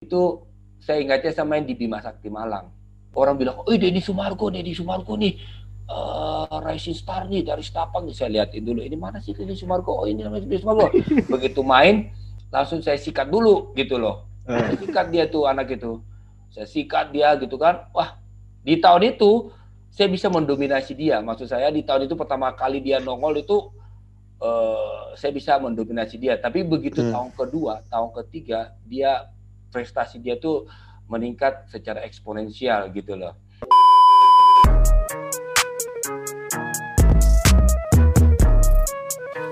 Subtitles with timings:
[0.00, 0.40] itu
[0.80, 2.72] saya ingatnya sama main di Bima Sakti Malang.
[3.12, 5.36] Orang bilang, oh Deddy Sumargo, Deddy Sumargo nih,
[5.92, 8.16] uh, Rising Star nih dari Stapang nih.
[8.16, 9.92] Saya liatin dulu, ini mana sih Deddy Sumargo?
[9.92, 10.88] Oh ini namanya Deddy Sumargo.
[11.36, 12.16] Begitu main,
[12.48, 14.24] langsung saya sikat dulu gitu loh.
[14.48, 16.00] Saya sikat dia tuh anak itu.
[16.48, 17.92] Saya sikat dia gitu kan.
[17.92, 18.16] Wah,
[18.64, 19.52] di tahun itu
[19.92, 21.20] saya bisa mendominasi dia.
[21.20, 23.68] Maksud saya di tahun itu pertama kali dia nongol itu
[24.40, 26.40] uh, saya bisa mendominasi dia.
[26.40, 27.12] Tapi begitu hmm.
[27.12, 29.28] tahun kedua, tahun ketiga dia
[29.70, 30.66] prestasi dia tuh
[31.06, 33.34] meningkat secara eksponensial gitu loh.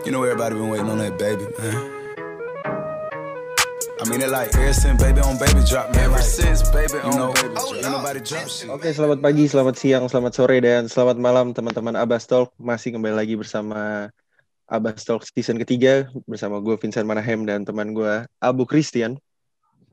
[0.06, 1.98] You know everybody been waiting on that baby, man.
[3.98, 6.08] I mean it like ever since baby on baby drop man.
[6.08, 7.92] Ever since baby on know, baby drop.
[7.92, 8.70] nobody drop shit.
[8.70, 12.54] Oke, okay, selamat pagi, selamat siang, selamat sore dan selamat malam teman-teman Abbas Talk.
[12.56, 14.08] Masih kembali lagi bersama
[14.64, 19.20] Abbas Talk season ketiga bersama gue Vincent Manahem dan teman gue Abu Christian.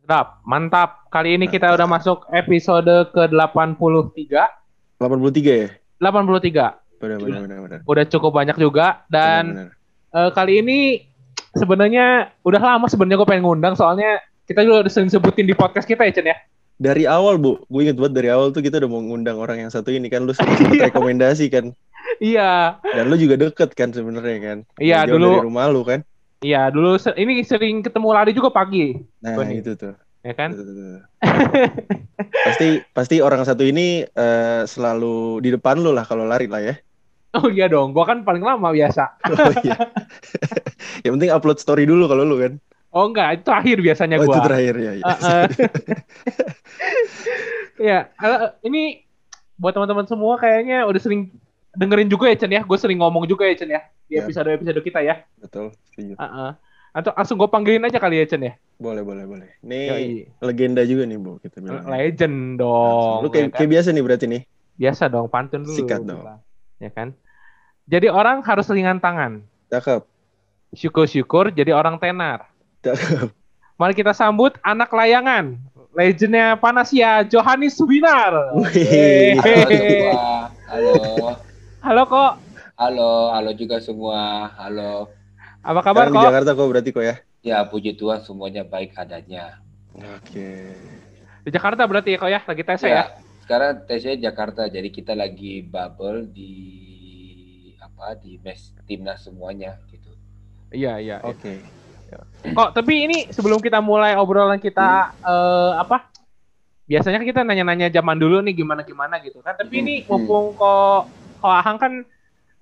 [0.05, 1.09] Sedap, mantap.
[1.09, 4.37] Kali ini kita udah masuk episode ke-83.
[5.01, 5.69] 83 ya?
[5.97, 7.01] 83.
[7.01, 7.79] Benar, benar, benar, benar.
[7.89, 10.13] Udah cukup banyak juga dan benar, benar.
[10.13, 11.09] Uh, kali ini
[11.57, 15.89] sebenarnya udah lama sebenarnya gue pengen ngundang soalnya kita juga udah sering sebutin di podcast
[15.89, 16.37] kita ya Chen ya.
[16.77, 19.73] Dari awal bu, gue inget banget dari awal tuh kita udah mau ngundang orang yang
[19.73, 21.73] satu ini kan lu sempat rekomendasi kan.
[22.21, 22.77] Iya.
[22.93, 24.57] Dan lu juga deket kan sebenarnya kan.
[24.77, 25.41] Iya dulu.
[25.41, 26.05] Dari rumah lu kan.
[26.45, 28.93] Iya dulu ini sering ketemu lari juga pagi.
[29.25, 29.65] Nah Bani.
[29.65, 29.97] itu tuh.
[30.21, 30.53] Ya kan.
[32.45, 36.77] pasti pasti orang satu ini uh, selalu di depan lu lah kalau lari lah ya.
[37.35, 39.19] Oh iya dong, gua kan paling lama biasa.
[39.27, 39.75] Oh iya.
[41.03, 42.53] yang penting upload story dulu kalau lu kan.
[42.95, 44.33] Oh enggak, itu akhir biasanya oh, gua.
[44.37, 44.91] itu terakhir ya.
[45.03, 45.43] Uh, uh.
[47.91, 47.99] ya,
[48.63, 49.03] ini
[49.59, 51.35] buat teman-teman semua kayaknya udah sering
[51.75, 52.61] dengerin juga ya Chen ya.
[52.63, 55.21] Gue sering ngomong juga ya Chen ya di episode-episode kita ya.
[55.39, 56.15] Betul, setuju.
[56.17, 56.51] Uh, uh.
[56.95, 58.53] Atau langsung gue panggilin aja kali ya Chen ya.
[58.79, 59.49] Boleh, boleh, boleh.
[59.63, 60.07] Ini Yoi.
[60.43, 61.87] legenda juga nih Bu kita bilang.
[61.87, 63.19] Legend dong.
[63.23, 63.57] Lu kayak, ya kan?
[63.59, 64.41] kayak biasa nih berarti nih.
[64.75, 65.75] Biasa dong, pantun dulu.
[65.75, 66.23] Sikat dong.
[66.79, 67.15] Ya kan?
[67.87, 69.43] Jadi orang harus ringan tangan.
[69.71, 70.03] Cakep.
[70.75, 72.51] Syukur-syukur jadi orang tenar.
[72.83, 73.31] Cakep.
[73.75, 75.59] Mari kita sambut anak layangan.
[75.95, 78.51] Legendnya Panasia, Johannes Winar.
[79.39, 81.39] Halo Halo.
[81.85, 82.41] Halo kok.
[82.81, 84.49] Halo, halo juga semua.
[84.57, 85.05] Halo.
[85.61, 86.17] Apa kabar kok?
[86.17, 87.15] Di Jakarta kok berarti kok ya?
[87.45, 89.61] Ya, puji Tuhan semuanya baik adanya.
[89.93, 90.73] Oke.
[91.45, 92.41] Di Jakarta berarti ya kok ya?
[92.41, 92.89] Lagi tes ya?
[92.89, 93.05] ya?
[93.45, 96.53] Sekarang tesnya Jakarta, jadi kita lagi bubble di
[97.77, 100.09] apa di mes timnas semuanya gitu.
[100.73, 101.21] Iya iya.
[101.21, 101.29] iya.
[101.29, 101.61] Oke.
[102.09, 102.49] Okay.
[102.49, 105.21] Kok tapi ini sebelum kita mulai obrolan kita hmm.
[105.21, 106.09] uh, apa?
[106.89, 109.53] Biasanya kita nanya-nanya zaman dulu nih gimana gimana gitu kan.
[109.53, 109.83] Tapi hmm.
[109.85, 111.93] ini mumpung kok kok Ahang kan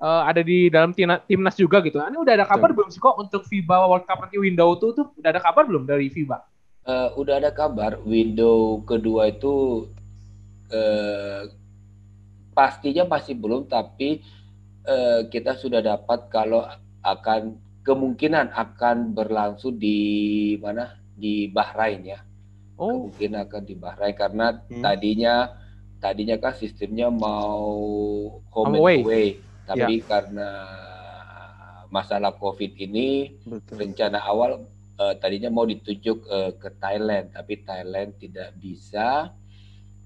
[0.03, 2.03] uh, ada di dalam timnas juga gitu.
[2.03, 2.77] Ini udah ada kabar Betul.
[2.83, 5.87] belum sih kok untuk FIBA World Cup nanti window tuh tuh udah ada kabar belum
[5.87, 6.37] dari FIBA?
[6.83, 9.87] Uh, udah ada kabar window kedua itu
[10.67, 11.47] uh,
[12.51, 14.19] pastinya masih belum tapi
[14.83, 16.67] uh, kita sudah dapat kalau
[17.03, 17.55] akan
[17.87, 22.19] kemungkinan akan berlangsung di mana di Bahrain ya.
[22.75, 23.07] Oh.
[23.07, 24.83] Kemungkinan akan di Bahrain karena hmm.
[24.83, 25.62] tadinya
[26.03, 27.79] tadinya kan sistemnya mau
[28.51, 28.99] home away.
[28.99, 29.27] away,
[29.63, 30.07] tapi ya.
[30.11, 30.49] karena
[31.87, 33.79] masalah COVID ini Betul.
[33.79, 34.67] rencana awal
[34.99, 39.31] uh, tadinya mau ditunjuk uh, ke Thailand, tapi Thailand tidak bisa.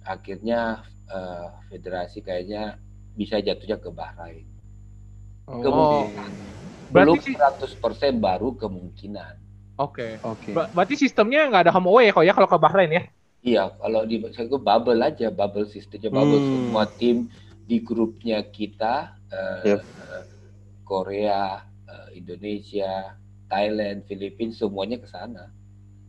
[0.05, 2.77] Akhirnya uh, federasi kayaknya
[3.17, 4.45] bisa jatuhnya ke Bahrain.
[5.49, 5.65] Oh.
[5.65, 6.31] Kemungkinan.
[6.87, 7.35] Belum Berarti
[7.73, 9.33] 100% baru kemungkinan.
[9.81, 10.21] Oke.
[10.21, 10.23] Okay.
[10.23, 10.51] Oke.
[10.53, 10.73] Okay.
[10.73, 13.03] berarti sistemnya nggak ada home away ya kok ya kalau ke Bahrain ya?
[13.45, 16.49] Iya, kalau di saya bubble aja, bubble sistemnya bubble hmm.
[16.49, 17.29] semua tim
[17.67, 19.83] di grupnya kita uh, yep.
[19.83, 20.23] uh,
[20.87, 23.13] Korea, uh, Indonesia,
[23.51, 25.51] Thailand, Filipina semuanya ke sana.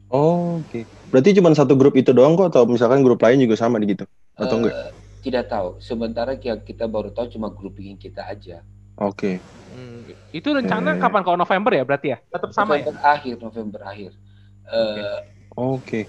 [0.09, 0.72] Oh, oke.
[0.72, 0.83] Okay.
[1.12, 4.09] Berarti cuma satu grup itu doang kok atau misalkan grup lain juga sama gitu?
[4.41, 4.75] Atau uh, enggak?
[5.21, 5.69] Tidak tahu.
[5.84, 8.65] Sementara kita baru tahu cuma grouping kita aja.
[8.99, 9.37] Oke.
[9.39, 9.75] Okay.
[9.77, 10.00] Hmm,
[10.33, 10.99] itu rencana eh.
[10.99, 12.19] kapan kalau November ya berarti ya?
[12.33, 13.12] Tetap sama November ya?
[13.15, 14.10] akhir, November akhir.
[14.65, 14.72] Oke.
[14.72, 15.05] Okay.
[15.05, 15.21] Uh,
[15.77, 16.03] okay.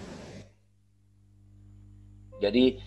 [2.40, 2.80] Jadi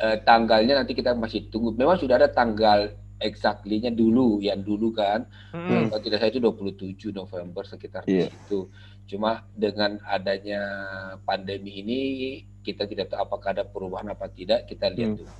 [0.00, 1.76] uh, tanggalnya nanti kita masih tunggu.
[1.76, 5.28] Memang sudah ada tanggal exactly-nya dulu, yang dulu kan.
[5.52, 5.92] Hmm.
[5.92, 8.32] Kalau tidak saya itu 27 November sekitar yeah.
[8.32, 8.66] itu.
[9.06, 10.62] Cuma dengan adanya
[11.26, 12.00] pandemi ini
[12.64, 15.18] kita tidak tahu apakah ada perubahan apa tidak, kita lihat hmm.
[15.20, 15.34] dulu.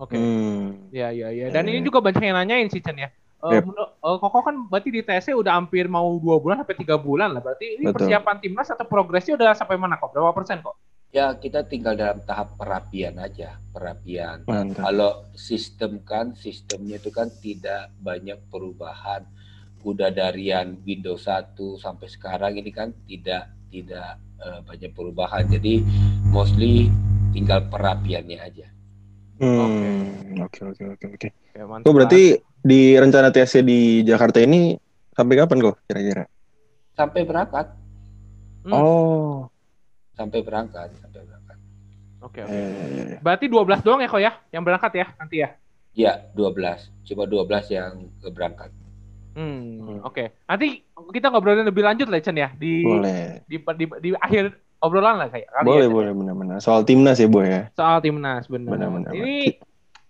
[0.00, 0.16] Oke.
[0.16, 0.18] Okay.
[0.18, 0.88] Hmm.
[0.90, 1.52] Ya, ya, ya.
[1.52, 3.12] Dan ini juga banyak yang nanyain sih Chen ya.
[3.42, 3.66] Uh, yep.
[3.74, 7.42] uh, Koko kan berarti di TSC udah hampir mau dua bulan sampai tiga bulan lah.
[7.42, 8.06] Berarti ini Betul.
[8.06, 10.14] persiapan timnas atau progresnya udah sampai mana kok?
[10.14, 10.78] Berapa persen kok?
[11.12, 14.48] Ya kita tinggal dalam tahap perapian aja, perapian.
[14.48, 14.80] Mantap.
[14.80, 19.28] Kalau sistem kan, sistemnya itu kan tidak banyak perubahan.
[19.84, 25.44] Udah dari yang Windows 1 sampai sekarang ini kan tidak tidak uh, banyak perubahan.
[25.52, 25.84] Jadi
[26.32, 26.88] mostly
[27.36, 28.72] tinggal perapiannya aja.
[29.36, 31.28] Hmm, oke oke oke oke.
[31.84, 34.80] Oh berarti di rencana TSC di Jakarta ini
[35.12, 36.24] sampai kapan kok kira-kira?
[36.96, 37.68] Sampai berangkat.
[38.64, 38.72] Hmm.
[38.72, 39.51] Oh.
[40.12, 41.56] Sampai berangkat, sampai berangkat.
[42.22, 42.40] Oke.
[42.40, 42.54] Okay, okay.
[42.54, 43.18] Eh, iya, iya.
[43.18, 45.48] Berarti 12 doang ya kok ya yang berangkat ya nanti ya?
[45.92, 47.08] Iya, 12.
[47.08, 47.92] Cuma 12 yang
[48.32, 48.70] berangkat.
[49.32, 50.12] Hmm, hmm, oke.
[50.12, 50.26] Okay.
[50.44, 53.40] Nanti kita ngobrolin lebih lanjut lah Chen ya di boleh.
[53.48, 54.52] Di, di, di, di akhir
[54.84, 55.48] obrolan lah kayak.
[55.64, 56.56] Boleh, ya, boleh benar-benar.
[56.60, 57.62] Soal timnas ya, Boy ya.
[57.72, 58.76] Soal timnas benar.
[58.76, 59.12] Benar-benar.
[59.16, 59.56] Ini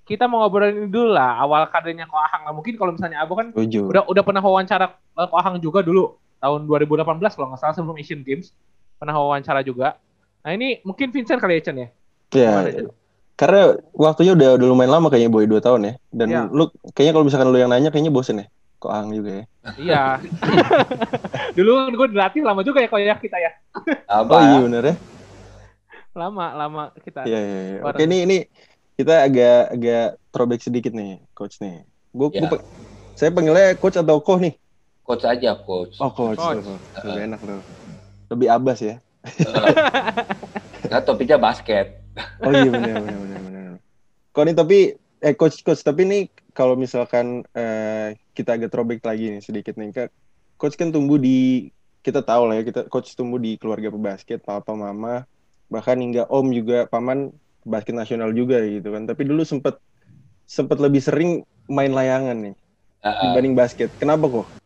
[0.02, 2.52] kita mau ngobrolin dulu lah awal kadernya Ko Ahang lah.
[2.52, 3.86] Mungkin kalau misalnya Abu kan Tujuh.
[3.86, 7.06] udah udah pernah wawancara eh, Ko Ahang juga dulu tahun 2018
[7.38, 8.50] kalau nggak salah sebelum Asian Games
[9.02, 9.98] pernah wawancara juga.
[10.46, 11.88] Nah ini mungkin Vincent kali ya Chen ya.
[12.30, 12.86] Iya.
[13.34, 15.94] Karena waktunya udah udah lumayan lama kayaknya boy dua tahun ya.
[16.14, 16.46] Dan ya.
[16.46, 18.46] lu kayaknya kalau misalkan lu yang nanya kayaknya bosen ya.
[18.78, 19.44] Kok Ahang juga ya.
[19.74, 20.02] Iya.
[21.58, 23.50] dulu kan gue dilatih lama juga ya kok ya kita ya.
[24.06, 24.30] Apa?
[24.30, 24.94] Oh iya bener ya.
[26.14, 27.26] Lama lama kita.
[27.26, 27.58] Iya iya.
[27.58, 27.78] iya.
[27.82, 28.36] Oke ini ini
[28.94, 31.82] kita agak agak throwback sedikit nih coach nih.
[32.14, 32.46] Gue ya.
[33.18, 34.54] saya panggilnya coach atau koh nih?
[35.02, 35.98] Coach aja coach.
[35.98, 36.38] Oh coach.
[36.38, 36.62] coach.
[37.02, 37.26] Lebih uh.
[37.26, 37.81] enak loh.
[38.32, 38.96] Lebih abas ya.
[40.90, 42.00] nah topiknya basket.
[42.44, 43.70] oh iya benar benar benar benar.
[44.32, 44.78] Kok nih tapi
[45.22, 46.22] eh coach coach tapi nih
[46.56, 50.10] kalau misalkan eh, kita agak throwback lagi nih sedikit nih kak.
[50.56, 51.68] Coach kan tumbuh di
[52.02, 55.28] kita tahu lah ya kita coach tumbuh di keluarga pebasket papa mama
[55.70, 57.32] bahkan hingga om juga paman
[57.62, 59.04] basket nasional juga gitu kan.
[59.04, 59.76] Tapi dulu sempet
[60.48, 62.54] sempet lebih sering main layangan nih
[63.04, 63.22] uh, uh.
[63.30, 63.88] dibanding basket.
[63.96, 64.61] Kenapa kok?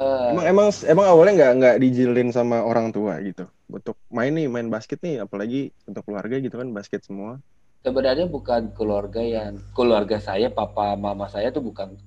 [0.00, 4.48] Uh, emang emang emang awalnya nggak nggak dijilin sama orang tua gitu untuk main nih
[4.48, 7.36] main basket nih apalagi untuk keluarga gitu kan basket semua
[7.84, 12.00] sebenarnya bukan keluarga yang keluarga saya papa mama saya tuh bukan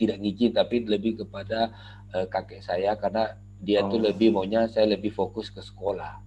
[0.00, 1.68] tidak ngizin tapi lebih kepada
[2.16, 3.92] uh, kakek saya karena dia oh.
[3.92, 6.24] tuh lebih maunya saya lebih fokus ke sekolah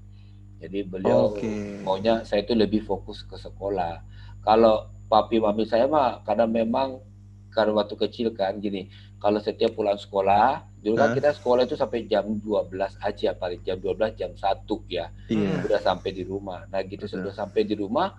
[0.58, 1.86] jadi beliau okay.
[1.86, 4.02] maunya saya itu lebih fokus ke sekolah.
[4.42, 6.98] Kalau papi mami saya mah karena memang
[7.54, 8.90] karena waktu kecil kan gini,
[9.22, 12.72] kalau setiap pulang sekolah, dulu kan kita sekolah itu sampai jam 12
[13.04, 15.12] aja paling jam 12 jam 1 ya.
[15.28, 15.68] Yeah.
[15.68, 16.64] Udah sampai di rumah.
[16.72, 17.28] Nah, gitu Betul.
[17.28, 18.16] sudah sampai di rumah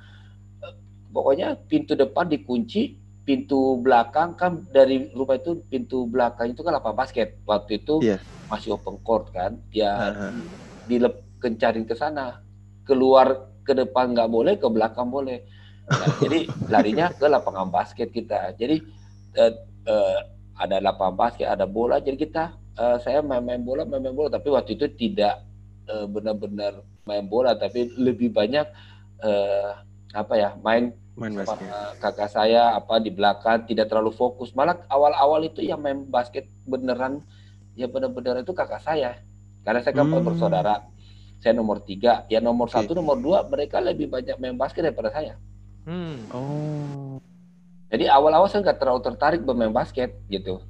[0.60, 0.76] eh,
[1.08, 2.92] pokoknya pintu depan dikunci,
[3.24, 7.40] pintu belakang kan dari rumah itu pintu belakang itu kan lapangan basket.
[7.48, 8.20] Waktu itu yeah.
[8.52, 9.56] masih open court kan.
[9.72, 10.32] Ya uh -huh.
[10.84, 12.44] dilep kencarin ke sana
[12.84, 15.44] keluar ke depan nggak boleh ke belakang boleh
[15.86, 18.80] nah, jadi larinya ke lapangan basket kita jadi
[19.36, 19.52] uh,
[19.86, 20.20] uh,
[20.58, 22.02] ada lapangan basket ada bola.
[22.02, 24.28] Jadi kita uh, saya main-main bola main-main bola.
[24.34, 25.46] Tapi waktu itu tidak
[25.86, 27.54] uh, benar-benar main bola.
[27.54, 28.66] Tapi lebih banyak
[29.22, 29.70] uh,
[30.12, 31.66] apa ya main main basket.
[32.02, 34.50] kakak saya apa di belakang tidak terlalu fokus.
[34.52, 37.22] Malah awal-awal itu yang main basket beneran
[37.78, 39.22] ya benar-benar itu kakak saya.
[39.62, 40.26] Karena saya kan hmm.
[40.26, 40.76] bersaudara.
[41.38, 42.26] Saya nomor tiga.
[42.26, 42.82] Ya nomor okay.
[42.82, 45.38] satu nomor dua mereka lebih banyak main basket daripada saya.
[45.88, 46.20] Hmm.
[46.36, 47.16] oh
[47.88, 50.60] jadi awal-awal saya nggak terlalu tertarik bermain basket gitu.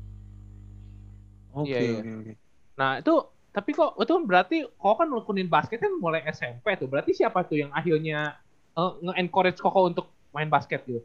[1.55, 1.99] Oke okay, iya.
[1.99, 2.35] okay,
[2.79, 3.15] nah itu
[3.51, 6.87] tapi kok itu berarti kok kan nekunin basket kan mulai SMP tuh.
[6.87, 8.39] Berarti siapa tuh yang akhirnya
[8.79, 11.03] uh, nge-encourage koko untuk main basket gitu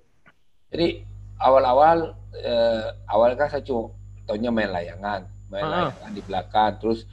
[0.74, 1.06] jadi
[1.38, 3.94] awal-awal uh, awal kan saya cuma
[4.25, 5.30] taunya main layangan.
[5.54, 5.77] Main uh -huh.
[5.94, 6.71] layangan di belakang.
[6.81, 7.06] Terus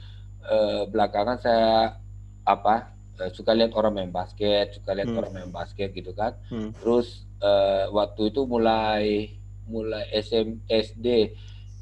[0.49, 2.01] uh, belakangan saya
[2.41, 2.89] apa
[3.19, 5.19] uh, suka lihat orang main basket, suka lihat hmm.
[5.19, 6.37] orang main basket gitu kan.
[6.47, 6.71] Hmm.
[6.79, 9.35] Terus uh, waktu itu mulai
[9.67, 11.07] mulai SM SD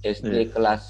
[0.06, 0.52] SD hmm.
[0.56, 0.84] kelas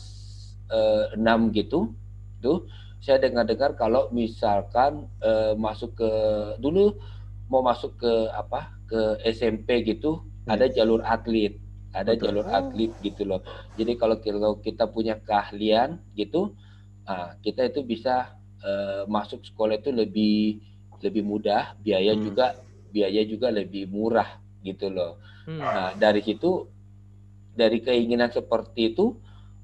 [0.69, 1.91] uh, eh, 6 gitu,
[2.39, 2.69] tuh
[2.99, 6.11] saya dengar-dengar kalau misalkan uh, masuk ke
[6.59, 6.99] dulu
[7.47, 9.01] mau masuk ke apa ke
[9.33, 10.51] SMP gitu hmm.
[10.51, 11.55] ada jalur atlet
[11.95, 12.29] ada Betul.
[12.29, 13.41] jalur atlet gitu loh
[13.79, 14.19] jadi kalau
[14.61, 16.53] kita punya keahlian gitu
[17.07, 20.59] nah, kita itu bisa uh, masuk sekolah itu lebih
[20.99, 22.21] lebih mudah, biaya hmm.
[22.23, 22.45] juga
[22.89, 25.21] biaya juga lebih murah gitu loh.
[25.47, 25.59] Hmm.
[25.61, 26.67] Nah dari situ
[27.55, 29.15] dari keinginan seperti itu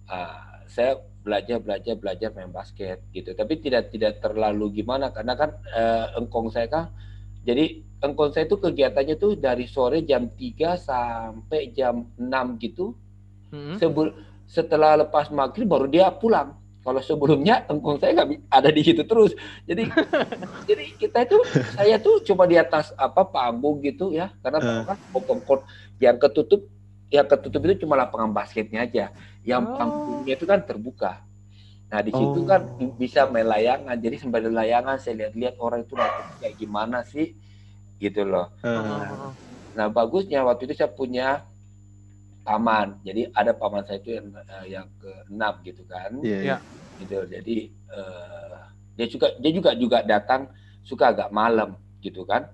[0.08, 3.34] uh, saya belajar belajar belajar main basket gitu.
[3.34, 6.86] Tapi tidak tidak terlalu gimana karena kan uh, engkong saya kan
[7.46, 12.94] jadi engkong saya itu kegiatannya tuh dari sore jam 3 sampai jam 6 gitu.
[13.54, 13.78] Hmm.
[13.78, 14.14] Sebul
[14.46, 19.34] setelah lepas maghrib baru dia pulang kalau sebelumnya tengkung saya nggak ada di situ terus.
[19.66, 19.90] Jadi
[20.70, 21.38] jadi kita itu
[21.74, 24.84] saya tuh coba di atas apa panggung gitu ya karena uh.
[24.86, 25.66] kan open court
[25.98, 26.70] yang ketutup
[27.10, 29.10] yang ketutup itu cuma lapangan basketnya aja.
[29.42, 29.74] Yang oh.
[29.82, 31.26] panggungnya itu kan terbuka.
[31.90, 32.78] Nah di situ kan oh.
[32.78, 33.98] kan bisa main layangan.
[33.98, 35.98] Jadi sembari layangan saya lihat-lihat orang itu
[36.38, 37.34] kayak gimana sih
[37.98, 38.54] gitu loh.
[38.62, 39.34] Uh.
[39.74, 41.50] Nah bagusnya waktu itu saya punya
[42.46, 43.02] paman.
[43.02, 46.12] Jadi ada paman saya itu yang uh, yang keenam gitu kan.
[46.22, 46.30] Iya.
[46.30, 46.60] Yeah, yeah.
[47.02, 47.18] Gitu.
[47.28, 47.58] Jadi
[47.90, 48.62] uh,
[48.96, 50.48] dia juga dia juga juga datang
[50.86, 52.46] suka agak malam gitu kan.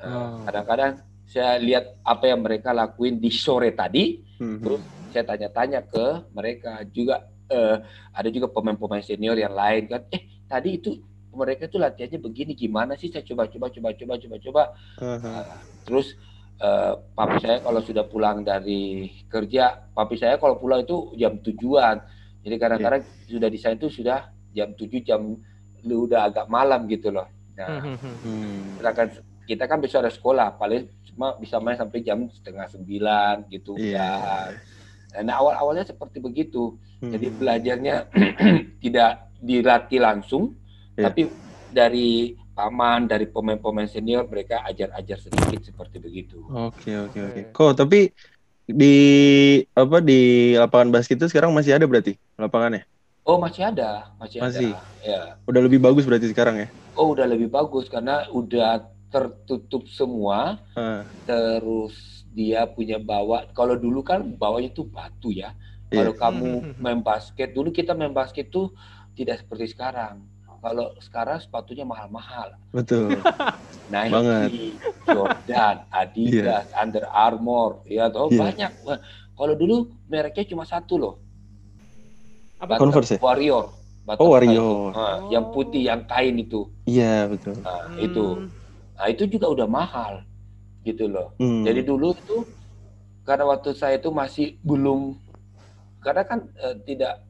[0.00, 0.42] Eh, Oh.
[0.44, 4.58] Kadang-kadang saya lihat apa yang mereka lakuin di sore tadi, Mhm.
[4.60, 4.82] terus
[5.14, 7.76] saya tanya-tanya ke mereka juga eh,
[8.10, 10.96] ada juga pemain-pemain senior yang lain kan, eh tadi itu
[11.28, 13.12] mereka itu latihannya begini gimana sih?
[13.12, 14.62] Saya coba coba coba coba coba coba
[15.00, 15.60] Aha.
[15.84, 16.16] Terus
[16.58, 21.98] eh, papi saya kalau sudah pulang dari kerja, papi saya kalau pulang itu jam tujuan.
[22.44, 25.20] Jadi kadang-kadang sudah di sana itu sudah jam 7 jam
[25.84, 27.24] lu udah agak malam gitu loh.
[27.56, 28.16] Nah, Hmm, hmm, hmm.
[28.22, 28.60] Hmm.
[28.78, 29.08] sedangkan
[29.44, 33.76] kita kan besok ada sekolah, paling cuma bisa main sampai jam setengah sembilan gitu.
[33.76, 34.50] Kan.
[35.22, 36.74] Nah awal-awalnya seperti begitu.
[37.00, 37.12] Hmm.
[37.12, 37.96] Jadi belajarnya
[38.84, 40.56] tidak dilatih langsung,
[40.96, 41.10] Iya.
[41.10, 41.26] tapi
[41.70, 46.38] dari paman, dari pemain-pemain senior mereka ajar-ajar sedikit seperti begitu.
[46.48, 47.20] Oke oke oke.
[47.20, 47.42] Oke.
[47.50, 48.00] Kok tapi
[48.64, 48.96] di
[49.76, 50.20] apa di
[50.56, 52.86] lapangan basket itu sekarang masih ada berarti lapangannya?
[53.24, 54.72] Oh masih ada, masih, Masih?
[54.72, 54.80] ada.
[55.00, 55.20] Ya.
[55.48, 56.68] Udah lebih bagus berarti sekarang ya?
[56.94, 63.46] Oh udah lebih bagus karena udah tertutup semua, Ah, terus dia punya bawa.
[63.56, 65.54] Kalau dulu kan bawahnya tuh batu ya.
[65.88, 66.02] Iya.
[66.02, 66.74] Kalau kamu Hmm.
[66.82, 68.74] main basket, dulu kita main basket tuh
[69.14, 70.20] tidak seperti sekarang.
[70.64, 72.56] Kalau sekarang sepatunya mahal-mahal.
[72.72, 73.20] betul.
[73.92, 74.48] Nike, Banget.
[75.04, 78.40] Jordan, Adidas, Under Armour, ya toh Iya.
[78.48, 78.70] banyak.
[79.36, 81.14] Kalau dulu mereknya cuma satu loh.
[82.56, 82.80] Apa?
[82.80, 83.18] Button Converse ya?
[83.20, 83.64] Warrior.
[84.16, 84.92] Oh Wario.
[84.92, 86.72] Nah, yang putih, yang kain itu.
[86.88, 87.60] Iya betul.
[87.60, 88.00] Nah, Hmm.
[88.00, 88.24] itu.
[88.96, 90.24] Nah, itu juga udah mahal.
[90.80, 91.36] Gitu loh.
[91.36, 91.60] Hmm.
[91.64, 92.36] Jadi dulu itu
[93.24, 95.16] karena waktu saya itu masih belum
[96.00, 97.20] karena kan eh, tidak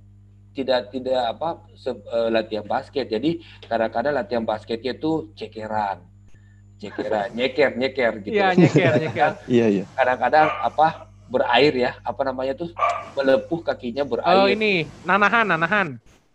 [0.56, 3.06] tidak tidak apa se- eh, latihan basket.
[3.11, 5.99] Jadi kadang-kadang latihan basketnya itu cekeran.
[6.80, 8.34] Cekeran, nyeker, nyeker gitu.
[8.34, 9.32] Iya, nyeker, nyeker.
[9.54, 9.84] Iya iya.
[9.94, 10.87] Kadang-kadang apa
[11.30, 12.70] berair ya, apa namanya tuh
[13.16, 14.34] melepuh kakinya berair.
[14.37, 14.73] Oh ini
[15.06, 15.88] nanahan, nanahan.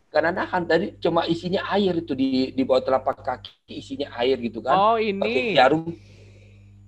[0.10, 4.58] Karena nahan tadi cuma isinya air itu di di bawah telapak kaki isinya air gitu
[4.66, 4.82] kan.
[4.82, 5.54] Oh Pakai ini.
[5.54, 5.86] jarum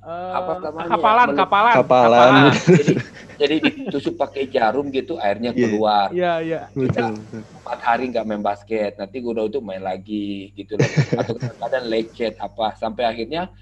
[0.02, 0.90] Eh, apa namanya?
[0.90, 2.34] kapalan, Meluk- kapalan, Kapalan.
[2.80, 2.94] jadi
[3.38, 5.62] jadi ditusuk pakai jarum gitu airnya Iya.
[5.62, 6.60] keluar Iya, iya.
[6.72, 7.14] Betul.
[7.14, 7.42] betul.
[7.56, 11.86] empat hari nggak main basket nanti gue udah itu main lagi gitu loh atau kadang
[11.86, 13.54] lecet apa sampai akhirnya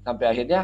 [0.00, 0.60] sampai akhirnya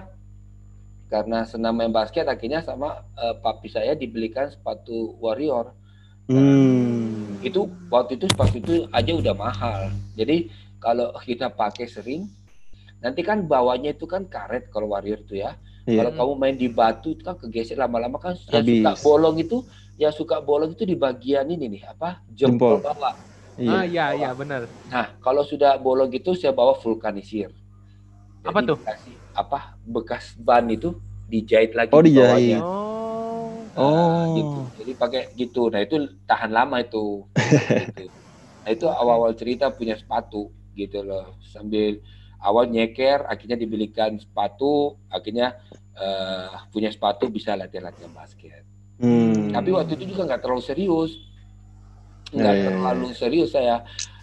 [1.07, 5.71] karena senang main basket akhirnya sama eh, papi saya dibelikan sepatu warrior
[6.25, 7.39] Hmm.
[7.41, 10.47] itu waktu itu sepatu itu aja udah mahal jadi
[10.79, 12.27] kalau kita pakai sering
[13.03, 16.07] nanti kan bawahnya itu kan karet kalau warrior itu ya Iya.
[16.07, 18.79] Kalau kamu main di batu itu kan kegeser lama-lama kan yang Habis.
[18.79, 19.67] suka bolong itu
[19.99, 22.87] yang suka bolong itu di bagian ini nih apa jempol, Jempol.
[22.87, 23.15] bawah.
[23.59, 23.71] Iya.
[23.73, 24.71] Ah iya, iya benar.
[24.87, 27.51] Nah kalau sudah bolong gitu saya bawa vulkanisir.
[28.43, 28.79] Apa tuh?
[28.79, 30.95] dikasih apa bekas ban itu
[31.27, 32.31] dijahit lagi Oh, di dijahit.
[32.31, 32.59] bawahnya.
[32.63, 33.51] Oh.
[33.75, 34.27] Nah, Oh.
[34.39, 34.59] gitu.
[34.79, 35.63] Jadi pakai gitu.
[35.67, 37.27] Nah itu tahan lama itu.
[37.91, 38.07] gitu.
[38.63, 41.35] Nah itu awal-awal cerita punya sepatu gitu loh.
[41.43, 41.99] Sambil
[42.43, 45.57] awal nyeker, akhirnya dibelikan sepatu, akhirnya
[45.95, 48.63] eh, punya sepatu bisa latihan-latihan basket.
[48.99, 49.51] Hmm.
[49.51, 51.13] Tapi waktu itu juga nggak terlalu serius,
[52.31, 52.67] nggak Ya, ya, ya.
[52.71, 53.77] terlalu serius saya.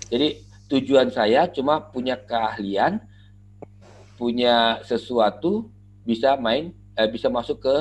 [0.09, 0.27] Jadi
[0.69, 3.01] tujuan saya cuma punya keahlian,
[4.15, 5.69] punya sesuatu
[6.03, 7.75] bisa main, eh, bisa masuk ke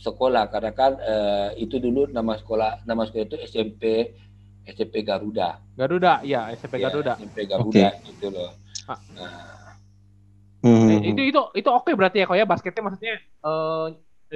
[0.00, 3.82] sekolah karena kan eh, itu dulu nama sekolah nama sekolah itu SMP
[4.64, 5.60] SMP Garuda.
[5.74, 7.14] Garuda, iya SMP Ya, Garuda.
[7.16, 8.50] SMP Garuda gitu loh.
[8.86, 8.98] Ah.
[9.14, 9.69] Nah,
[10.60, 10.92] Hmm.
[10.92, 13.86] Eh, itu itu itu oke berarti ya kok ya basketnya maksudnya eh,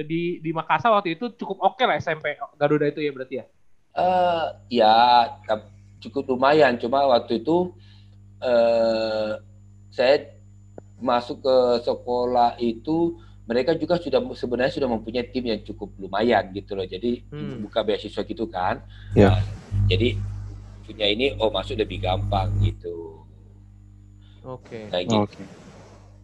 [0.03, 3.45] di di Makassar waktu itu cukup oke lah SMP Garuda itu ya berarti ya.
[3.95, 4.45] Eh,
[4.81, 4.95] ya
[6.01, 6.75] cukup lumayan.
[6.81, 7.77] Cuma waktu itu
[8.41, 9.31] eh,
[9.93, 10.15] saya
[10.99, 16.73] masuk ke sekolah itu mereka juga sudah sebenarnya sudah mempunyai tim yang cukup lumayan gitu
[16.73, 16.83] loh.
[16.89, 17.61] Jadi Hmm.
[17.61, 18.81] buka beasiswa gitu kan.
[19.13, 19.29] Ya.
[19.29, 19.39] Nah,
[19.85, 20.17] jadi
[20.85, 23.21] punya ini oh masuk lebih gampang gitu.
[24.41, 24.89] Oke.
[24.89, 25.23] Kayak gitu.
[25.29, 25.64] Oke.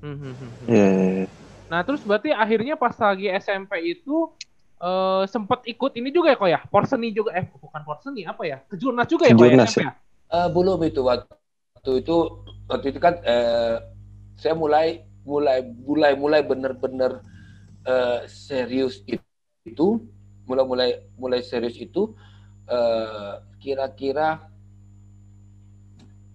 [0.02, 0.52] Hmm, hmm, hmm.
[0.70, 1.26] Iya, iya, iya.
[1.72, 4.36] Nah terus berarti akhirnya pas lagi SMP itu
[4.82, 8.58] eh sempet ikut ini juga ya kok ya porseni juga eh bukan porseni apa ya
[8.66, 9.92] kejurnas juga ya kok ya Kejurnas, SMP ya.
[10.32, 12.16] Eh, belum itu waktu itu
[12.72, 13.76] waktu itu kan eh,
[14.40, 17.22] saya mulai mulai mulai mulai bener-bener
[17.86, 19.24] eh, serius it-
[19.68, 20.02] itu
[20.50, 20.90] mulai mulai
[21.20, 22.16] mulai serius itu
[22.70, 24.50] eh, kira-kira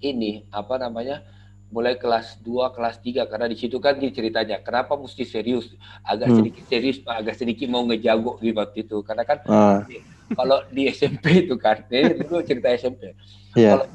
[0.05, 1.25] ini apa namanya
[1.67, 5.67] mulai kelas 2 kelas 3 karena di situ kan ceritanya kenapa mesti serius
[6.01, 6.39] agak Hmm.
[6.39, 9.83] sedikit serius agak sedikit mau ngejago gitu waktu itu karena kan Ah,
[10.33, 13.19] kalau di SMP itu kan ini dulu cerita SMP
[13.59, 13.75] iya.
[13.75, 13.87] kalau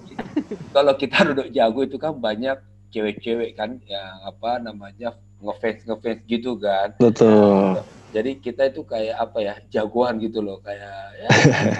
[0.75, 2.59] kalau kita duduk jago itu kan banyak
[2.91, 7.79] cewek-cewek kan yang apa namanya ngefans ngefans gitu kan Betul.
[8.11, 11.29] jadi kita itu kayak apa ya jagoan gitu loh kayak ya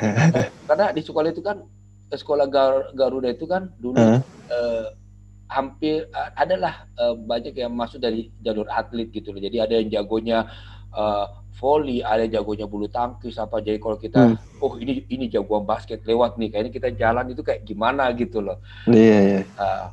[0.71, 1.67] karena di sekolah itu kan
[2.07, 4.19] sekolah Gar- Garuda itu kan dulu Hah?
[4.47, 4.87] eh,
[5.51, 9.43] hampir uh, adalah uh, banyak yang masuk dari jalur atlet gitu loh.
[9.43, 10.47] Jadi ada yang jagonya
[10.95, 11.27] uh,
[11.59, 13.59] volley, ada yang jagonya bulu tangkis apa.
[13.59, 14.63] Jadi kalau kita hmm.
[14.63, 18.63] oh ini ini jagoan basket lewat nih, kayaknya kita jalan itu kayak gimana gitu loh.
[18.87, 19.41] Iya, iya.
[19.59, 19.85] Uh,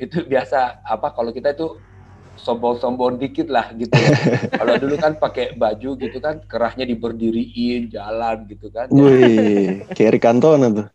[0.00, 1.76] itu biasa apa kalau kita itu
[2.40, 3.92] sombong-sombong dikit lah gitu.
[4.60, 8.88] kalau dulu kan pakai baju gitu kan kerahnya diberdiriin jalan gitu kan.
[8.88, 10.88] Wih, kayak Cantona tuh.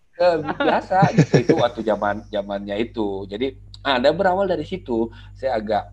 [0.58, 3.30] biasa gitu itu waktu zaman zamannya itu.
[3.30, 3.54] Jadi
[3.88, 5.84] ada berawal dari situ saya agak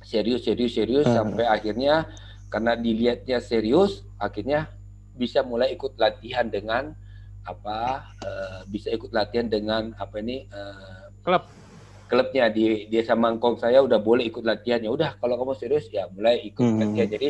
[0.00, 1.12] serius serius serius uh.
[1.12, 2.08] sampai akhirnya
[2.48, 4.72] karena dilihatnya serius akhirnya
[5.16, 6.96] bisa mulai ikut latihan dengan
[7.46, 11.44] apa uh, bisa ikut latihan dengan apa ini uh, klub
[12.06, 15.90] klubnya di dia sama Kong saya udah boleh ikut latihan ya udah kalau kamu serius
[15.90, 16.78] ya mulai ikut hmm.
[16.78, 17.28] latihan jadi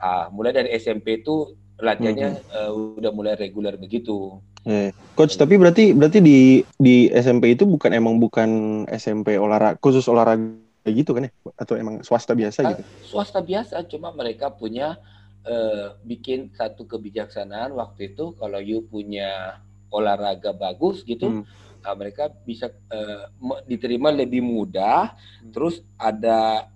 [0.00, 2.50] uh, mulai dari SMP itu latihannya hmm.
[2.54, 4.40] uh, udah mulai reguler begitu.
[4.64, 10.08] Eh, coach tapi berarti berarti di di SMP itu bukan emang bukan SMP olahraga khusus
[10.08, 10.56] olahraga
[10.88, 12.82] gitu kan ya atau emang swasta biasa gitu?
[13.04, 14.96] Swasta biasa cuma mereka punya
[15.44, 19.60] uh, bikin satu kebijaksanaan waktu itu kalau you punya
[19.92, 21.44] olahraga bagus gitu.
[21.44, 23.28] Hmm uh, mereka bisa uh,
[23.68, 25.12] diterima lebih mudah.
[25.14, 25.52] Hmm.
[25.52, 26.68] Terus ada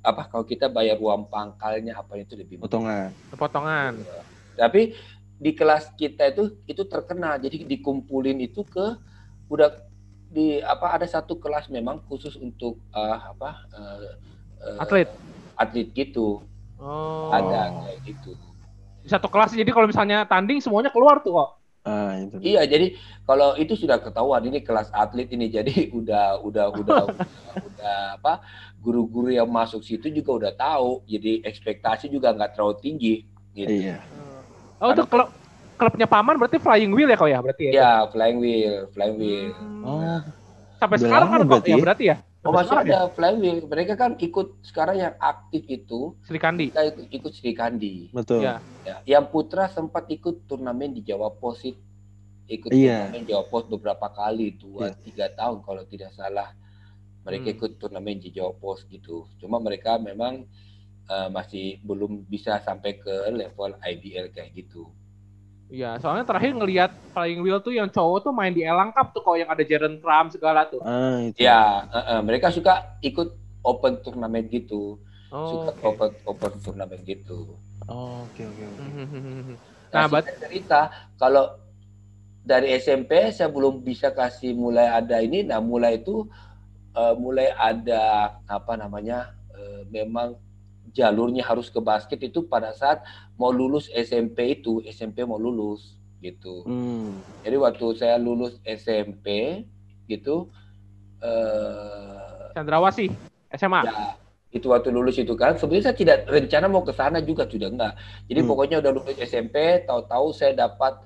[0.00, 2.66] apa kalau kita bayar uang pangkalnya apa itu lebih mudah.
[2.66, 3.08] potongan.
[3.36, 3.92] Potongan.
[4.00, 4.24] Uh,
[4.56, 4.96] tapi
[5.36, 7.36] di kelas kita itu itu terkenal.
[7.40, 8.96] Jadi dikumpulin itu ke
[9.46, 9.86] udah
[10.26, 14.10] di apa ada satu kelas memang khusus untuk uh, apa uh,
[14.64, 15.08] uh, atlet
[15.56, 16.42] atlet gitu.
[16.76, 17.32] Oh.
[17.32, 18.30] Ada kayak gitu.
[19.06, 21.50] Satu kelas jadi kalau misalnya tanding semuanya keluar tuh kok.
[21.86, 22.42] Ah, itu.
[22.42, 27.26] Iya, jadi kalau itu sudah ketahuan ini kelas atlet ini jadi udah udah udah udah,
[27.70, 28.42] udah apa
[28.82, 31.06] guru-guru yang masuk situ juga udah tahu.
[31.06, 33.14] Jadi ekspektasi juga nggak terlalu tinggi
[33.54, 33.70] gitu.
[33.70, 34.02] Iya.
[34.80, 35.28] Oh, itu klub
[35.76, 37.72] klubnya Paman berarti Flying Wheel ya kau ya berarti ya?
[37.72, 39.48] Iya, Flying Wheel, Flying Wheel.
[39.56, 39.82] Hmm.
[39.84, 40.20] Oh.
[40.76, 42.16] Sampai sekarang kan kok ya berarti ya?
[42.46, 43.00] Oh masih ada ya?
[43.12, 43.58] Flying Wheel.
[43.66, 46.70] Mereka kan ikut sekarang yang aktif itu Sri Kandi.
[46.72, 47.94] Kita ikut, ikut Sri Kandi.
[48.12, 48.44] Betul.
[48.44, 48.62] Ya.
[48.86, 48.96] ya.
[49.04, 51.60] Yang putra sempat ikut turnamen di Jawa Pos
[52.46, 53.10] ikut iya.
[53.10, 55.02] turnamen Jawa Pos beberapa kali dua iya.
[55.02, 56.54] tiga tahun kalau tidak salah
[57.26, 57.56] mereka hmm.
[57.58, 59.26] ikut turnamen di Jawa Pos gitu.
[59.42, 60.46] Cuma mereka memang
[61.10, 64.90] uh, masih belum bisa sampai ke level IBL kayak gitu.
[65.66, 69.18] Iya, soalnya terakhir ngelihat Flying Wheel tuh yang cowok tuh main di Elang Cup tuh
[69.18, 70.78] kalau yang ada Jaren Trump segala tuh.
[70.86, 71.42] Ah, itu.
[71.42, 73.34] Ya, uh, uh, mereka suka ikut
[73.66, 75.02] open turnamen gitu.
[75.34, 75.86] Oh, suka okay.
[75.90, 77.58] open open turnamen gitu.
[77.90, 78.82] Oh, oke oke oke.
[79.90, 80.80] Nah, nah cerita
[81.18, 81.58] kalau
[82.46, 86.30] dari SMP saya belum bisa kasih mulai ada ini, nah mulai itu
[86.94, 90.38] uh, mulai ada apa namanya uh, memang
[90.96, 93.04] jalurnya harus ke basket itu pada saat
[93.36, 96.64] mau lulus SMP itu SMP mau lulus gitu.
[96.64, 97.20] Hmm.
[97.44, 99.60] Jadi waktu saya lulus SMP
[100.08, 100.48] gitu.
[101.20, 103.12] Uh, Chandrawasi
[103.52, 103.84] SMA.
[103.84, 104.16] Ya,
[104.56, 107.92] itu waktu lulus itu kan sebenarnya saya tidak rencana mau ke sana juga sudah enggak.
[108.32, 108.48] Jadi hmm.
[108.48, 110.96] pokoknya udah lulus SMP, tahu-tahu saya dapat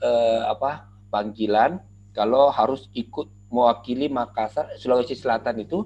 [0.00, 1.84] uh, apa panggilan
[2.16, 5.84] kalau harus ikut mewakili Makassar Sulawesi Selatan itu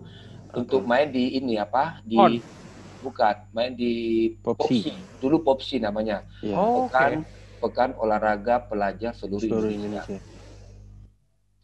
[0.55, 2.60] untuk main di ini apa di On
[3.01, 4.93] bukan main di Popsi, Popsi.
[5.19, 6.25] dulu Popsi namanya.
[6.45, 6.57] Yeah.
[6.57, 7.61] oh, pekan okay.
[7.61, 10.17] pekan olahraga pelajar seluruh, seluruh Indonesia.
[10.17, 10.39] Indonesia.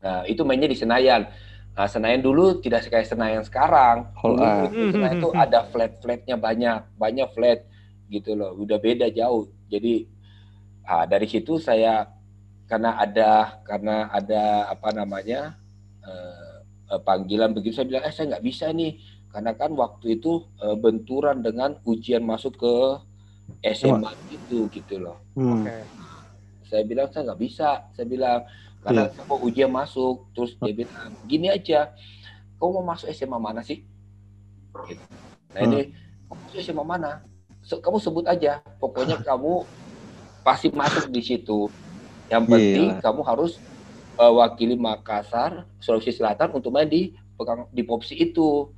[0.02, 1.28] Nah itu mainnya di Senayan.
[1.76, 4.12] Nah Senayan dulu tidak kayak Senayan sekarang.
[4.16, 4.40] Dulu
[4.72, 7.60] itu Senayan itu ada flat flatnya banyak banyak flat
[8.08, 8.56] gitu loh.
[8.56, 9.48] Udah beda jauh.
[9.68, 10.08] Jadi
[10.84, 12.06] nah, dari situ saya
[12.66, 15.54] karena ada karena ada apa namanya
[16.02, 18.98] uh, panggilan begitu saya bilang eh saya nggak bisa nih
[19.36, 22.74] karena kan waktu itu uh, benturan dengan ujian masuk ke
[23.76, 24.32] SMA oh.
[24.32, 25.20] itu gitu loh.
[25.36, 25.60] Hmm.
[25.60, 25.84] Okay.
[26.64, 27.84] Saya bilang saya nggak bisa.
[27.92, 28.48] Saya bilang
[28.80, 29.12] karena yeah.
[29.12, 30.24] saya mau ujian masuk.
[30.32, 31.92] Terus dia bilang gini aja,
[32.56, 33.84] kamu mau masuk SMA mana sih?
[34.88, 35.04] Gitu.
[35.52, 35.68] Nah hmm.
[35.68, 35.80] ini
[36.32, 37.12] kamu masuk SMA mana?
[37.60, 38.64] So, kamu sebut aja.
[38.80, 39.68] Pokoknya kamu
[40.48, 41.68] pasti masuk di situ.
[42.32, 43.04] Yang penting yeah.
[43.04, 43.60] kamu harus
[44.16, 47.12] uh, wakili Makassar, Sulawesi Selatan untuk main di
[47.76, 48.72] di Popsi itu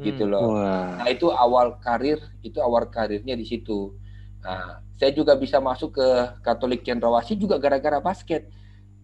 [0.00, 0.32] gitu hmm.
[0.32, 0.56] loh.
[0.56, 1.04] Wah.
[1.04, 3.94] Nah itu awal karir, itu awal karirnya di situ.
[4.40, 6.08] Nah, saya juga bisa masuk ke
[6.40, 8.48] Katolik Cendrawasih juga gara-gara basket,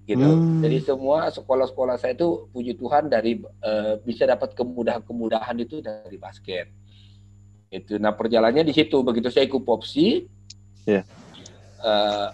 [0.08, 0.24] gitu.
[0.24, 0.64] Hmm.
[0.64, 6.72] Jadi semua sekolah-sekolah saya itu puji Tuhan dari uh, bisa dapat kemudahan-kemudahan itu dari basket.
[7.68, 8.00] Itu.
[8.00, 9.04] Nah perjalanannya di situ.
[9.04, 10.24] Begitu saya ikut Popsi,
[10.88, 11.04] yeah.
[11.84, 12.32] uh,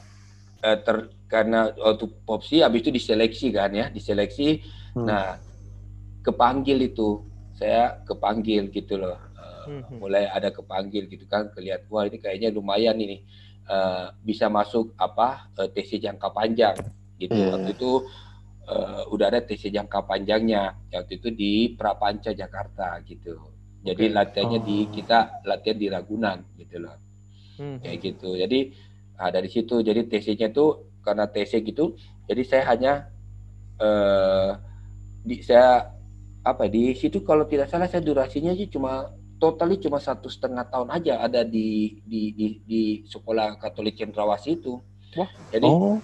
[0.63, 4.63] uh, ter, karena waktu Popsi, habis itu diseleksi kan ya, diseleksi.
[4.95, 5.11] Hmm.
[5.11, 5.43] Nah
[6.23, 9.65] kepanggil itu saya kepanggil gitu loh uh,
[10.01, 13.23] mulai ada kepanggil gitu kan kelihat wah ini kayaknya lumayan ini
[13.69, 16.77] uh, bisa masuk apa uh, TC jangka panjang
[17.21, 17.55] gitu yeah.
[17.55, 18.03] waktu itu
[18.69, 23.39] uh, udah ada TC jangka panjangnya waktu itu di Prapanca Jakarta gitu.
[23.83, 24.15] Jadi Oke.
[24.15, 24.67] latihannya Oh.
[24.67, 26.97] di kita latihan di Ragunan gitu loh.
[27.59, 27.79] Hmm.
[27.83, 28.39] Kayak gitu.
[28.39, 28.61] Jadi
[29.19, 31.99] ah, dari situ jadi TC-nya tuh karena TC gitu,
[32.31, 32.93] jadi saya hanya
[33.83, 34.51] eh
[35.23, 35.91] di saya
[36.43, 40.91] apa di situ kalau tidak salah saya durasinya sih cuma totally cuma satu setengah tahun
[40.91, 44.79] aja ada di di di, di sekolah Katolik Cendrawasih itu.
[45.19, 45.31] Wah.
[45.51, 45.99] Jadi Oh,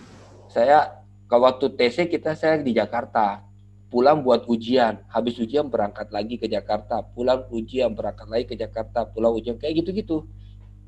[0.50, 3.46] saya kalau waktu TC kita saya di Jakarta
[3.88, 9.08] pulang buat ujian habis ujian berangkat lagi ke Jakarta pulang ujian berangkat lagi ke Jakarta
[9.08, 10.28] pulang ujian kayak gitu-gitu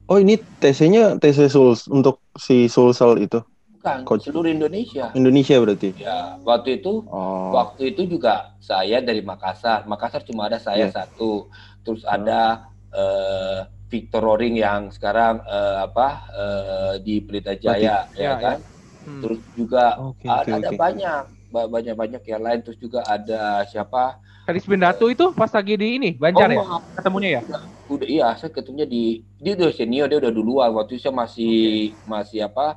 [0.05, 3.41] oh ini TC-nya TC Suls untuk si Sulsel itu
[3.81, 4.29] bukan Coach.
[4.29, 5.97] seluruh Indonesia Indonesia berarti.
[5.97, 7.49] ya waktu itu Oh.
[7.51, 10.93] waktu itu juga saya dari Makassar Makassar cuma ada saya Iya.
[10.93, 11.49] satu
[11.81, 18.33] terus ada eh, Victor Roring yang sekarang eh, apa eh, di Pelita Jaya Iya, ya
[18.37, 18.59] kan
[19.01, 19.25] Hmm.
[19.25, 20.77] terus juga Oke, ada, oke, ada oke.
[20.77, 25.97] banyak ba- banyak-banyak yang lain terus juga ada siapa Felis Bendatu itu pas lagi di
[25.97, 27.43] ini Banjar ya Oh, ketemunya ya.
[27.89, 31.57] udah iya saya ketemunya di dia udah senior dia udah duluan waktu itu saya masih
[32.05, 32.77] masih apa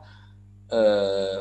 [0.73, 1.39] eh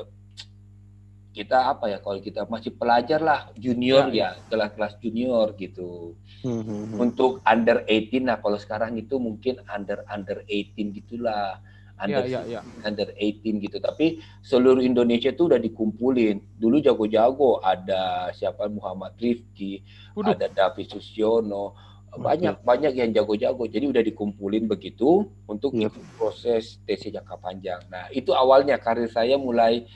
[1.33, 6.13] kita apa ya kalau kita masih pelajar lah junior ya kelas-kelas junior gitu.
[6.45, 6.99] Hmm, hmm, hmm.
[7.01, 11.57] untuk under 18 nah kalau sekarang itu mungkin under under 18 gitulah.
[11.97, 12.61] Under iya iya.
[12.85, 13.81] under 18 gitu.
[13.81, 16.37] Tapi seluruh Indonesia itu udah dikumpulin.
[16.61, 19.81] Dulu jago-jago ada siapa Muhammad Rifki
[20.21, 25.89] ada David Susiono banyak banyak yang jago-jago jadi udah dikumpulin begitu untuk Yep.
[25.89, 29.89] ikut proses TC jangka panjang nah itu awalnya karir saya mulai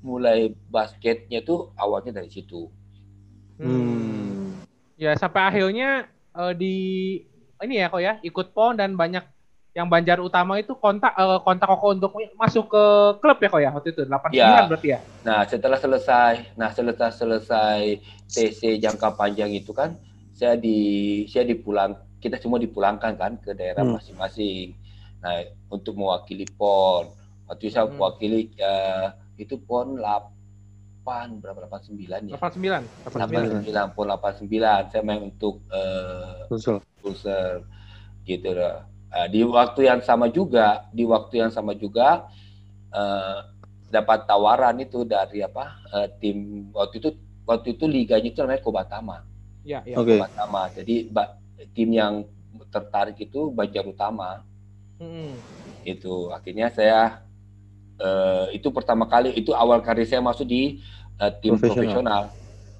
[0.00, 2.68] mulai basketnya tuh awalnya dari situ
[3.54, 4.50] Hmm.
[4.94, 6.74] Ya sampai akhirnya eh, di
[7.62, 9.22] ini ya kok ya ikut pon dan banyak
[9.74, 12.84] yang Banjar Utama itu kontak eh, kontak kok untuk masuk ke
[13.18, 14.66] klub ya kok ya waktu itu 89 Ya.
[14.66, 14.98] berarti ya.
[15.22, 19.94] Nah, setelah selesai, nah setelah selesai TC jangka panjang itu kan,
[20.44, 20.78] saya di
[21.24, 23.96] saya dipulang, kita semua dipulangkan kan ke daerah Hmm.
[23.96, 24.76] masing-masing.
[25.24, 25.40] Nah,
[25.72, 27.08] untuk mewakili PON.
[27.48, 27.96] Waktu itu saya Hmm.
[27.96, 29.08] mewakili eh,
[29.40, 32.36] itu PON 8 berapa 89 ya?
[32.36, 32.84] 89.
[33.08, 33.64] 89.
[33.64, 34.82] 89, PON 89.
[34.92, 36.76] Saya main untuk eh, Sulsel.
[37.00, 37.64] Pulsar
[38.28, 38.84] gitu loh.
[39.16, 42.28] Eh, di waktu yang sama juga, di waktu yang sama juga
[42.92, 43.38] eh,
[43.88, 47.08] dapat tawaran itu dari apa eh, tim waktu itu
[47.44, 49.16] waktu itu liganya itu namanya Kobatama.
[49.64, 49.96] Iya iya.
[49.96, 50.20] Oke.
[50.20, 50.62] Kobatama.
[50.76, 51.08] Jadi
[51.72, 52.28] tim yang
[52.70, 54.44] tertarik itu Banjar Utama
[54.94, 55.34] Hmm.
[55.82, 57.18] itu akhirnya saya
[57.98, 60.78] eh, itu pertama kali itu awal karir saya masuk di
[61.18, 61.74] eh, tim Profesional.
[61.74, 62.22] profesional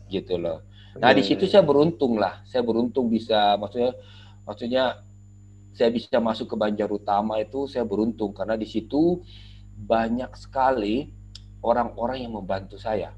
[0.07, 0.63] gitu loh.
[0.95, 3.99] Nah di situ saya beruntung lah, saya beruntung bisa maksudnya
[4.47, 4.85] maksudnya
[5.75, 9.19] saya bisa masuk ke Banjar Utama itu saya beruntung karena di situ
[9.75, 11.11] banyak sekali
[11.67, 13.11] orang-orang yang membantu saya,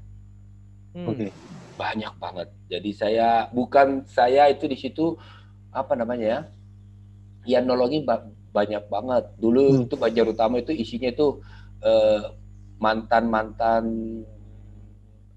[0.97, 1.13] Hmm.
[1.13, 1.29] Oke.
[1.77, 2.47] Banyak banget.
[2.67, 5.15] Jadi saya bukan saya itu di situ
[5.71, 6.39] apa namanya ya,
[7.45, 9.23] ya nolongin ba- banyak banget.
[9.37, 9.83] Dulu Hmm.
[9.85, 11.39] itu Banjar Utama itu isinya itu
[11.85, 12.21] eh,
[12.81, 13.83] mantan-mantan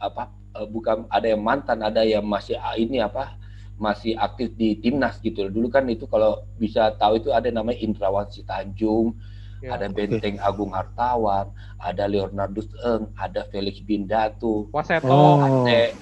[0.01, 3.37] apa eh, bukan ada yang mantan, ada yang masih ah, ini apa
[3.81, 5.49] masih aktif di timnas gitu.
[5.49, 9.17] Dulu kan itu kalau bisa tahu itu ada namanya Indrawan Sitanjung,
[9.61, 9.77] Ya.
[9.77, 15.13] ada Benteng Agung Hartawan, ada Leonardus Eng, ada Felix Bindatu, Waseto.
[15.13, 15.37] Oh.
[15.37, 15.93] Ate,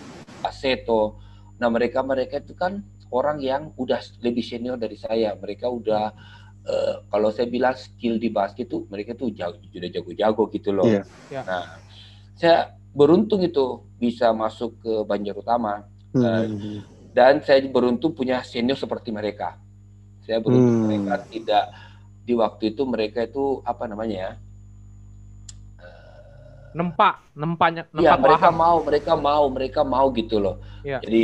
[0.43, 1.19] Aseto.
[1.59, 5.35] Nah mereka mereka itu kan orang yang udah lebih senior dari saya.
[5.35, 6.13] Mereka udah
[6.65, 10.87] eh, kalau saya bilang skill di basket itu mereka tuh jago, sudah jago-jago gitu loh.
[10.87, 11.03] Iya.
[11.33, 11.43] Ya.
[11.43, 11.65] Nah
[12.39, 12.59] saya
[12.95, 16.81] beruntung itu bisa masuk ke Banjar Utama Hmm.
[17.13, 19.61] dan saya beruntung punya senior seperti mereka.
[20.25, 20.89] Saya beruntung Hmm.
[20.89, 21.65] mereka tidak
[22.25, 24.33] di waktu itu mereka itu apa namanya ya?
[26.77, 28.57] Nempa, nempanya, nempa Iya mereka paham.
[28.57, 30.57] mau, mereka mau, mereka mau gitu loh.
[30.83, 31.01] Iya.
[31.01, 31.23] Jadi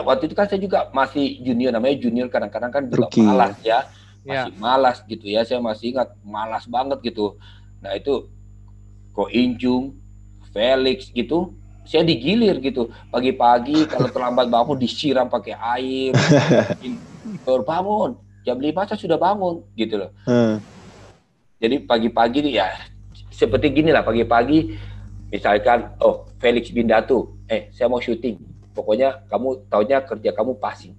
[0.00, 3.22] waktu itu kan saya juga masih junior, namanya junior kadang-kadang kan juga Rookie.
[3.22, 3.80] malas ya,
[4.22, 4.46] Ya.
[4.46, 5.42] masih malas gitu ya.
[5.42, 7.36] Saya masih ingat malas banget gitu.
[7.78, 8.30] Nah itu
[9.10, 9.94] Ko Injung,
[10.50, 12.90] Felix gitu, saya digilir gitu.
[13.08, 16.10] Pagi-pagi kalau terlambat bangun disiram pakai air,
[17.46, 18.10] baru bangun.
[18.42, 20.10] Jam 5 saya sudah bangun gitu loh.
[20.22, 20.60] Hmm.
[21.56, 22.68] Jadi pagi-pagi nih ya
[23.34, 24.78] seperti gini lah pagi-pagi
[25.28, 28.38] misalkan oh Felix Bindatu eh saya mau syuting
[28.70, 30.94] pokoknya kamu taunya kerja kamu passing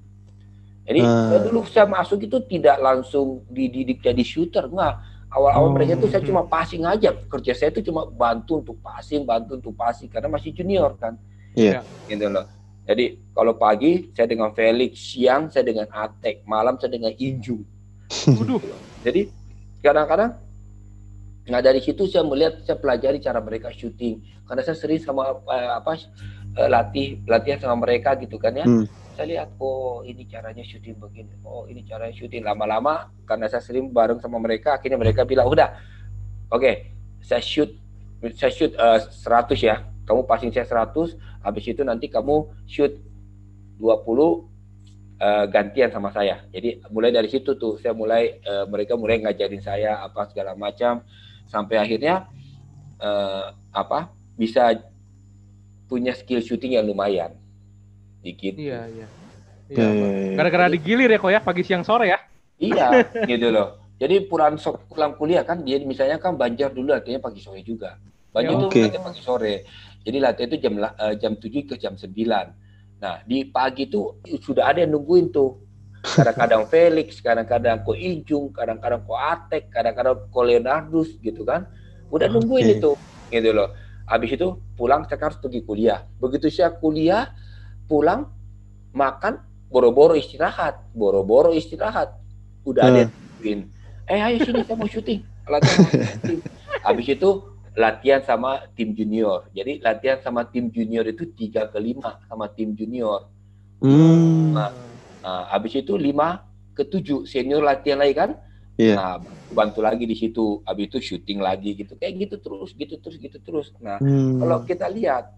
[0.84, 1.32] jadi Hmm.
[1.32, 5.00] saya dulu saya masuk itu tidak langsung dididik jadi shooter enggak
[5.32, 5.74] awal-awal Oh.
[5.74, 9.74] mereka tuh saya cuma passing aja kerja saya itu cuma bantu untuk passing bantu untuk
[9.74, 11.16] passing karena masih junior kan
[11.56, 11.82] Iya.
[12.06, 12.44] gitu loh
[12.86, 18.62] jadi kalau pagi saya dengan Felix siang saya dengan Atek malam saya dengan Waduh.
[19.08, 19.32] jadi
[19.82, 20.38] kadang-kadang
[21.46, 25.72] nah dari situ saya melihat saya pelajari cara mereka syuting karena saya sering sama eh,
[25.74, 25.98] apa
[26.58, 28.66] uh, latih latihan sama mereka gitu kan ya.
[28.66, 28.86] Hmm.
[29.16, 31.34] Saya lihat oh ini caranya syuting begini.
[31.48, 35.72] Oh ini caranya syuting lama-lama karena saya sering bareng sama mereka akhirnya mereka bilang udah
[36.52, 37.72] oke okay, saya shoot
[38.36, 39.76] saya shoot uh, 100 ya.
[40.06, 42.94] Kamu passing saya 100 habis itu nanti kamu shoot
[43.82, 46.46] 20 uh, gantian sama saya.
[46.54, 51.02] Jadi mulai dari situ tuh saya mulai uh, mereka mulai ngajarin saya apa segala macam
[51.48, 52.28] sampai akhirnya
[53.00, 54.76] uh, apa bisa
[55.86, 57.34] punya skill shooting yang lumayan.
[58.26, 58.58] Dikit.
[58.58, 59.08] Iya, iya.
[59.66, 60.34] Ya, ya, ya.
[60.38, 62.20] Gara-gara digilir ya kok ya pagi siang sore ya.
[62.58, 63.82] Iya, gitu loh.
[63.96, 67.98] Jadi pulang so- pulang kuliah kan dia misalnya kan Banjar dulu latihannya pagi sore juga.
[68.34, 68.82] Banjar Ya, itu oke.
[68.82, 69.54] latihan pagi sore.
[70.06, 72.14] Jadi latihan itu jam eh, jam 7 ke jam 9.
[73.02, 75.65] Nah, di pagi itu sudah ada yang nungguin tuh.
[76.06, 81.66] Kadang-kadang Felix, kadang-kadang Ko Ijung, kadang-kadang Ko Atek, kadang-kadang Ko Leonardus gitu kan.
[82.14, 82.76] Udah nungguin Oke.
[82.78, 82.92] itu
[83.34, 83.74] gitu loh.
[84.06, 86.06] Habis itu pulang saya harus pergi kuliah.
[86.22, 87.34] Begitu saya kuliah,
[87.90, 88.30] pulang
[88.94, 89.42] makan
[89.74, 92.14] boro-boro istirahat, boro-boro istirahat.
[92.62, 93.60] Udah ada yang nungguin.
[94.06, 95.26] Eh ayo sini saya mau syuting.
[95.50, 96.40] Latihan mau syuting.
[96.86, 97.30] Habis itu
[97.74, 99.50] latihan sama tim junior.
[99.52, 103.28] Jadi latihan sama tim junior itu tiga ke lima sama tim junior.
[103.82, 104.54] Hmm.
[104.56, 104.72] Nah,
[105.26, 106.46] Nah, habis itu lima
[106.78, 108.38] ke tujuh senior latihan lagi kan?
[108.78, 108.94] Iya.
[108.94, 109.16] Nah,
[109.50, 110.62] bantu lagi di situ.
[110.70, 111.98] Habis itu syuting lagi gitu.
[111.98, 113.68] Kayak gitu terus, gitu terus, gitu terus.
[113.82, 114.38] Nah, Hmm.
[114.38, 115.34] kalau kita lihat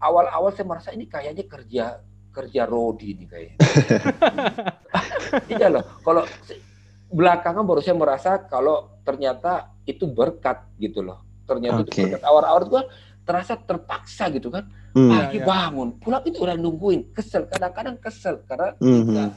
[0.00, 1.84] awal-awal saya merasa ini kayaknya kerja
[2.32, 3.56] kerja Rodi nih kayaknya.
[5.60, 5.84] iya loh.
[6.00, 6.24] Kalau
[7.12, 11.20] belakangan baru saya merasa kalau ternyata itu berkat gitu loh.
[11.44, 11.92] Ternyata Oke.
[11.92, 12.22] itu berkat.
[12.24, 12.82] Awal-awal gua
[13.28, 14.64] terasa terpaksa gitu kan.
[14.92, 15.08] Hmm.
[15.08, 15.46] Pagi Iya, iya.
[15.48, 17.48] bangun, pulang itu udah nungguin, kesel.
[17.48, 19.08] Kadang-kadang kesel karena Mhm.
[19.08, 19.28] tidak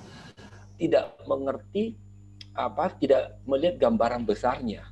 [0.76, 1.84] tidak mengerti
[2.52, 4.84] apa, tidak melihat gambaran besarnya.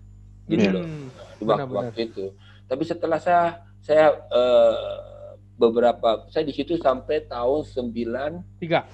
[0.43, 1.79] Gitu loh Hmm, di waktu, Benar-benar.
[1.91, 2.25] waktu itu.
[2.63, 3.43] Tapi setelah saya
[3.79, 4.95] saya eh,
[5.53, 8.87] beberapa saya di situ sampai tahun 93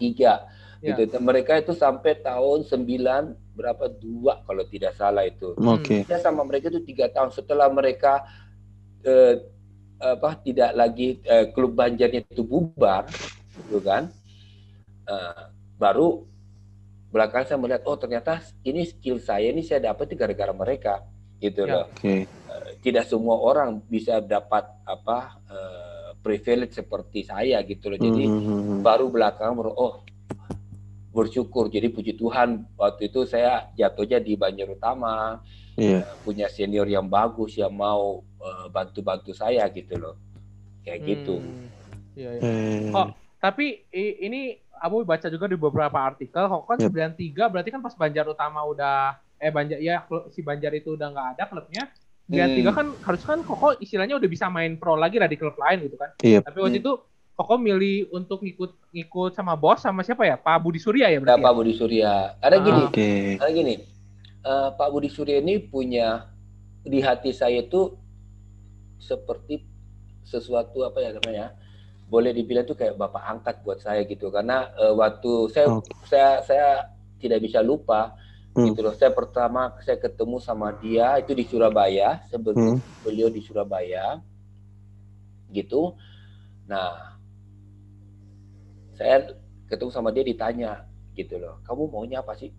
[0.00, 0.48] tiga.
[0.82, 0.98] Ya.
[0.98, 1.14] gitu.
[1.16, 5.54] Mereka itu sampai tahun 9 berapa dua kalau tidak salah itu.
[5.54, 6.02] Oke.
[6.02, 8.24] Saya sama mereka itu tiga tahun setelah mereka
[9.02, 9.38] eh,
[10.02, 13.06] apa tidak lagi eh, klub Banjarnya itu bubar,
[13.54, 14.10] gitu kan?
[15.02, 15.42] Eh,
[15.78, 16.26] baru
[17.08, 21.04] belakangan saya melihat oh ternyata ini skill saya ini saya dapat gara-gara mereka
[21.38, 21.84] gitu Ya.
[21.84, 22.24] loh Oke.
[22.80, 27.98] tidak semua orang bisa dapat apa eh, privilege seperti saya gitu loh.
[27.98, 28.80] Jadi Mhm.
[28.80, 29.94] baru belakangan baru oh
[31.10, 31.68] bersyukur.
[31.68, 35.36] Jadi puji Tuhan waktu itu saya jatuhnya di Banjar Utama
[35.74, 36.04] Iya.
[36.22, 38.31] punya senior yang bagus yang mau eh,
[38.68, 40.14] bantu-bantu saya gitu loh.
[40.82, 41.38] Kayak gitu.
[41.38, 41.70] Hmm,
[42.12, 42.40] Iya, iya.
[42.42, 43.08] Eh, Oh.
[43.38, 46.90] Tapi ini Abu baca juga di beberapa artikel, kok kan Yap.
[47.14, 51.28] 93 berarti kan pas Banjar Utama udah eh Banjar ya si Banjar itu udah nggak
[51.34, 51.86] ada klubnya.
[52.24, 52.70] 93 Hmm.
[52.72, 55.96] kan harus kan Koko istilahnya udah bisa main pro lagi lah di klub lain gitu
[55.96, 56.10] kan.
[56.18, 56.38] Iya.
[56.40, 56.84] Tapi waktu Hmm.
[56.84, 56.92] itu
[57.32, 60.36] Koko milih untuk ngikut ngikut sama bos sama siapa ya?
[60.36, 61.40] Pak Budi Surya ya Nah, berarti.
[61.40, 61.56] Pak ya?
[61.56, 62.12] Budi Surya.
[62.38, 62.60] Ada Ah.
[62.60, 63.10] gini, Oke.
[63.40, 63.74] ada gini.
[64.42, 66.28] Eh, Pak Budi Surya ini punya
[66.80, 67.94] di hati saya itu
[69.02, 69.66] seperti
[70.22, 71.58] sesuatu apa ya namanya?
[72.06, 75.90] Boleh dibilang tuh kayak bapak angkat buat saya gitu karena eh, waktu saya Oke.
[76.06, 76.68] saya saya
[77.18, 78.14] tidak bisa lupa
[78.52, 78.68] Hmm.
[78.68, 78.92] gitu loh.
[78.92, 82.78] Saya pertama saya ketemu sama dia itu di Surabaya, sebelum Hmm.
[83.00, 84.20] beliau di Surabaya
[85.48, 85.96] gitu.
[86.68, 87.16] Nah,
[88.92, 89.32] saya
[89.72, 90.84] ketemu sama dia ditanya
[91.16, 92.52] gitu loh, kamu maunya apa sih?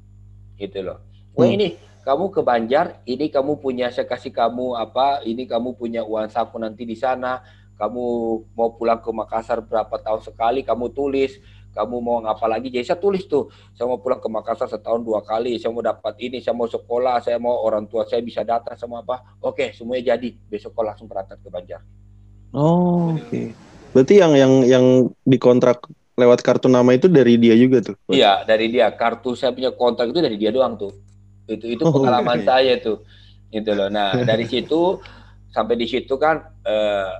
[0.58, 0.97] Gitu loh.
[1.34, 1.56] Wah Hmm.
[1.56, 1.67] ini
[2.04, 5.24] kamu ke Banjar, ini kamu punya saya kasih kamu apa?
[5.24, 7.39] Ini kamu punya uang saku nanti di sana.
[7.74, 8.04] Kamu
[8.54, 10.62] mau pulang ke Makassar berapa tahun sekali?
[10.62, 11.39] Kamu tulis.
[11.74, 12.69] Kamu mau ngapa lagi?
[12.69, 13.50] Jadi saya tulis tuh.
[13.74, 15.58] Saya mau pulang ke Makassar setahun dua kali.
[15.58, 16.38] Saya mau dapat ini.
[16.38, 17.17] Saya mau sekolah.
[17.26, 19.39] Saya mau orang tua saya bisa datang sama apa?
[19.41, 20.38] Oke, semuanya jadi.
[20.38, 21.82] Besok kau langsung berangkat ke Banjar.
[22.54, 23.58] Oh, oke.
[23.89, 24.86] Berarti yang yang yang
[25.26, 27.98] dikontrak lewat kartu nama itu dari dia juga tuh.
[28.08, 28.93] Iya, dari dia.
[28.93, 31.03] Kartu saya punya kontrak itu dari dia doang tuh.
[31.47, 32.47] Itu itu Oh, pengalaman oke.
[32.47, 33.03] saya tuh.
[33.51, 33.91] Gitu loh.
[33.91, 34.99] Nah, dari situ
[35.53, 37.13] sampai di situ kan eh,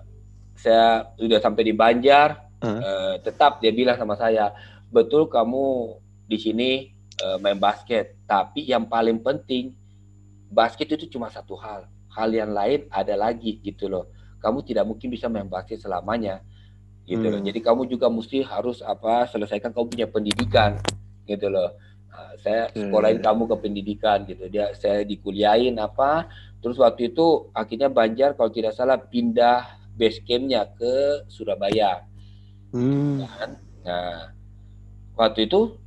[0.57, 2.49] saya sudah sampai di Banjar.
[2.63, 2.79] Hah?
[2.79, 4.55] eh, tetap dia bilang sama saya,
[4.88, 5.99] betul kamu
[6.31, 6.69] di sini
[7.19, 9.75] eh, main basket, tapi yang paling penting
[10.47, 11.91] basket itu cuma satu hal.
[12.13, 14.07] Hal yang lain ada lagi gitu loh.
[14.39, 16.39] Kamu tidak mungkin bisa main basket selamanya
[17.03, 17.39] gitu loh.
[17.43, 17.47] Hmm.
[17.51, 20.79] Jadi kamu juga mesti harus apa selesaikan kamu punya pendidikan
[21.27, 21.75] gitu loh.
[22.13, 24.45] Nah, saya sekolahin kamu ke pendidikan gitu.
[24.45, 26.30] Dia saya dikuliahin apa.
[26.62, 29.65] Terus waktu itu akhirnya Banjar kalau tidak salah pindah
[29.97, 32.06] base campnya ke Surabaya
[32.73, 33.21] Hmm.
[33.21, 33.49] kan.
[33.86, 34.34] Nah,
[35.13, 35.78] waktu itu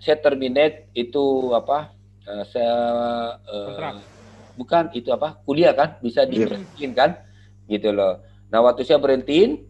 [0.00, 1.92] saya terminate itu apa?
[2.28, 2.76] eh, saya
[3.40, 3.96] eh,
[4.52, 5.40] bukan itu apa?
[5.48, 6.32] Kuliah kan bisa Iya.
[6.32, 7.10] diberhentiin kan?
[7.68, 8.20] Gitu loh.
[8.52, 9.64] Nah, waktu saya berhentiin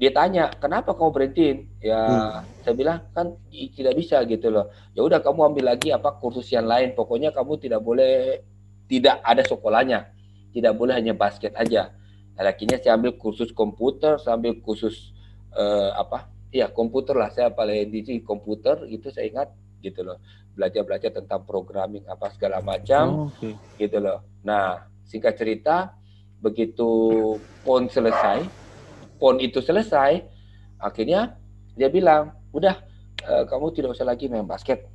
[0.00, 1.58] dia tanya kenapa kamu berhentiin?
[1.84, 2.64] Ya hmm.
[2.64, 4.72] saya bilang kan tidak bisa gitu loh.
[4.96, 6.96] Ya udah kamu ambil lagi apa kursus yang lain.
[6.96, 8.40] Pokoknya kamu tidak boleh
[8.88, 10.08] tidak ada sekolahnya.
[10.56, 11.92] Tidak boleh hanya basket aja.
[12.32, 15.12] Nah, akhirnya saya ambil kursus komputer saya ambil kursus
[15.52, 16.32] uh, apa?
[16.48, 17.28] Ya komputer lah.
[17.28, 19.52] Saya paling di komputer itu saya ingat
[19.84, 20.16] gitu loh.
[20.56, 23.52] Belajar belajar tentang programming apa segala macam oh, okay.
[23.76, 24.24] gitu loh.
[24.48, 25.92] Nah singkat cerita
[26.40, 26.88] begitu
[27.68, 28.69] pon selesai
[29.20, 30.24] pon itu selesai,
[30.80, 31.36] akhirnya
[31.76, 32.80] dia bilang, udah
[33.28, 34.88] uh, kamu tidak usah lagi main basket,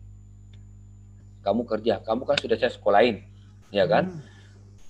[1.45, 3.21] kamu kerja, kamu kan sudah saya sekolahin,
[3.69, 4.09] ya kan?
[4.09, 4.21] Hmm.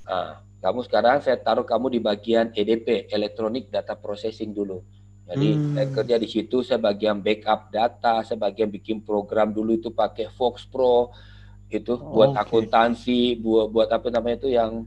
[0.07, 4.81] Uh, kamu sekarang saya taruh kamu di bagian EDP, Electronic Data Processing dulu.
[5.25, 5.73] Jadi hmm.
[5.75, 10.29] saya kerja di situ, saya bagian backup data, saya bagian bikin program dulu itu pakai
[10.29, 11.09] Fox Pro,
[11.69, 12.41] itu oh, buat okay.
[12.45, 14.85] akuntansi, buat buat apa namanya itu yang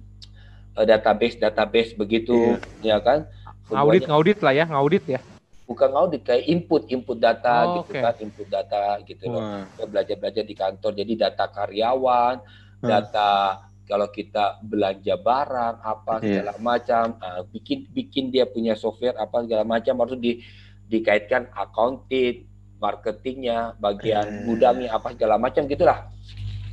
[0.79, 2.55] uh, database database begitu,
[2.87, 2.99] yeah.
[2.99, 3.27] ya kan?
[3.69, 5.21] Ngaudit, ngaudit lah ya, ngaudit ya.
[5.69, 8.03] Bukan ngaudit, kayak input, input data oh, gitu okay.
[8.03, 9.69] kan, input data gitu loh.
[9.77, 12.35] Belajar-belajar di kantor, jadi data karyawan,
[12.81, 12.89] hmm.
[12.89, 13.31] data
[13.89, 16.25] kalau kita belanja barang apa iya.
[16.25, 16.61] segala yeah.
[16.61, 20.41] macam, uh, bikin bikin dia punya software apa segala macam harus di
[20.89, 22.49] dikaitkan accounting,
[22.81, 24.45] marketingnya, bagian hmm.
[24.49, 26.09] gudangnya apa segala macam gitulah.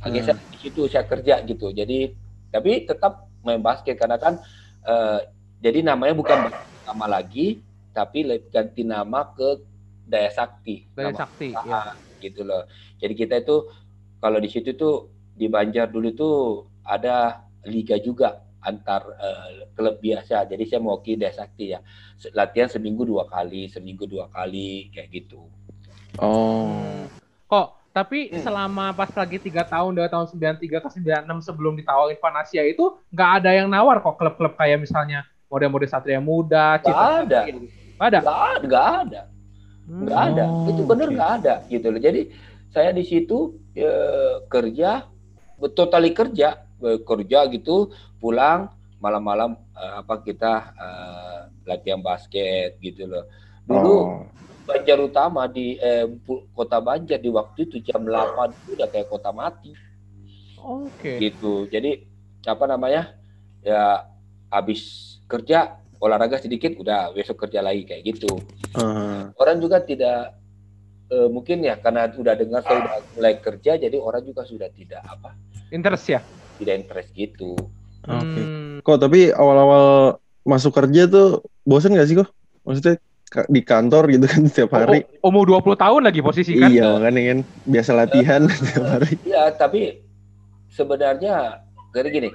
[0.00, 0.44] Akhirnya hmm.
[0.52, 1.72] di situ saya kerja gitu.
[1.72, 2.12] Jadi
[2.48, 4.40] tapi tetap main basket karena kan
[4.88, 5.20] uh,
[5.60, 6.48] jadi namanya bukan
[6.86, 9.60] nama lagi, tapi ganti nama ke
[10.06, 10.86] Daya Sakti.
[10.94, 11.92] Daya nama Sakti, ya.
[12.22, 12.64] gitu loh.
[13.02, 13.66] Jadi kita itu
[14.22, 16.36] kalau di situ tuh di Banjar dulu tuh
[16.86, 20.46] ada liga juga antar uh, klub biasa.
[20.46, 21.82] Jadi saya mewakili Daya Sakti ya.
[22.32, 25.50] Latihan seminggu dua kali, seminggu dua kali kayak gitu.
[26.22, 27.04] Oh.
[27.50, 28.44] Kok tapi hmm.
[28.44, 33.30] selama pas lagi tiga tahun dari tahun 93 ke 96 sebelum ditawarin Panasia itu nggak
[33.40, 37.40] ada yang nawar kok klub-klub kayak misalnya model-model Satria Muda, Cita gak ada.
[37.46, 37.58] Gitu.
[37.96, 38.18] Gak ada.
[38.20, 39.20] Gak ada, gak ada.
[39.86, 40.44] Gak ada.
[40.66, 41.16] Itu benar okay.
[41.16, 42.00] gak ada gitu loh.
[42.02, 42.20] Jadi
[42.74, 43.38] saya di situ
[43.72, 43.92] ya,
[44.50, 45.06] kerja
[45.72, 47.88] totali kerja, kerja gitu,
[48.20, 48.68] pulang
[49.00, 53.24] malam-malam uh, apa kita uh, latihan basket gitu loh.
[53.66, 54.08] Dulu oh.
[54.66, 56.10] Banjar Utama di eh,
[56.50, 59.70] kota Banjar di waktu itu jam 8 itu udah kayak kota mati.
[60.58, 60.90] Oke.
[60.98, 61.16] Okay.
[61.30, 61.70] Gitu.
[61.70, 62.02] Jadi
[62.46, 63.14] apa namanya?
[63.62, 64.10] Ya
[64.50, 68.38] habis kerja olahraga sedikit udah besok kerja lagi kayak gitu
[68.78, 69.32] uh.
[69.40, 70.36] orang juga tidak
[71.10, 75.02] uh, mungkin ya karena udah dengar saya udah mulai kerja jadi orang juga sudah tidak
[75.02, 75.34] apa
[75.72, 76.20] interest ya
[76.62, 77.56] tidak interest gitu
[78.06, 78.44] oke okay.
[78.44, 78.74] hmm.
[78.84, 82.30] kok tapi awal-awal masuk kerja tuh bosen gak sih kok
[82.62, 83.02] maksudnya
[83.50, 85.02] di kantor gitu kan setiap oh, hari.
[85.20, 86.70] Oh, umur 20 tahun lagi posisi kan?
[86.70, 89.12] Iya, kan kan biasa latihan uh, setiap hari.
[89.26, 89.82] Iya, tapi
[90.70, 92.30] sebenarnya kayak gini,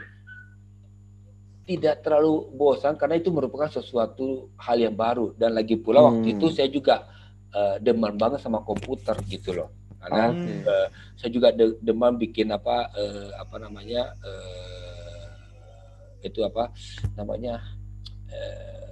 [1.65, 6.07] tidak terlalu bosan karena itu merupakan sesuatu hal yang baru dan lagi pula hmm.
[6.09, 7.05] waktu itu saya juga
[7.53, 9.69] uh, demam banget sama komputer gitu loh
[10.01, 10.65] karena okay.
[10.65, 15.29] uh, eh, saya juga de demam bikin apa uh, apa namanya uh,
[16.25, 16.73] itu apa
[17.13, 17.61] namanya
[18.33, 18.89] uh,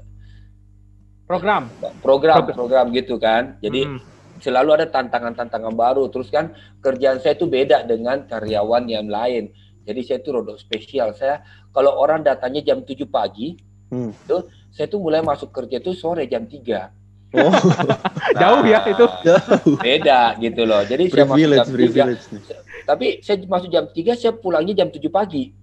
[1.25, 1.65] program
[2.05, 3.99] program program gitu kan jadi hmm.
[4.37, 9.49] selalu ada tantangan-tantangan baru terus kan kerjaan saya itu beda dengan karyawan yang lain
[9.89, 11.17] jadi saya itu rodok spesial.
[11.17, 13.57] Saya kalau orang datanya jam 7 pagi,
[13.93, 14.11] hmm.
[14.25, 14.37] itu
[14.73, 16.99] saya tuh mulai masuk kerja itu sore jam 3.
[17.29, 17.53] Oh.
[17.85, 17.99] nah,
[18.41, 19.05] jauh ya itu.
[19.21, 19.77] Jauh.
[19.77, 20.81] Beda gitu loh.
[20.81, 22.89] Jadi saya masuk jam privilege 3.
[22.89, 25.53] Tapi saya masuk jam 3, saya pulangnya jam 7 pagi.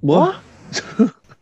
[0.00, 0.40] Wah.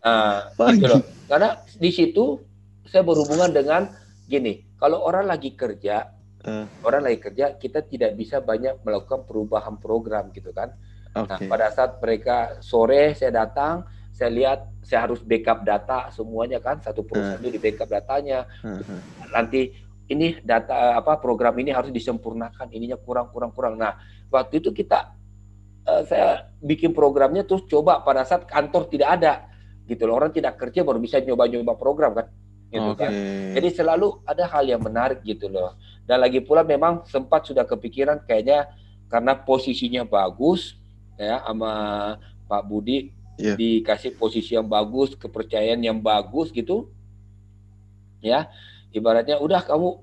[0.03, 0.83] Nah, pagi.
[0.83, 1.03] gitu loh.
[1.31, 2.43] Karena di situ
[2.91, 3.87] saya berhubungan dengan
[4.27, 6.11] gini, kalau orang lagi kerja,
[6.43, 6.67] uh.
[6.83, 10.75] orang lagi kerja, kita tidak bisa banyak melakukan perubahan program gitu kan.
[11.13, 11.45] Okay.
[11.45, 13.85] Nah, pada saat mereka sore saya datang,
[14.17, 17.45] saya lihat saya harus backup data semuanya kan satu perusahaan uh.
[17.45, 18.49] itu di backup datanya.
[18.65, 19.01] Uh -huh.
[19.29, 19.73] Nanti
[20.09, 23.77] ini data apa program ini harus disempurnakan, ininya kurang kurang kurang.
[23.77, 23.97] Nah,
[24.33, 25.13] waktu itu kita
[25.89, 29.33] uh, saya bikin programnya terus coba pada saat kantor tidak ada
[29.89, 30.17] gitu loh.
[30.17, 32.27] Orang tidak kerja baru bisa nyoba-nyoba program kan.
[32.73, 33.05] Gitu okay.
[33.05, 33.13] kan.
[33.61, 35.77] Jadi selalu ada hal yang menarik gitu loh.
[36.09, 38.73] Dan lagi pula memang sempat sudah kepikiran kayaknya
[39.13, 40.81] karena posisinya bagus,
[41.23, 41.73] ya sama
[42.51, 43.57] Pak Budi yeah.
[43.57, 46.91] dikasih posisi yang bagus, kepercayaan yang bagus gitu.
[48.23, 48.51] Ya,
[48.95, 49.99] ibaratnya udah kamu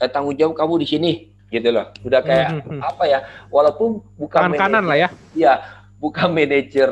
[0.00, 1.12] eh, tanggung jawab kamu di sini
[1.48, 1.92] gitu loh.
[2.04, 2.80] Udah kayak mm -hmm.
[2.80, 3.18] apa ya?
[3.52, 5.08] Walaupun bukan Tangan kanan lah ya.
[5.36, 5.54] Iya,
[6.00, 6.90] bukan manajer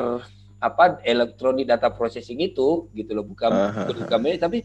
[0.57, 3.93] apa elektronik data processing itu gitu loh, bukan uh -huh.
[3.93, 4.59] bukan manajer tapi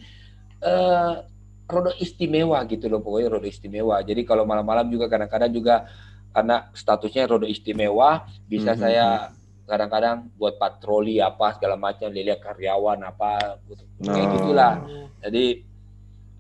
[0.65, 1.21] uh,
[1.69, 4.01] rodo istimewa gitu loh pokoknya rodo istimewa.
[4.05, 5.89] Jadi kalau malam-malam juga kadang-kadang juga
[6.33, 8.83] karena statusnya rodo istimewa bisa mm -hmm.
[8.83, 9.69] saya hmm.
[9.69, 13.85] kadang-kadang buat patroli apa segala macam lihat karyawan apa gitu.
[14.05, 14.75] kayak gitulah
[15.23, 15.45] jadi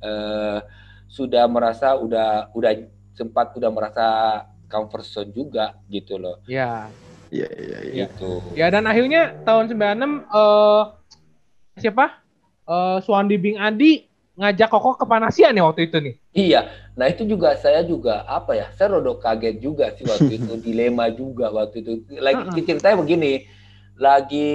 [0.02, 0.58] eh,
[1.12, 2.72] sudah merasa udah udah
[3.12, 4.06] sempat udah merasa
[4.72, 6.40] comfort zone juga gitu loh.
[6.48, 6.88] Ya.
[7.28, 8.04] Iya, iya, iya.
[8.08, 8.40] Gitu.
[8.56, 10.82] Ya dan akhirnya tahun 96 eh
[11.80, 12.24] siapa?
[12.64, 16.16] Eh Suwandi Bing Adi ngajak Koko ke Panasian ya waktu itu nih.
[16.32, 20.52] Iya, nah itu juga saya juga apa ya, saya rodok kaget juga sih waktu itu,
[20.64, 21.92] dilema juga waktu itu.
[22.16, 22.64] Lagi Uh-uh.
[22.64, 23.44] ceritanya begini,
[24.00, 24.50] lagi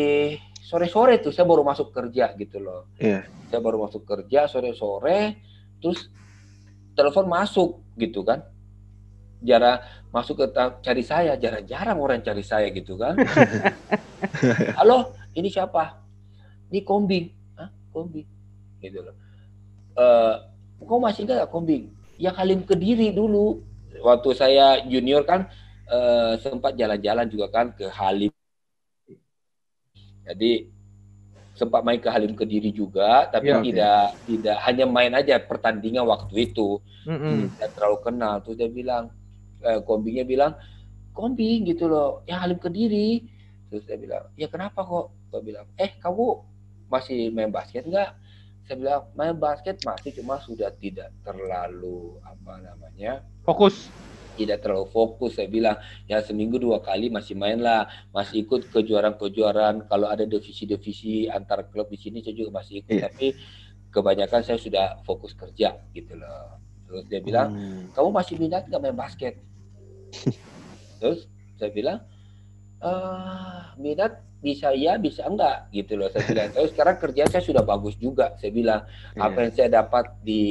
[0.66, 2.90] sore-sore tuh saya baru masuk kerja gitu loh.
[2.98, 3.30] Iya.
[3.54, 5.38] Saya baru masuk kerja sore-sore,
[5.78, 6.10] terus
[6.98, 8.42] telepon masuk gitu kan.
[9.46, 9.78] Jarang
[10.10, 10.46] masuk ke
[10.82, 13.14] cari saya, jarang-jarang orang cari saya gitu kan.
[14.82, 16.02] Halo, ini siapa?
[16.74, 17.26] Ini Kombing.
[17.54, 17.70] Hah?
[17.94, 18.26] Kombing.
[18.82, 19.14] Gitu loh.
[19.94, 20.36] Eh,
[20.86, 21.90] kau masih ingat gak Kombing?
[22.18, 23.62] Yang Halim Kediri dulu.
[24.02, 25.50] Waktu saya junior kan
[25.90, 28.32] eh, sempat jalan-jalan juga kan ke Halim.
[30.28, 30.68] Jadi
[31.58, 36.52] sempat main ke Halim Kediri juga, tapi Ya, tidak tidak hanya main aja pertandingan waktu
[36.54, 37.50] itu Mm-mm.
[37.58, 39.10] tidak terlalu kenal terus dia bilang
[39.66, 40.54] eh, kombingnya bilang
[41.18, 43.26] kombing gitu loh yang Halim Kediri
[43.70, 46.26] terus dia bilang ya kenapa kok saya bilang eh kamu
[46.94, 48.14] masih main basket nggak
[48.68, 53.88] saya bilang main basket masih cuma sudah tidak terlalu apa namanya Fokus.
[54.36, 59.88] tidak terlalu fokus saya bilang ya seminggu dua kali masih main lah masih ikut kejuaraan-kejuaraan
[59.88, 63.08] kalau ada divisi-divisi antar klub di sini saya juga masih ikut Iya.
[63.08, 63.34] tapi
[63.88, 67.84] kebanyakan saya sudah fokus kerja gitu loh terus dia bilang Hmm.
[67.92, 69.34] kamu masih minat nggak main basket?
[70.98, 72.00] Terus saya bilang,
[72.80, 76.50] eh minat bisa ya bisa enggak gitu loh saya bilang.
[76.56, 78.34] Terus sekarang kerja saya sudah bagus juga.
[78.36, 78.82] Saya bilang
[79.14, 79.42] apa Iya.
[79.42, 80.44] yang saya dapat di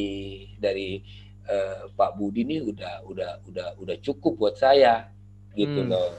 [0.56, 1.00] dari
[1.44, 5.06] eh, Pak Budi ini udah udah udah udah cukup buat saya
[5.52, 5.90] gitu Hmm.
[5.90, 6.10] loh.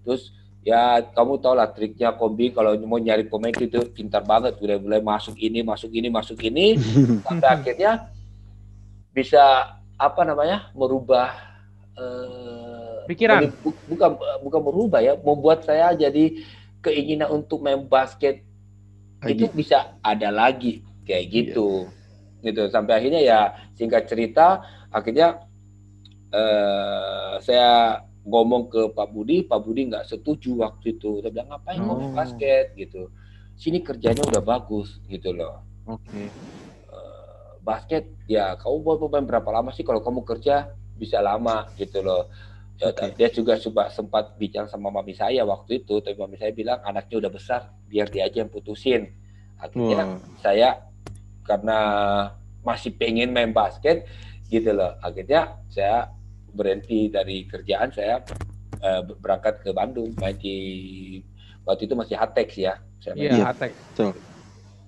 [0.00, 4.76] Terus ya kamu tau lah triknya kombi kalau mau nyari pemain itu pintar banget udah
[4.76, 6.76] mulai masuk ini masuk ini masuk ini
[7.24, 8.10] sampai akhirnya
[9.10, 9.42] bisa
[9.96, 11.34] apa namanya merubah
[11.94, 13.48] eh, Pikiran.
[13.58, 14.10] bu- bukan
[14.40, 16.44] bukan merubah ya membuat saya jadi
[16.80, 18.42] keinginan untuk main basket
[19.26, 19.56] itu Lagi.
[19.56, 21.32] bisa ada lagi kayak Iya.
[21.32, 21.68] gitu
[22.38, 23.40] gitu sampai akhirnya ya
[23.74, 25.42] singkat cerita akhirnya
[26.30, 31.80] eh, saya ngomong ke Pak Budi Pak Budi nggak setuju waktu itu dia bilang ngapain
[31.80, 31.86] Oh.
[31.88, 33.08] ngomong basket gitu
[33.54, 36.28] sini kerjanya udah bagus gitu loh Oke.
[36.86, 42.02] Eh, basket ya kamu mau pemain berapa lama sih kalau kamu kerja bisa lama gitu
[42.02, 42.28] loh
[42.78, 43.10] Ya, Oke.
[43.18, 47.26] dia juga coba sempat bicara sama mami saya waktu itu tapi mami saya bilang anaknya
[47.26, 47.60] udah besar
[47.90, 49.10] biar dia aja yang putusin
[49.58, 50.22] akhirnya Wah.
[50.38, 50.68] saya
[51.42, 51.78] karena
[52.62, 54.06] masih pengen main basket
[54.46, 56.06] gitu loh akhirnya saya
[56.54, 58.22] berhenti dari kerjaan saya
[58.78, 60.56] eh, berangkat ke Bandung main di
[61.66, 63.72] waktu itu masih Hatex ya saya main Iya, Atek.
[63.74, 64.10] betul.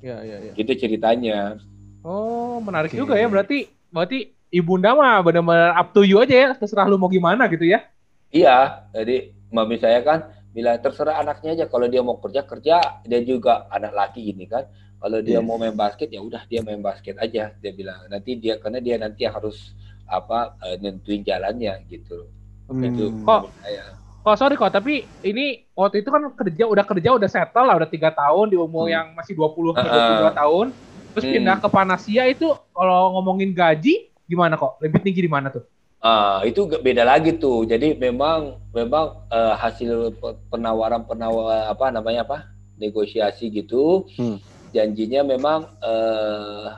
[0.01, 0.53] Iya, iya, iya.
[0.55, 1.59] gitu ceritanya
[2.01, 3.03] Oh, menarik Oke.
[3.03, 3.28] juga ya.
[3.28, 4.18] Berarti berarti
[4.51, 6.48] ibunda mah benar-benar up to you aja ya.
[6.53, 7.86] Terserah lu mau gimana gitu ya.
[8.30, 10.18] Iya, jadi mami saya kan
[10.51, 14.66] bilang terserah anaknya aja kalau dia mau kerja kerja dia juga anak laki gini kan.
[15.01, 18.05] Kalau dia mau main basket ya udah dia main basket aja dia bilang.
[18.07, 19.72] Nanti dia karena dia nanti harus
[20.05, 22.28] apa eh, nentuin jalannya gitu.
[22.68, 23.24] Itu Hmm.
[23.24, 23.84] Kok- mami saya.
[24.20, 27.88] Oh sorry kok, tapi ini waktu itu kan kerja udah kerja udah settle lah udah
[27.88, 28.92] tiga tahun di umur Hmm.
[28.92, 29.96] yang masih 20 ke Heeh.
[30.20, 30.66] 22 tahun.
[31.11, 31.32] Terus Hmm.
[31.32, 34.78] pindah ke Panasia itu kalau ngomongin gaji gimana kok?
[34.78, 35.66] Lebih tinggi di mana tuh?
[36.01, 37.66] Ah, itu beda lagi tuh.
[37.66, 42.39] Jadi memang memang eh, hasil pe- penawaran penawar apa namanya apa?
[42.81, 44.09] negosiasi gitu.
[44.16, 44.41] Hmm.
[44.72, 46.68] Janjinya memang eh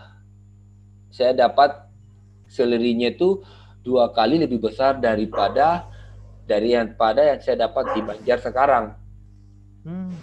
[1.13, 1.71] saya dapat
[2.51, 3.45] salary-nya itu
[3.87, 5.87] dua kali lebih besar daripada
[6.49, 8.85] dari yang pada yang saya dapat di Banjar sekarang
[9.83, 10.15] Hmm.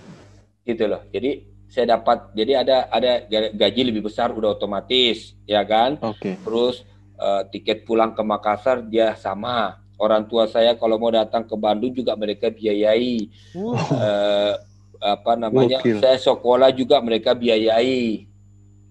[0.63, 1.03] gitu loh.
[1.11, 3.11] Jadi saya dapat jadi ada ada
[3.53, 6.33] gaji lebih besar udah otomatis ya kan Oke.
[6.41, 6.81] terus
[7.19, 11.91] eh, tiket pulang ke Makassar dia sama orang tua saya kalau mau datang ke Bandung
[11.91, 14.53] juga mereka biayai Uh, Eh,
[14.99, 16.03] apa namanya Gokil.
[16.03, 18.27] saya sekolah juga mereka biayai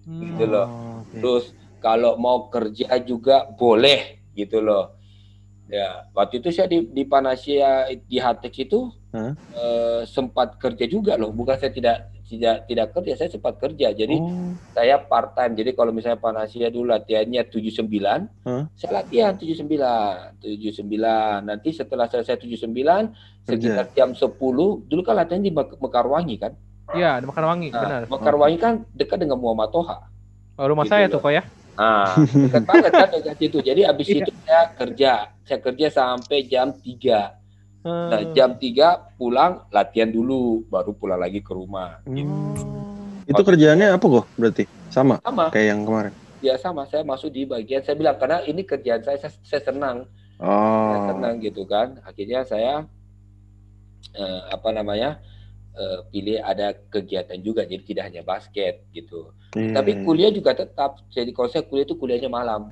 [0.09, 0.21] hmm.
[0.25, 1.17] gitu loh Oh, oke.
[1.21, 1.45] terus
[1.77, 4.97] kalau mau kerja juga boleh gitu loh
[5.69, 9.37] ya waktu itu saya di, di Panasia di Hatex itu Hah?
[9.53, 14.15] eh, sempat kerja juga loh bukan saya tidak tidak tidak kerja saya sempat kerja jadi
[14.15, 15.57] Oh, saya part time.
[15.57, 17.89] Jadi kalau misalnya Panasia dulu latihannya 79,
[18.39, 18.63] Hah?
[18.71, 19.65] saya latihan 79,
[20.37, 20.85] 79.
[21.41, 22.69] Nanti setelah selesai 79,
[23.43, 24.29] sekitar jam 10,
[24.85, 26.53] dulu kan latihan di Mek- Mekarwangi kan.
[26.89, 28.05] Iya, di Mekarwangi, benar.
[28.05, 29.97] Nah, Mekarwangi kan dekat dengan Muhammad Toha.
[30.53, 31.13] Oh, rumah gitu saya loh.
[31.15, 31.43] tuh kok ya.
[31.75, 33.57] Nah, dekat banget kan dekat situ.
[33.59, 34.21] Jadi habis Iya.
[34.21, 35.11] itu saya kerja.
[35.41, 37.38] Saya kerja sampai jam 3.
[37.79, 38.33] Nah, Hmm.
[38.33, 42.03] jam 3 pulang latihan dulu, baru pulang lagi ke rumah.
[42.03, 42.27] Gitu.
[42.27, 43.23] Hmm.
[43.23, 44.63] Itu kerjaannya apa kok berarti?
[44.89, 45.47] Sama Sama.
[45.47, 46.13] kayak yang kemarin.
[46.39, 50.07] ya sama saya masuk di bagian saya bilang karena ini kerjaan saya saya, saya senang
[50.37, 50.87] Oh.
[50.89, 52.87] saya senang gitu kan akhirnya saya
[54.09, 55.19] eh, apa namanya
[55.73, 61.03] eh, pilih ada kegiatan juga jadi tidak hanya basket gitu Iya, tapi kuliah juga tetap
[61.09, 62.71] jadi kalau saya kuliah itu kuliahnya malam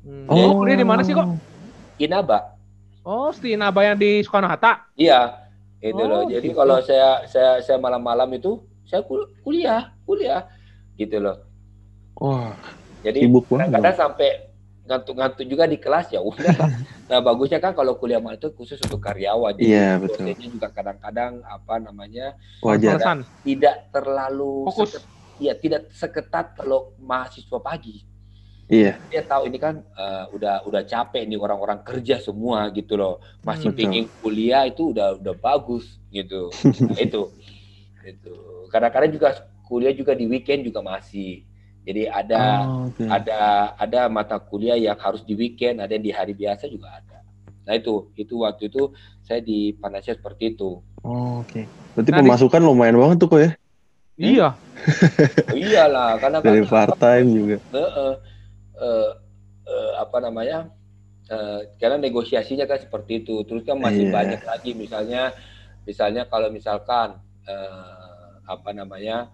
[0.00, 0.26] Hmm.
[0.26, 0.34] Oh.
[0.50, 1.30] Oh, kuliah di mana sih kok?
[1.96, 2.58] inaba
[3.10, 4.86] Oh, Stinaba yang di Soekarno Hatta.
[4.94, 5.50] iya
[5.82, 6.54] itu Oh, loh jadi gitu.
[6.54, 10.46] kalau saya saya saya malam-malam itu saya kul- kuliah kuliah
[10.94, 11.40] gitu loh
[12.20, 12.52] Wah,
[13.02, 14.30] jadi kadang-kadang sampai
[14.84, 16.52] ngantuk-ngantuk juga di kelas ya udah
[17.10, 20.30] nah bagusnya kan kalau kuliah malam itu khusus untuk karyawan jadi Iya, betul.
[20.30, 23.00] dosennya juga kadang-kadang apa namanya Wajar.
[23.42, 25.00] Tidak terlalu Fokus.
[25.00, 25.08] seket-
[25.40, 28.04] ya tidak seketat kalau mahasiswa pagi
[28.70, 28.94] Iya.
[29.10, 33.74] dia tahu ini kan eh, udah udah capek nih orang-orang kerja semua gitu loh masih
[33.74, 33.90] Hmm, betul.
[33.90, 36.54] pengen kuliah itu udah udah bagus gitu
[36.86, 37.34] nah, itu
[38.06, 38.34] itu
[38.70, 39.28] kadang-kadang juga
[39.66, 41.42] kuliah juga di weekend juga masih
[41.82, 43.02] jadi ada Oh, oke.
[43.10, 43.40] ada
[43.74, 47.18] ada mata kuliah yang harus di weekend ada yang di hari biasa juga ada
[47.66, 48.94] nah itu itu waktu itu
[49.26, 51.64] saya di Panasya seperti itu Oh, oke.
[51.96, 53.50] Berarti Nah, di- pemasukan lumayan banget tuh kok ya.
[54.20, 54.48] Iya.
[54.52, 57.56] oh, iyalah karena Dari kan part time juga.
[57.56, 58.14] eh, eh,
[58.80, 59.10] eh,
[59.64, 60.72] eh, apa namanya
[61.26, 64.12] eh, karena negosiasinya kan seperti itu terus kan masih Iya.
[64.12, 65.22] banyak lagi misalnya
[65.82, 69.30] misalnya kalau misalkan eh, apa namanya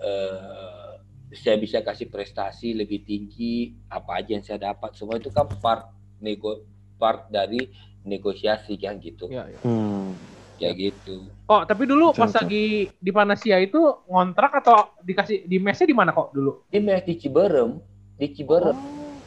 [0.00, 0.90] eh,
[1.32, 5.90] saya bisa kasih prestasi lebih tinggi apa aja yang saya dapat semua itu kan part
[6.18, 6.62] nego
[6.96, 7.68] part dari
[8.02, 9.60] negosiasi kan gitu Iya, iya.
[9.60, 10.14] Hmm.
[10.56, 15.86] ya gitu Oh, tapi dulu pas lagi di Panasia itu ngontrak atau dikasih di mesnya
[15.86, 16.66] di mana kok dulu?
[16.66, 17.78] di mes di Ciberem
[18.16, 18.78] di Ciberem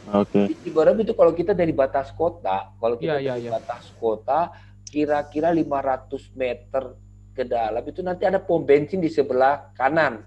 [0.09, 0.49] Oke.
[0.49, 3.51] Di Ciberem itu kalau kita dari batas kota, kalau kita iya, dari iya.
[3.53, 4.49] batas kota,
[4.89, 6.97] kira-kira 500 meter
[7.37, 10.25] ke dalam itu nanti ada pom bensin di sebelah kanan,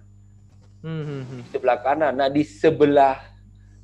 [0.82, 1.42] Hmm, hmm, hmm.
[1.42, 2.14] di sebelah kanan.
[2.18, 3.18] Nah di sebelah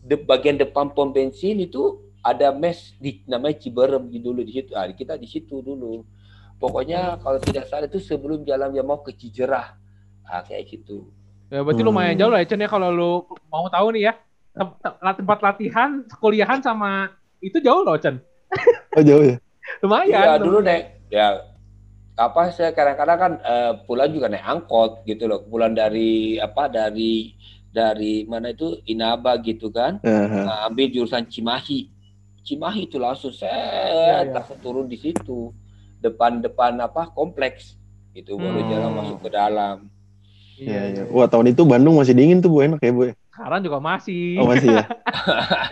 [0.03, 4.75] de- bagian depan pom bensin itu ada mes di namanya Ciberem di dulu di situ.
[4.79, 6.03] Ah, kita di situ dulu.
[6.59, 9.79] Pokoknya kalau tidak salah itu sebelum jalan yang mau ke Cijerah,
[10.27, 11.11] ah, kayak gitu.
[11.51, 11.91] Ya berarti Hmm.
[11.91, 13.11] lumayan jauh lah ya Chen ya kalau lu
[13.49, 14.15] mau tahu nih ya.
[14.59, 18.19] Tem- tem- tempat latihan, kuliahan sama itu jauh loh Chen.
[18.99, 19.37] Oh, jauh ya.
[19.85, 20.11] Lumayan.
[20.11, 21.45] Iya dulu naik ya
[22.19, 27.31] apa saya kadang-kadang kan eh, pulang juga naik angkot gitu loh pulang dari apa dari
[27.71, 30.41] dari mana itu Inaba gitu kan Aha.
[30.43, 31.87] nah, ambil jurusan Cimahi
[32.43, 34.35] Cimahi itu langsung Iya, saya iya.
[34.35, 35.55] langsung turun di situ
[36.01, 37.79] depan-depan apa kompleks
[38.17, 38.71] itu baru Hmm.
[38.73, 39.77] jalan masuk ke dalam
[40.59, 41.03] Iya, iya.
[41.15, 42.67] Wah, tahun itu Bandung masih dingin tuh, Bu.
[42.67, 43.15] Enak ya, Bu.
[43.39, 43.41] Ya?
[43.41, 44.37] Sekarang juga masih.
[44.37, 44.85] Oh, masih ya.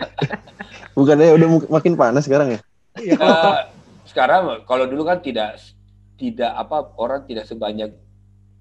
[0.97, 2.59] Bukannya udah makin panas sekarang ya?
[2.97, 3.61] Iya, kalau Eh,
[4.07, 5.59] sekarang kalau dulu kan tidak
[6.17, 7.93] tidak apa orang tidak sebanyak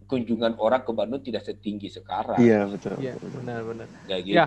[0.05, 2.95] kunjungan orang ke Bandung tidak setinggi sekarang Iya, betul.
[3.01, 3.41] Iya, betul.
[3.41, 3.87] benar-benar.
[4.05, 4.47] kayak gitu Iya.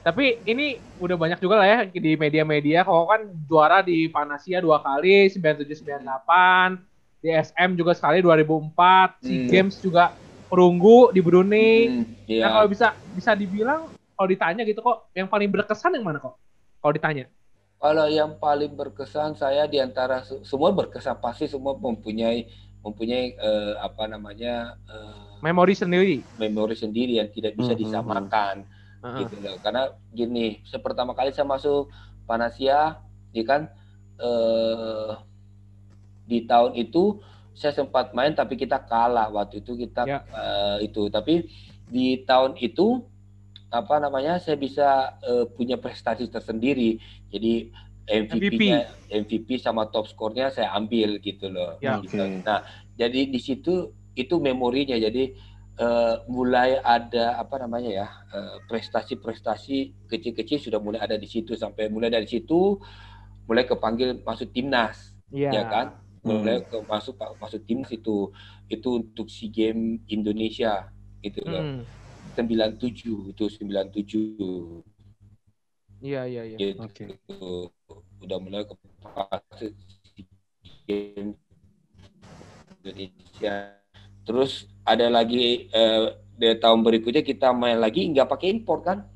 [0.00, 0.66] Tapi ini
[1.02, 2.86] udah banyak juga lah ya di media-media.
[2.86, 6.78] Kok kan juara di Panasia dua kali, 9798,
[7.18, 9.50] di SM juga sekali 2004, SEA Hmm.
[9.50, 10.14] Games juga
[10.46, 11.74] perunggu di Brunei.
[11.90, 12.42] Hmm, iya.
[12.46, 16.34] Nah kalau bisa bisa dibilang kalau ditanya gitu kok yang paling berkesan yang mana kok?
[16.80, 17.24] Kalau ditanya.
[17.76, 22.48] Kalau yang paling berkesan saya di antara se- semua berkesan pasti semua mempunyai
[22.80, 26.24] mempunyai eh, apa namanya eh, Memori sendiri.
[26.40, 27.80] memori sendiri yang tidak bisa Mhm.
[27.84, 28.64] disamakan
[29.04, 29.18] Heeh.
[29.20, 29.60] gitu loh.
[29.60, 31.92] Karena gini, pertama kali saya masuk
[32.24, 32.98] Panasia,
[33.30, 33.68] ya kan
[34.16, 35.12] eh,
[36.26, 37.20] di tahun itu
[37.56, 40.20] saya sempat main tapi kita kalah waktu itu kita Ya.
[40.22, 41.48] eh, itu tapi
[41.86, 43.00] di tahun itu
[43.68, 44.86] apa namanya saya bisa
[45.20, 47.72] eh, punya prestasi tersendiri jadi
[48.06, 48.80] MVP-nya
[49.10, 51.98] MVP sama top skornya saya ambil gitu loh Ya.
[51.98, 52.14] Gitu.
[52.14, 52.40] Oke.
[52.40, 52.62] nah
[52.94, 55.34] jadi di situ itu memorinya jadi
[55.76, 59.76] eh, mulai ada apa namanya ya eh, prestasi-prestasi
[60.06, 62.78] kecil-kecil sudah mulai ada di situ sampai mulai dari situ
[63.44, 65.50] mulai kepanggil masuk timnas Iya.
[65.50, 65.86] ya kan
[66.26, 66.42] Hmm.
[66.42, 68.34] mulai ke masuk masuk timnas itu
[68.66, 70.90] itu untuk si game Indonesia
[71.22, 71.82] gitu loh Hmm.
[72.34, 74.82] 97 itu 97
[76.02, 76.56] Iya iya iya.
[76.60, 77.04] gitu Oke.
[78.20, 80.26] udah mulai ke fase SEA
[80.84, 81.38] Games
[82.82, 83.54] Indonesia
[84.26, 86.04] terus ada lagi eh,
[86.36, 89.06] di tahun berikutnya kita main lagi nggak pakai impor kan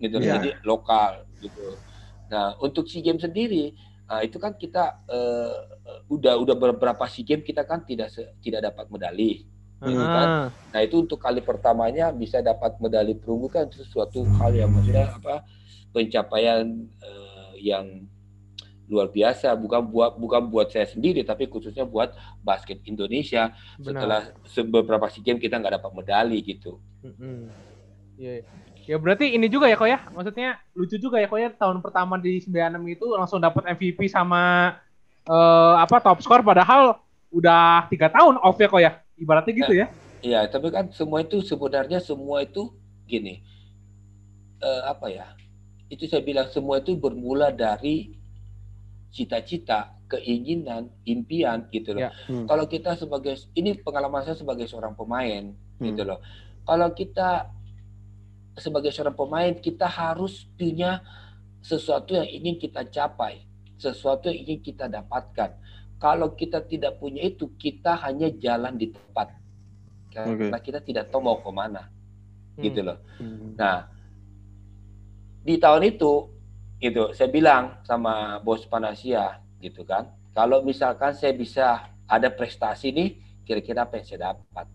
[0.00, 0.40] gitu Iya.
[0.40, 1.76] jadi lokal gitu
[2.26, 3.76] nah untuk SEA Games sendiri
[4.08, 5.54] nah, itu kan kita eh,
[6.10, 8.12] udah udah beberapa SEA Games kita kan tidak
[8.44, 9.46] tidak dapat medali
[9.84, 10.28] Hmm, kan?
[10.32, 10.48] Heeh.
[10.72, 15.12] Nah itu untuk kali pertamanya bisa dapat medali perunggu kan itu suatu hal yang maksudnya
[15.12, 15.44] apa
[15.92, 18.08] pencapaian eh, yang
[18.84, 22.12] luar biasa bukan buat bukan buat saya sendiri tapi khususnya buat
[22.44, 23.88] basket Indonesia Benar.
[23.96, 26.80] setelah se- beberapa SEA Games kita nggak dapat medali gitu.
[27.04, 27.52] Mm-mm.
[28.18, 28.32] Iya.
[28.40, 28.63] iya.
[28.84, 32.20] Ya berarti ini juga ya kok ya, maksudnya lucu juga ya kok ya tahun pertama
[32.20, 34.76] di 96 itu langsung dapat MVP sama
[35.24, 37.00] uh, apa top score padahal
[37.32, 39.86] udah tiga tahun off ya kok ya, ibaratnya gitu ya.
[40.24, 42.72] Iya, tapi kan semua itu sebenarnya semua itu
[43.04, 43.44] gini,
[44.60, 45.32] uh, apa ya?
[45.88, 48.16] Itu saya bilang semua itu bermula dari
[49.12, 52.08] cita-cita, keinginan, impian gitu loh.
[52.08, 52.10] Ya.
[52.26, 52.48] Hmm.
[52.48, 55.84] Kalau kita sebagai ini pengalaman saya sebagai seorang pemain hmm.
[55.92, 56.18] gitu loh.
[56.64, 57.52] Kalau kita
[58.54, 61.02] sebagai seorang pemain kita harus punya
[61.64, 63.42] sesuatu yang ingin kita capai,
[63.80, 65.58] sesuatu yang ingin kita dapatkan.
[65.98, 69.32] Kalau kita tidak punya itu, kita hanya jalan di tempat.
[70.12, 70.70] Karena okay.
[70.70, 71.88] kita tidak tahu mau ke mana.
[72.54, 72.62] Hmm.
[72.62, 72.98] Gitu loh.
[73.16, 73.56] Hmm.
[73.56, 73.88] Nah,
[75.40, 76.12] di tahun itu,
[76.78, 83.08] gitu, saya bilang sama bos Panasia, gitu kan, kalau misalkan saya bisa ada prestasi nih,
[83.48, 84.66] kira-kira apa yang saya dapat?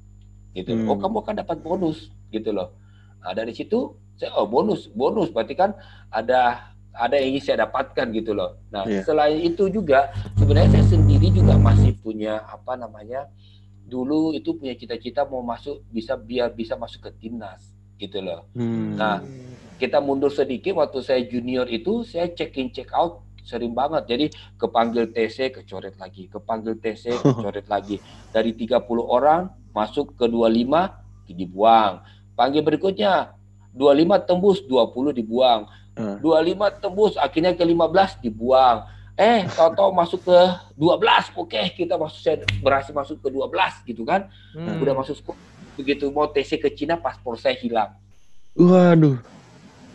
[0.58, 0.74] Gitu.
[0.74, 0.90] Hmm.
[0.90, 2.79] Oh, kamu akan dapat bonus, gitu loh
[3.24, 5.72] Nah, dari situ saya oh bonus, bonus berarti kan
[6.12, 8.60] ada ada yang ingin saya dapatkan gitu loh.
[8.74, 9.06] Nah, yeah.
[9.08, 13.32] selain itu juga sebenarnya saya sendiri juga masih punya apa namanya?
[13.90, 17.64] Dulu itu punya cita-cita mau masuk bisa biar bisa masuk ke timnas
[17.96, 18.48] gitu loh.
[18.56, 19.00] Hmm.
[19.00, 19.24] Nah,
[19.80, 24.04] kita mundur sedikit waktu saya junior itu saya check in check out sering banget.
[24.06, 24.26] Jadi
[24.60, 27.98] kepanggil TC kecoret lagi, kepanggil TC kecoret lagi.
[28.36, 32.02] Dari 30 orang masuk ke 25 dibuang
[32.40, 33.36] Panggil berikutnya
[33.76, 35.68] 25 tembus 20 dibuang.
[36.00, 36.16] Hmm.
[36.24, 38.88] 25 tembus akhirnya ke 15 dibuang.
[39.20, 40.40] Eh, tahu-tahu masuk ke
[40.80, 41.36] 12.
[41.36, 44.32] Oke, kita masuk saya berhasil masuk ke 12 gitu kan.
[44.56, 44.80] Hmm.
[44.80, 45.20] Udah masuk.
[45.76, 47.92] Begitu mau TC ke Cina paspor saya hilang.
[48.56, 49.20] Waduh.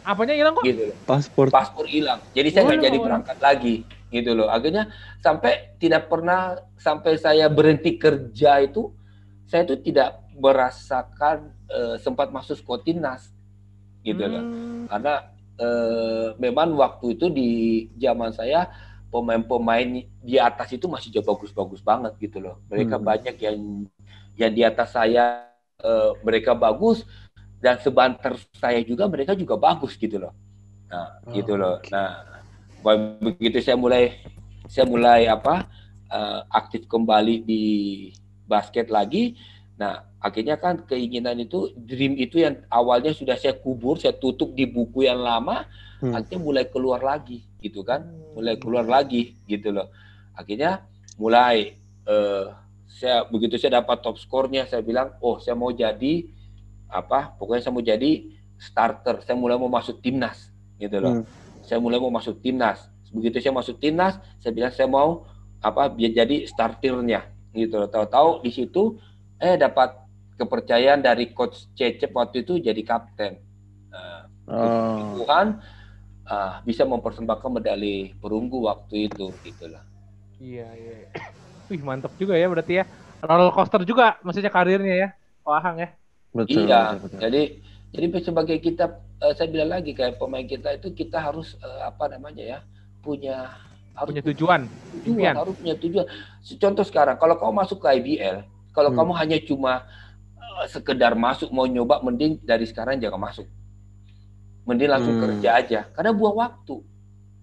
[0.04, 0.68] Apanya hilang kok?
[0.68, 0.96] Gitu loh.
[1.08, 1.48] Paspor.
[1.48, 2.20] Paspor hilang.
[2.36, 4.52] Jadi saya nggak jadi berangkat lagi gitu loh.
[4.52, 4.92] Akhirnya
[5.24, 8.92] sampai tidak pernah sampai saya berhenti kerja itu
[9.48, 13.30] saya itu tidak merasakan uh, sempat masuk skuad timnas
[14.04, 14.32] gitu hmm.
[14.32, 14.44] loh
[14.90, 15.14] karena
[15.58, 17.50] uh, memang waktu itu di
[17.96, 18.68] zaman saya
[19.08, 23.04] pemain-pemain di atas itu masih jauh bagus-bagus banget gitu loh mereka hmm.
[23.06, 23.58] banyak yang
[24.34, 25.46] yang di atas saya
[25.80, 27.06] uh, mereka bagus
[27.62, 30.34] dan sebanter saya juga mereka juga bagus gitu loh
[30.90, 31.94] nah oh, gitu loh okay.
[31.94, 32.08] nah
[33.22, 34.20] begitu saya mulai
[34.68, 35.64] saya mulai apa
[36.12, 37.64] uh, aktif kembali di
[38.44, 39.38] basket lagi
[39.80, 44.64] nah akhirnya kan keinginan itu dream itu yang awalnya sudah saya kubur saya tutup di
[44.64, 45.68] buku yang lama
[46.00, 46.16] hmm.
[46.16, 48.08] akhirnya mulai keluar lagi gitu kan?
[48.32, 49.92] Mulai keluar lagi gitu loh.
[50.32, 50.84] Akhirnya
[51.20, 52.56] mulai uh,
[52.88, 56.28] saya begitu saya dapat top skornya saya bilang oh saya mau jadi
[56.88, 58.10] apa pokoknya saya mau jadi
[58.60, 61.20] starter saya mulai mau masuk timnas gitu loh.
[61.20, 61.24] Hmm.
[61.64, 62.84] saya mulai mau masuk timnas.
[63.12, 65.24] Begitu saya masuk timnas saya bilang saya mau
[65.64, 67.88] apa biar jadi starternya gitu loh.
[67.88, 69.00] Tahu-tahu di situ
[69.40, 70.03] eh dapat
[70.34, 73.38] kepercayaan dari coach Cecep waktu itu jadi kapten.
[73.94, 75.22] Uh, oh.
[75.22, 75.62] Tuhan
[76.26, 79.82] uh, bisa mempersembahkan medali perunggu waktu itu gitulah.
[80.42, 80.94] Iya iya.
[81.70, 82.84] Wih mantap juga ya berarti ya.
[83.24, 85.08] Roller coaster juga maksudnya karirnya ya.
[85.46, 85.88] Wahang ya.
[86.34, 86.92] Betul, iya.
[86.92, 87.18] Betul, betul.
[87.22, 87.42] Jadi
[87.94, 88.84] jadi sebagai kita
[89.22, 92.58] uh, saya bilang lagi kayak pemain kita itu kita harus uh, apa namanya ya
[93.00, 93.54] punya
[93.94, 94.60] harus punya tujuan,
[95.06, 96.06] tujuan harus punya tujuan.
[96.58, 98.42] Contoh sekarang kalau kamu masuk ke IBL,
[98.74, 98.98] kalau hmm.
[98.98, 99.72] kamu hanya cuma
[100.70, 103.46] sekedar masuk mau nyoba mending dari sekarang jangan masuk.
[104.64, 105.22] Mending langsung hmm.
[105.22, 105.80] kerja aja.
[105.92, 106.76] Karena buang waktu.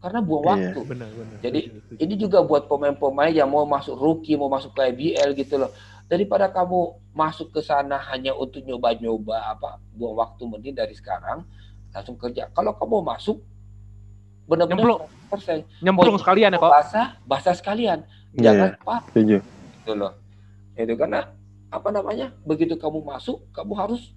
[0.02, 0.80] Karena buang iya, waktu.
[0.90, 1.38] Benar, benar.
[1.46, 5.62] jadi benar, ini juga buat pemain-pemain yang mau masuk rookie mau masuk ke IBL gitu
[5.62, 5.70] loh.
[6.10, 11.46] Daripada kamu masuk ke sana hanya untuk nyoba-nyoba apa buang waktu mending dari sekarang
[11.94, 12.50] langsung kerja.
[12.52, 13.38] Kalau kamu masuk
[14.50, 15.64] benar-benar persen.
[15.80, 18.04] Nyemplung sekalian ya kok bahasa bahasa sekalian.
[18.36, 20.18] Jangan yeah, apa gitu loh.
[20.76, 21.30] Itu karena
[21.72, 24.12] apa namanya begitu kamu masuk kamu harus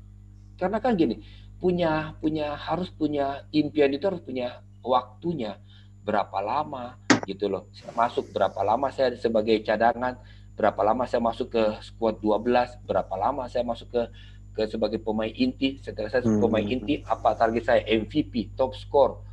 [0.59, 1.22] karena kan gini
[1.64, 5.57] punya punya harus punya impian itu harus punya waktunya.
[6.05, 7.72] Berapa lama gitu loh.
[7.72, 10.20] Saya masuk berapa lama saya sebagai cadangan
[10.55, 14.02] berapa lama saya masuk ke squad 12 berapa lama saya masuk ke
[14.55, 16.38] ke sebagai pemain inti setelah saya hmm.
[16.38, 17.80] pemain inti apa target saya?
[17.88, 19.24] MVP top score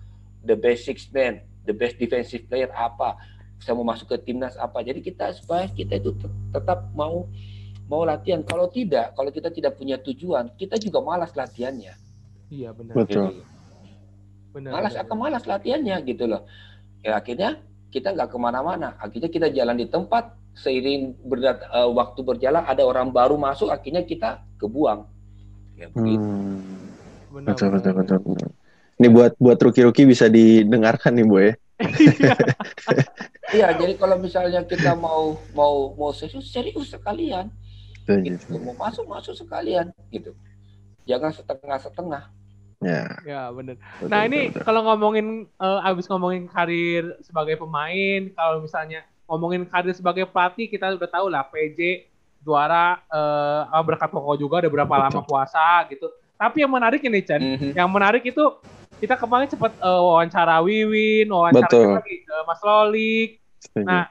[0.42, 3.20] the best six man the best defensive player apa?
[3.62, 4.82] Saya mau masuk ke timnas apa?
[4.82, 6.16] Jadi kita supaya kita itu
[6.50, 7.28] tetap mau
[7.92, 8.40] mau latihan.
[8.48, 11.92] Kalau tidak, kalau kita tidak punya tujuan, kita juga malas latihannya.
[12.48, 12.96] Iya benar.
[12.96, 13.44] Betul.
[14.56, 15.04] Benar, malas benar.
[15.04, 16.48] akan malas latihannya gitu loh.
[17.04, 17.60] Ya akhirnya
[17.92, 18.96] kita nggak ke mana-mana.
[18.96, 24.08] Akhirnya kita jalan di tempat, seiring berdat, uh, waktu berjalan ada orang baru masuk, akhirnya
[24.08, 25.04] kita kebuang.
[25.76, 26.24] Ya begitu.
[26.24, 26.88] Hmm.
[27.32, 28.50] Benar, betul, betul, betul, betul.
[29.02, 31.48] Ini buat buat ruki-ruki bisa didengarkan nih, Boy.
[33.52, 37.50] Iya, jadi kalau misalnya kita mau mau mau serius serius sekalian
[38.06, 38.58] gitu.
[38.62, 40.34] mau masuk masuk sekalian gitu
[41.06, 42.24] jangan setengah setengah
[42.82, 43.06] Ya.
[43.22, 43.78] Ya benar.
[44.10, 50.26] Nah ini kalau ngomongin uh, abis ngomongin karir sebagai pemain, kalau misalnya ngomongin karir sebagai
[50.26, 52.10] pelatih, kita udah tahu lah PJ
[52.42, 56.10] juara uh, berkat Koko juga ada berapa lama puasa gitu.
[56.42, 57.78] Tapi yang menarik ini Chan, mm-hmm.
[57.78, 58.42] yang menarik itu
[58.98, 63.38] kita kemarin sempat uh, wawancara Wiwin, wawancara lagi uh, Mas Lolik.
[63.78, 64.10] Nah,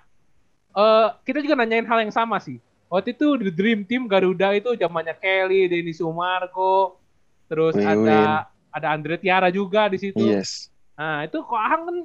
[0.79, 2.63] uh, kita juga nanyain hal yang sama sih.
[2.91, 6.99] Waktu itu di Dream Team Garuda itu zamannya Kelly, Denny Sumargo,
[7.47, 8.11] terus Wiwin.
[8.11, 10.27] ada ada Andre Tiara juga di situ.
[10.27, 10.75] Yes.
[10.99, 11.97] Nah, itu kok Ahang kan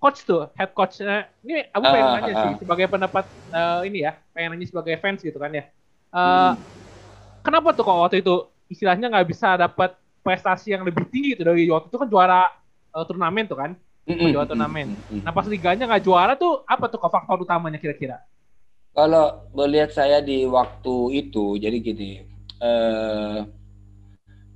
[0.00, 1.04] coach tuh, head coach.
[1.04, 4.66] Nah, ini aku pengen uh, nanya uh, sih sebagai pendapat uh, ini ya, pengen nanya
[4.66, 5.68] sebagai fans gitu kan ya.
[6.08, 6.52] Uh, hmm.
[7.44, 9.92] Kenapa tuh kok waktu itu istilahnya nggak bisa dapat
[10.24, 12.48] prestasi yang lebih tinggi itu dari waktu itu kan juara
[12.96, 13.70] uh, turnamen tuh kan?
[14.08, 14.30] Mm-hmm.
[14.32, 14.94] Juara turnamen.
[14.94, 15.20] Mm-hmm.
[15.26, 18.22] Nah pas liganya nggak juara tuh apa tuh kok faktor utamanya kira-kira?
[18.92, 22.28] Kalau melihat saya di waktu itu, jadi gini,
[22.60, 23.48] uh,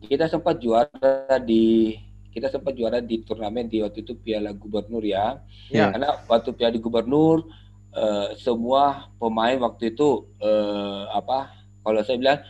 [0.04, 1.96] kita sempat juara di
[2.36, 5.40] kita sempat juara di turnamen di waktu itu Piala Gubernur ya.
[5.72, 5.88] ya.
[5.88, 7.48] Karena waktu Piala Gubernur
[7.96, 11.56] uh, semua pemain waktu itu uh, apa?
[11.80, 12.40] Kalau saya bilang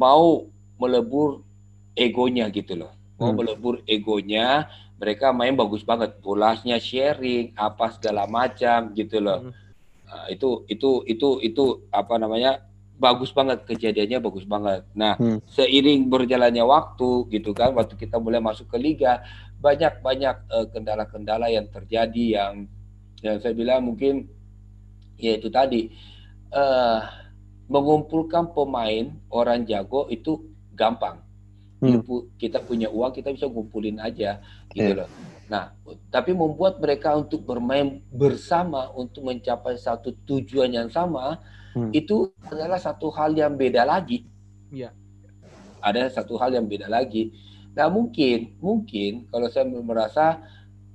[0.00, 0.48] mau
[0.80, 1.44] melebur
[1.92, 2.96] egonya gitu loh.
[3.20, 3.36] Mau hmm.
[3.36, 9.52] melebur egonya, mereka main bagus banget, bolasnya sharing, apa segala macam gitu loh.
[9.52, 9.65] Hmm.
[10.06, 12.62] Uh, itu itu itu itu apa namanya?
[12.96, 14.82] bagus banget kejadiannya bagus banget.
[14.96, 15.44] Nah, hmm.
[15.52, 19.20] seiring berjalannya waktu gitu kan, waktu kita mulai masuk ke liga,
[19.60, 22.52] banyak banyak uh, kendala-kendala yang terjadi yang
[23.20, 24.28] yang saya bilang mungkin
[25.16, 25.92] ya itu tadi
[26.52, 27.00] uh,
[27.68, 30.40] mengumpulkan pemain orang jago itu
[30.72, 31.20] gampang.
[31.76, 32.00] Hmm.
[32.40, 34.40] Kita punya uang kita bisa ngumpulin aja
[34.72, 35.04] gitu yeah.
[35.04, 35.08] loh.
[35.46, 35.70] Nah,
[36.10, 41.38] tapi membuat mereka untuk bermain bersama untuk mencapai satu tujuan yang sama
[41.78, 41.94] hmm.
[41.94, 44.26] itu adalah satu hal yang beda lagi.
[44.74, 44.90] Iya.
[45.78, 47.30] Ada satu hal yang beda lagi.
[47.76, 50.42] Nah mungkin, mungkin kalau saya merasa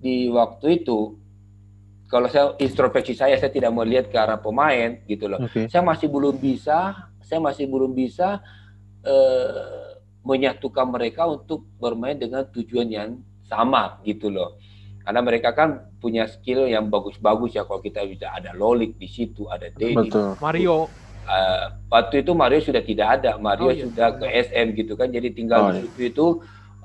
[0.02, 1.16] di waktu itu,
[2.12, 5.40] kalau saya introspeksi saya, saya tidak melihat ke arah pemain gitu loh.
[5.48, 5.72] Okay.
[5.72, 8.44] Saya masih belum bisa, saya masih belum bisa
[9.08, 9.96] uh,
[10.28, 13.10] menyatukan mereka untuk bermain dengan tujuan yang
[13.52, 14.56] sama gitu loh
[15.02, 19.50] karena mereka kan punya skill yang bagus-bagus ya kalau kita bisa ada Lolik di situ,
[19.50, 20.86] ada Denny, Mario.
[21.22, 23.86] Uh, waktu itu Mario sudah tidak ada, Mario oh, iya.
[23.86, 25.82] sudah ke SM gitu kan, jadi tinggal oh, di iya.
[25.86, 26.28] situ itu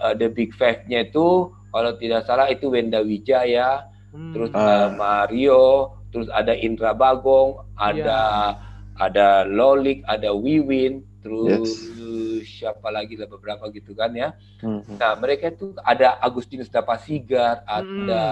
[0.00, 4.32] uh, the big five-nya itu kalau tidak salah itu Wenda Wijaya, hmm.
[4.32, 8.20] terus uh, Mario, terus ada Indra Bagong, ada
[8.56, 9.00] yeah.
[9.00, 11.96] ada Lolik, ada Wiwin, terus yes
[12.46, 14.32] siapa lagi lah beberapa gitu kan ya.
[14.62, 14.80] Hmm.
[14.96, 18.22] Nah mereka itu ada Agustinus Dapasigar, ada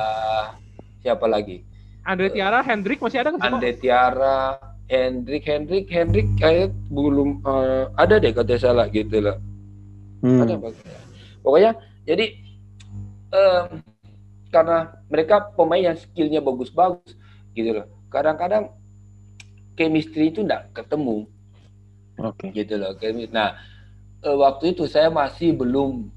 [0.55, 1.03] hmm.
[1.03, 1.67] siapa lagi?
[2.07, 7.91] Andre Tiara, uh, Hendrik masih ada nggak Andre Tiara, Hendrik, Hendrik, Hendrik kayak belum uh,
[7.99, 9.37] ada deh kata salah gitu lah.
[10.25, 10.41] Hmm.
[10.41, 10.99] Ada bagusnya.
[11.45, 11.73] Pokoknya
[12.09, 12.27] jadi
[13.35, 13.83] um,
[14.49, 17.19] karena mereka pemain yang skillnya bagus-bagus
[17.53, 17.87] gitu loh.
[18.09, 18.71] Kadang-kadang
[19.75, 21.27] chemistry itu enggak ketemu.
[22.21, 22.51] Oke.
[22.51, 22.65] Okay.
[22.65, 22.95] Gitu loh.
[23.33, 23.59] Nah,
[24.25, 26.09] uh, waktu itu saya masih belum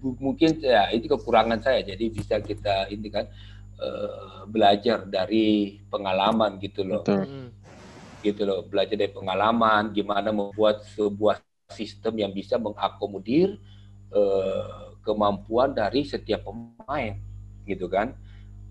[0.00, 3.28] mungkin ya itu kekurangan saya jadi bisa kita ini kan
[3.76, 7.28] uh, belajar dari pengalaman gitu loh Betul.
[7.28, 7.48] Hmm.
[8.24, 13.60] gitu loh belajar dari pengalaman gimana membuat sebuah sistem yang bisa mengakomodir
[14.12, 17.20] uh, kemampuan dari setiap pemain
[17.68, 18.16] gitu kan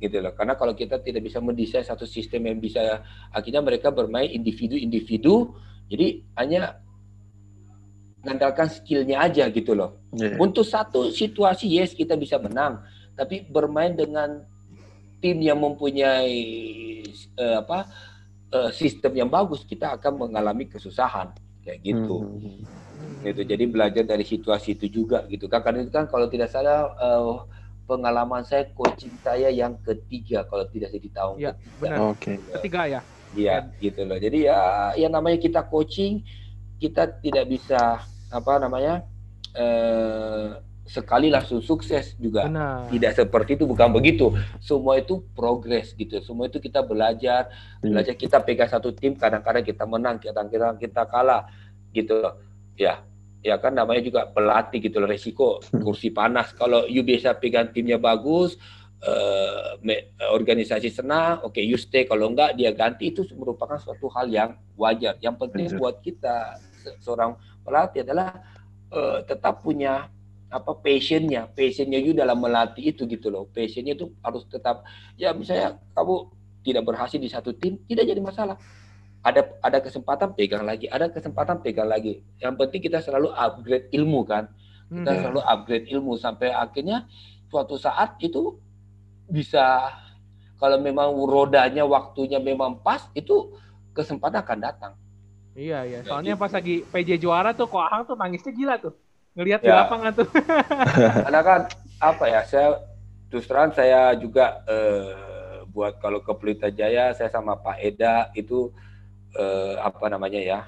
[0.01, 4.28] gitu loh karena kalau kita tidak bisa mendesain satu sistem yang bisa akhirnya mereka bermain
[4.34, 5.53] individu-individu
[5.88, 6.84] jadi hanya
[8.23, 9.99] mengandalkan skillnya aja gitu loh.
[10.15, 10.39] Yeah.
[10.39, 12.79] Untuk satu situasi yes kita bisa menang,
[13.19, 14.47] tapi bermain dengan
[15.19, 16.39] tim yang mempunyai
[17.39, 17.79] uh, apa
[18.55, 21.36] uh, sistem yang bagus kita akan mengalami kesusahan
[21.67, 22.23] kayak gitu.
[22.23, 22.81] Mm -hmm.
[23.23, 23.41] Gitu.
[23.43, 25.59] Jadi belajar dari situasi itu juga gitu kan.
[25.63, 27.43] Karena itu kan kalau tidak salah uh,
[27.84, 31.79] pengalaman saya coaching saya yang ketiga kalau tidak saya di tahun ya, ketiga.
[31.84, 31.97] Benar.
[32.15, 32.36] Okay.
[32.59, 33.01] Ketiga ya.
[33.34, 34.17] Iya, gitu loh.
[34.17, 36.21] Jadi ya yang namanya kita coaching
[36.77, 39.05] kita tidak bisa apa namanya
[39.53, 42.45] eh, sekali langsung sukses juga.
[42.47, 42.91] Benar.
[42.91, 44.36] tidak seperti itu bukan begitu.
[44.59, 46.19] Semua itu progres gitu.
[46.19, 47.49] Semua itu kita belajar.
[47.79, 47.95] Hmm.
[47.95, 51.47] belajar kita pegang satu tim kadang-kadang kita menang kadang-kadang kita kalah
[51.95, 52.19] gitu.
[52.75, 53.01] Ya
[53.43, 56.51] ya kan namanya juga pelatih gitu loh resiko kursi panas.
[56.51, 58.59] Kalau you biasa pegang timnya bagus
[59.03, 59.75] uh,
[60.31, 64.49] organisasi senang oke okay, you stay kalau enggak dia ganti itu merupakan suatu hal yang
[64.79, 65.79] wajar yang penting Benar.
[65.79, 66.59] buat kita
[66.99, 68.43] seorang pelatih adalah
[68.91, 70.11] uh, tetap punya
[70.53, 73.49] apa passionnya, passionnya juga dalam melatih itu gitu loh.
[73.49, 74.85] Passionnya itu harus tetap
[75.17, 76.29] ya misalnya kamu
[76.61, 78.61] tidak berhasil di satu tim tidak jadi masalah.
[79.25, 82.21] Ada ada kesempatan pegang lagi, ada kesempatan pegang lagi.
[82.37, 84.45] Yang penting kita selalu upgrade ilmu kan.
[84.93, 85.19] Kita Hmm.
[85.25, 87.09] selalu upgrade ilmu sampai akhirnya
[87.49, 88.61] suatu saat itu
[89.34, 89.89] bisa
[90.61, 93.49] kalau memang rodanya waktunya memang pas itu
[93.97, 94.93] kesempatan akan datang.
[95.57, 95.99] Iya iya.
[96.01, 96.41] Ya, Soalnya gitu.
[96.45, 98.93] pas lagi PJ juara tuh kok Ahang tuh nangisnya gila tuh.
[99.34, 99.81] Ngelihat di Ya.
[99.86, 100.27] lapangan tuh.
[101.25, 101.61] Karena kan
[101.97, 102.77] apa ya saya
[103.29, 108.69] terus terang saya juga eh, buat kalau ke Pelita Jaya saya sama Pak Eda itu
[109.34, 110.59] eh, apa namanya ya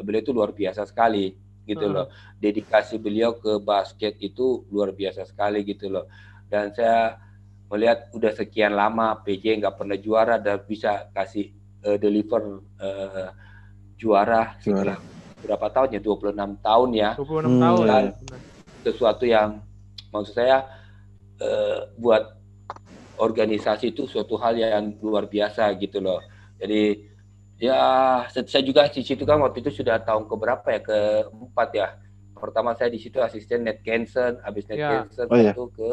[0.00, 1.36] beliau itu luar biasa sekali
[1.68, 1.94] gitu Hmm.
[2.00, 2.06] loh
[2.40, 6.08] dedikasi beliau ke basket itu luar biasa sekali gitu loh
[6.48, 7.20] dan saya
[7.68, 11.52] melihat udah sekian lama PJ nggak pernah juara dan bisa kasih
[11.84, 13.28] eh, deliver eh,
[14.00, 14.96] juara setelah
[15.38, 17.60] berapa tahun ya 26 tahun ya 26 Hmm.
[17.60, 17.86] tahun.
[17.86, 18.04] Dan
[18.82, 19.60] sesuatu yang
[20.08, 20.64] maksud saya
[21.38, 22.34] eh, buat
[23.18, 26.22] organisasi itu suatu hal yang luar biasa gitu loh.
[26.58, 27.04] Jadi
[27.58, 27.78] ya
[28.30, 31.88] saya juga di situ kan waktu itu sudah tahun keberapa ya keempat ya.
[32.38, 34.90] Pertama saya di situ asisten Ned Kensen, habis Ned Ya.
[35.02, 35.50] Kensen Oh, iya.
[35.50, 35.90] itu ke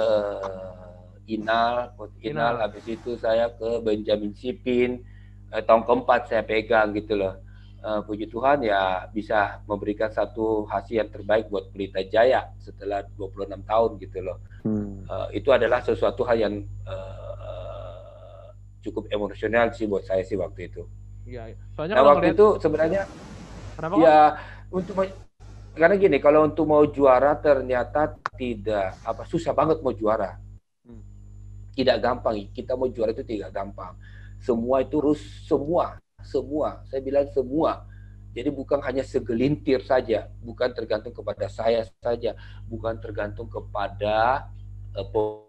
[0.00, 2.62] eh, Inal, Coach Inal, Inal.
[2.64, 5.04] habis itu saya ke Benjamin Sipin.
[5.52, 7.38] Eh, tahun keempat saya pegang gitu loh.
[7.80, 13.60] Eh, puji Tuhan ya bisa memberikan satu hasil yang terbaik buat Pelita Jaya setelah 26
[13.64, 14.38] tahun gitu loh.
[14.64, 15.04] Hmm.
[15.04, 17.50] Eh, itu adalah sesuatu hal yang eh,
[18.80, 20.82] cukup emosional sih buat saya sih waktu itu.
[21.28, 21.52] Iya.
[21.52, 21.56] iya.
[21.76, 23.02] Soalnya Nah waktu ngeliat itu sebenarnya
[23.76, 24.02] kenapa Kok?
[24.04, 24.18] ya
[24.72, 24.94] untuk
[25.74, 30.34] karena gini kalau untuk mau juara ternyata tidak apa susah banget mau juara.
[30.82, 31.02] Hmm.
[31.74, 32.50] Tidak gampang.
[32.50, 33.94] Kita mau juara itu tidak gampang.
[34.40, 36.82] Semua itu harus semua, semua.
[36.88, 37.86] Saya bilang semua.
[38.30, 42.38] Jadi bukan hanya segelintir saja, bukan tergantung kepada saya saja,
[42.70, 44.46] bukan tergantung kepada
[44.94, 45.06] eh,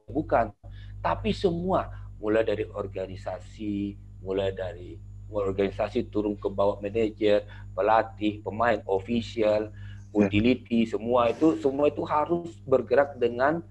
[0.09, 0.49] bukan,
[0.97, 4.97] tapi semua mulai dari organisasi, mulai dari
[5.30, 7.45] organisasi turun ke bawah manajer,
[7.78, 9.69] pelatih, pemain, official,
[10.12, 13.64] utility, semua itu semua itu harus bergerak dengan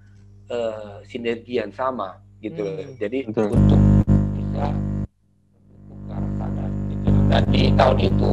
[0.48, 2.64] eh, sinergi yang sama gitu.
[2.64, 2.80] loh.
[2.80, 2.96] Hmm.
[2.96, 3.48] Jadi Betul.
[3.54, 3.80] untuk
[4.34, 4.64] bisa
[6.08, 7.06] ke arah sana gitu.
[7.12, 7.22] loh.
[7.28, 8.32] Dan di tahun itu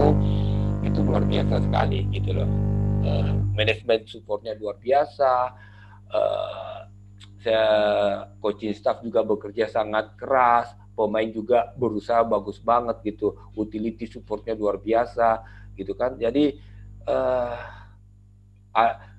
[0.87, 2.49] itu luar biasa sekali gitu loh.
[3.03, 5.33] Eh, manajemen supportnya luar biasa.
[6.07, 6.79] Eh,
[7.43, 7.65] saya
[8.41, 10.73] coaching staff juga bekerja sangat keras.
[10.97, 13.37] Pemain juga berusaha bagus banget gitu.
[13.53, 15.45] Utility supportnya luar biasa
[15.77, 16.17] gitu kan.
[16.17, 16.57] Jadi
[17.07, 17.76] eh, a-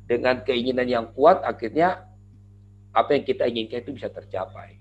[0.09, 2.09] dengan keinginan yang kuat akhirnya
[2.96, 4.80] apa yang kita inginkan itu bisa tercapai.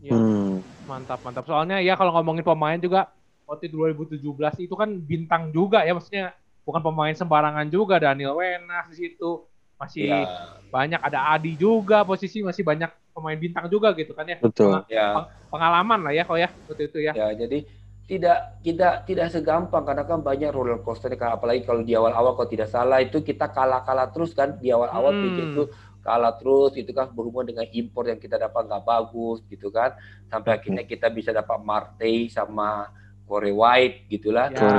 [0.00, 0.16] Iya.
[0.16, 0.64] Hmm.
[0.88, 1.44] Mantap, mantap.
[1.44, 3.12] Soalnya ya kalau ngomongin pemain juga
[3.46, 4.22] waktu 2017
[4.66, 6.34] itu kan bintang juga ya maksudnya
[6.66, 9.46] bukan pemain sembarangan juga Daniel Wenas di situ
[9.76, 10.24] masih Ya,
[10.72, 14.38] banyak ada Adi juga posisi masih banyak pemain bintang juga gitu kan ya.
[14.40, 14.82] Betul.
[14.90, 15.28] ya.
[15.52, 17.12] Pengalaman lah ya kok ya waktu itu ya.
[17.12, 17.68] Ya, jadi
[18.06, 22.70] tidak tidak tidak segampang karena kan banyak roller coaster apalagi kalau di awal-awal kalau tidak
[22.70, 25.22] salah itu kita kalah-kalah terus kan di awal-awal Hmm.
[25.26, 25.62] PJ itu
[26.06, 29.98] kalah terus itu kan berhubungan dengan impor yang kita dapat nggak bagus gitu kan.
[30.30, 32.86] Sampai akhirnya kita bisa dapat Martey sama
[33.26, 34.54] Corey White gitulah.
[34.54, 34.70] Ya.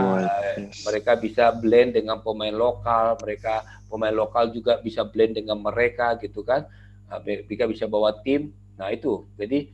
[0.56, 0.88] Yes.
[0.88, 3.60] mereka bisa blend dengan pemain lokal mereka
[3.92, 6.64] pemain lokal juga bisa blend dengan mereka gitu kan.
[7.12, 8.56] Eh, mereka bisa bawa tim.
[8.80, 9.28] Nah itu.
[9.36, 9.68] Jadi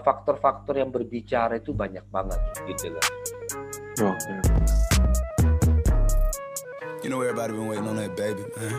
[0.00, 3.04] faktor-faktor yang berbicara itu banyak banget gitu loh
[3.94, 4.34] Oke.
[7.02, 8.74] You know everybody been waiting on that baby, man.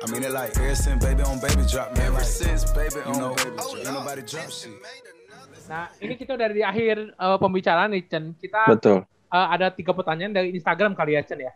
[0.00, 2.10] I mean it like ever since baby on baby drop, man.
[2.10, 3.76] Ever since baby on know, baby drop.
[3.76, 4.72] Ain't nobody drop shit.
[5.68, 8.32] Nah, ini kita udah di akhir eh, pembicaraan nih, Chen.
[8.34, 9.04] Kita Betul.
[9.04, 11.52] eh, ada tiga pertanyaan dari Instagram kali ya, Chen ya.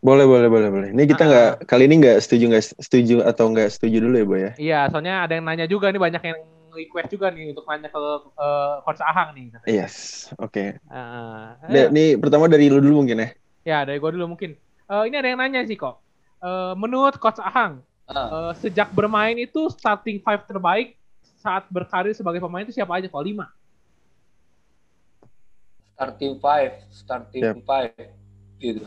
[0.00, 0.88] Boleh, boleh, boleh, boleh.
[0.90, 1.28] Ini kita Ah.
[1.30, 4.50] nggak kali ini nggak setuju nggak setuju atau nggak setuju dulu ya, Boy ya.
[4.58, 6.38] Iya, soalnya ada yang nanya juga nih, banyak yang
[6.72, 8.00] request juga nih untuk nanya ke
[8.36, 9.52] eh, Coach Ahang nih.
[9.52, 9.68] katanya.
[9.68, 9.94] Yes,
[10.36, 10.76] oke.
[10.76, 13.28] Eh, Da- Ini pertama dari lu dulu mungkin ya.
[13.62, 14.56] ya, dari gue dulu mungkin.
[14.88, 16.00] Eh, ini ada yang nanya sih kok.
[16.40, 18.50] Eh, menurut Coach Ahang, Ah.
[18.50, 20.96] eh, sejak bermain itu starting five terbaik
[21.38, 23.22] saat berkarir sebagai pemain itu siapa aja kok?
[23.22, 23.46] Lima.
[25.92, 27.56] starting five starting Yep.
[27.62, 27.94] five
[28.58, 28.82] gitu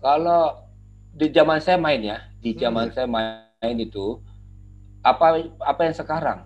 [0.00, 0.64] kalau
[1.12, 2.60] di zaman saya main ya di Hmm.
[2.62, 4.22] zaman saya main itu
[5.02, 6.38] apa apa yang sekarang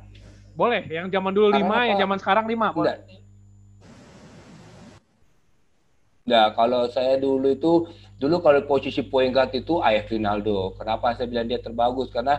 [0.52, 1.86] Boleh, yang zaman dulu Sekarang lima, apa?
[1.88, 2.68] yang zaman sekarang lima.
[2.72, 2.92] Boleh.
[2.92, 3.20] Enggak.
[6.22, 7.72] Nah, kalau saya dulu itu
[8.22, 10.76] dulu kalau posisi point guard itu AF Rinaldo.
[10.78, 12.14] Kenapa saya bilang dia terbagus?
[12.14, 12.38] Karena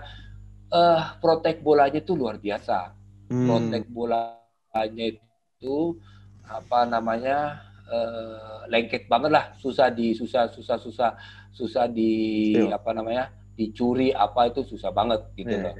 [0.71, 2.95] eh protek bolanya itu luar biasa.
[3.27, 3.43] Hmm.
[3.49, 5.99] Protek bolanya itu
[6.47, 7.59] apa namanya?
[7.83, 11.11] eh lengket banget lah, susah di susah susah susah
[11.51, 12.79] susah di Iya.
[12.79, 13.27] apa namanya?
[13.53, 15.61] dicuri apa itu susah banget gitu Iya.
[15.69, 15.75] loh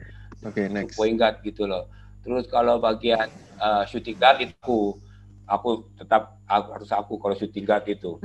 [0.46, 0.94] Oke, next.
[1.00, 1.88] point guard gitu loh.
[2.24, 3.28] Terus kalau bagian
[3.60, 4.96] uh, shooting guard itu
[5.44, 8.18] aku tetap aku, harus aku kalau shooting guard itu.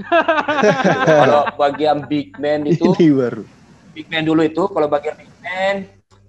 [1.23, 3.45] kalau bagian big man itu Ini baru.
[3.93, 5.77] big man dulu itu kalau bagian big man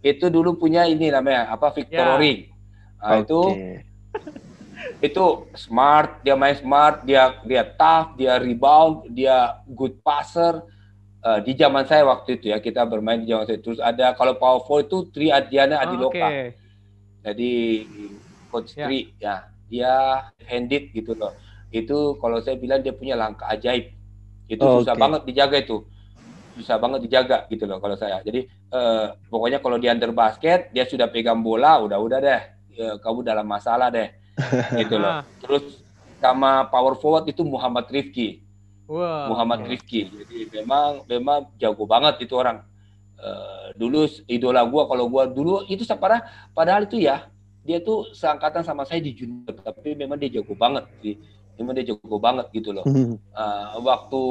[0.02, 2.18] itu dulu punya ini namanya apa Victor.
[2.18, 2.50] Ring.
[3.00, 3.86] Nah, itu Oke.
[5.08, 10.60] itu smart, dia main smart, dia dia tough, dia rebound, dia good passer.
[11.20, 14.40] Eh, di zaman saya waktu itu ya kita bermain di zaman saya terus ada kalau
[14.40, 15.84] power forward itu Tri Adiana.
[15.84, 16.56] Adiloka.
[17.22, 17.52] Jadi
[18.48, 18.86] coach Ya.
[18.88, 19.36] Tri ya
[19.70, 19.94] dia
[20.44, 21.36] handed gitu loh.
[21.70, 23.94] Itu kalau saya bilang dia punya langkah ajaib.
[24.50, 25.02] Itu Oh, susah oke.
[25.02, 25.78] banget dijaga itu.
[26.58, 28.20] Susah banget dijaga gitu loh kalau saya.
[28.22, 32.42] Jadi eh, pokoknya kalau di under basket dia sudah pegang bola udah udah deh.
[32.74, 34.10] Ya, kamu dalam masalah deh.
[34.82, 35.20] gitu loh.
[35.20, 35.84] Ah, Terus
[36.18, 38.42] sama power forward itu Muhammad Rifki.
[38.90, 39.30] wah.
[39.30, 40.10] Muhammad Rifki.
[40.10, 42.66] Jadi memang memang jago banget itu orang.
[43.20, 46.24] Eh, dulu idola gua kalau gua dulu itu padahal
[46.56, 47.28] padahal itu ya
[47.68, 51.20] dia tuh seangkatan sama saya di junior tapi memang dia jago banget sih.
[51.60, 52.88] Memang dia jago banget gitu loh.
[53.36, 54.22] Eh, waktu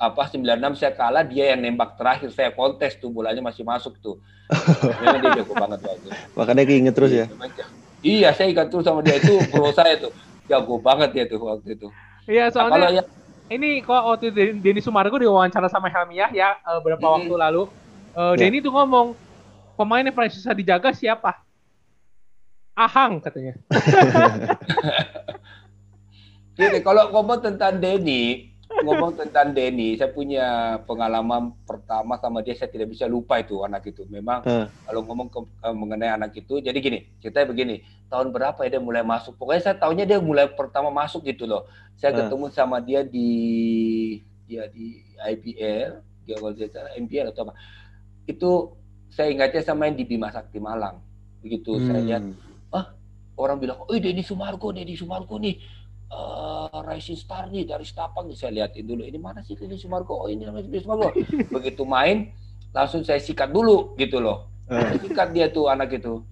[0.00, 4.18] apa 96 saya kalah dia yang nembak terakhir saya kontes tuh bolanya masih masuk tuh.
[4.98, 6.08] Memang dia jago banget waktu.
[6.38, 7.26] Makanya keinget terus ya.
[7.28, 7.62] Jago.
[8.02, 10.10] Iya, saya ingat terus sama dia itu bro saya tuh.
[10.50, 11.88] Jago banget dia tuh waktu itu.
[12.26, 13.08] Iya, Nah, soalnya kalau yang
[13.52, 17.14] ini kok waktu Den- Denny Sumargo diwawancara sama Helmi Yahya eh, beberapa Mm-mm.
[17.22, 17.62] waktu lalu.
[18.12, 18.46] Eh, Ya.
[18.46, 19.16] Denny tuh ngomong
[19.74, 21.40] pemain yang paling susah dijaga siapa?
[22.72, 23.56] Ahang katanya.
[26.52, 28.52] Gini, kalau ngomong tentang Denny,
[28.84, 33.88] ngomong tentang Denny, saya punya pengalaman pertama sama dia, saya tidak bisa lupa itu anak
[33.88, 34.04] itu.
[34.04, 34.68] Memang Eh.
[34.84, 37.76] kalau ngomong ke- eh, mengenai anak itu, jadi gini, ceritanya begini,
[38.12, 39.40] tahun berapa ya dia mulai masuk?
[39.40, 41.64] Pokoknya saya tahunya dia mulai pertama masuk gitu loh.
[41.96, 42.16] Saya Eh.
[42.20, 43.28] ketemu sama dia di
[44.44, 46.68] dia di IPL, dia kalau dia
[47.00, 47.56] MPL atau apa.
[48.26, 48.76] Itu
[49.12, 50.98] saya ingatnya sama yang di Bima Sakti Malang.
[51.42, 52.88] Begitu saya lihat Hmm.
[53.32, 55.56] orang bilang, oh Denny Sumargo, Denny Sumargo nih,
[56.12, 58.36] eh, rising star nih dari Stapang nih.
[58.36, 60.14] Saya liatin dulu, ini mana sih Denny Sumargo?
[60.14, 61.10] Oh ini namanya Denny Sumargo.
[61.56, 62.30] Begitu main,
[62.76, 64.52] langsung saya sikat dulu gitu loh.
[64.68, 64.78] Eh.
[64.78, 66.22] Saya sikat dia tuh anak itu.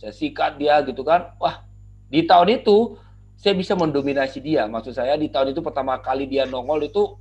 [0.00, 1.36] Saya sikat dia gitu kan.
[1.40, 1.64] Wah,
[2.08, 2.96] di tahun itu
[3.36, 4.64] saya bisa mendominasi dia.
[4.64, 7.20] Maksud saya di tahun itu pertama kali dia nongol itu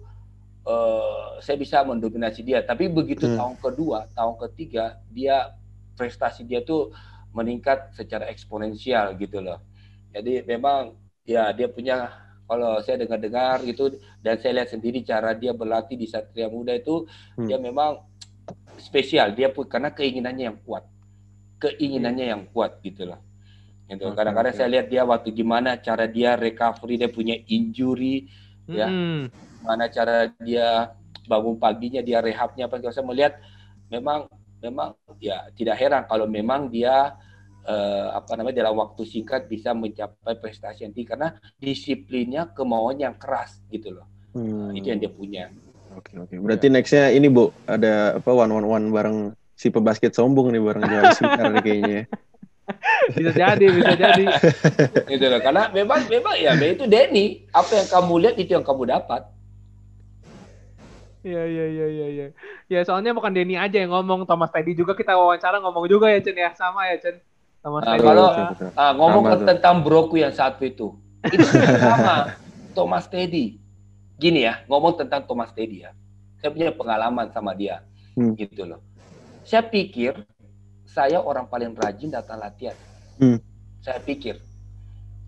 [0.67, 2.61] eh, saya bisa mendominasi dia.
[2.65, 3.37] Tapi begitu Hmm.
[3.37, 5.55] tahun kedua, tahun ketiga dia
[5.97, 6.91] prestasi dia tuh
[7.35, 9.59] meningkat secara eksponensial gitu loh.
[10.15, 10.95] Jadi memang
[11.27, 12.09] ya dia punya
[12.45, 17.05] kalau saya dengar-dengar gitu dan saya lihat sendiri cara dia berlatih di Satria Muda itu
[17.37, 17.47] Hmm.
[17.47, 18.05] dia memang
[18.79, 19.33] spesial.
[19.37, 20.85] Dia pun karena keinginannya yang kuat,
[21.61, 23.19] keinginannya yang kuat gitu loh.
[23.89, 24.05] Gitu.
[24.05, 24.57] Oke, Kadang-kadang oke.
[24.57, 28.27] saya lihat dia waktu gimana cara dia recovery, dia punya injury,
[28.73, 28.99] Ya.
[29.65, 30.93] Gimana cara dia
[31.25, 32.77] bangun paginya, dia rehabnya apa.
[32.93, 33.41] Saya melihat
[33.89, 34.29] memang
[34.61, 37.17] memang ya tidak heran kalau memang dia
[37.65, 43.17] eh, apa namanya dalam waktu singkat bisa mencapai prestasi yang tinggi karena disiplinnya kemauan yang
[43.17, 44.05] keras gitu loh.
[44.37, 44.69] Hmm.
[44.77, 45.49] Itu yang dia punya.
[45.97, 46.35] Oke oke.
[46.37, 49.17] Berarti nextnya ini bu ada apa one one one bareng
[49.55, 51.89] si pebasket sombong nih bareng Joel Sikar nih kayaknya.
[51.89, 52.03] ya.
[53.13, 54.25] Bisa jadi, bisa jadi.
[55.13, 55.39] gitu loh.
[55.39, 57.45] Karena memang memang ya itu Denny.
[57.53, 59.21] Apa yang kamu lihat itu yang kamu dapat.
[61.25, 62.27] Iya, iya, iya, iya, iya.
[62.69, 66.21] Ya, soalnya bukan Denny aja yang ngomong, Thomas Teddy juga kita wawancara ngomong juga ya,
[66.21, 66.53] Chen ya.
[66.53, 67.17] Sama ya, Chen.
[67.65, 68.05] Thomas Nah, Teddy.
[68.05, 68.45] kalau- juga.
[68.53, 68.69] betul.
[68.77, 70.93] Ah, ngomong Sama tentang broku yang satu itu.
[71.33, 71.41] Itu
[71.81, 72.37] sama
[72.77, 73.57] Thomas Teddy.
[74.21, 75.97] Gini ya, ngomong tentang Thomas Teddy ya.
[76.37, 77.81] Saya punya pengalaman sama dia.
[78.13, 78.37] Hmm.
[78.37, 78.85] Gitu loh.
[79.41, 80.13] Saya pikir
[80.85, 82.77] saya orang paling rajin datang latihan.
[83.17, 83.41] Hmm.
[83.81, 84.37] Saya pikir.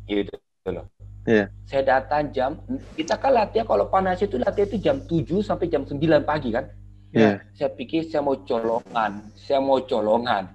[0.05, 0.29] Gitu
[0.69, 0.85] loh.
[1.27, 1.51] Iya.
[1.67, 2.55] Saya datang jam
[2.95, 6.71] kita kan latihan kalau panas itu latihan itu jam 7 sampai jam 9 pagi kan.
[7.11, 7.43] Iya.
[7.51, 10.47] Saya pikir saya mau colongan, saya mau colongan.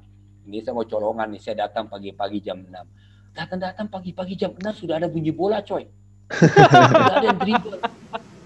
[0.49, 2.73] Ini saya mau colongan nih, saya datang pagi-pagi jam 6.
[3.37, 5.85] Datang-datang pagi-pagi jam 6 sudah ada bunyi bola, coy.
[6.33, 7.77] sudah ada dribble.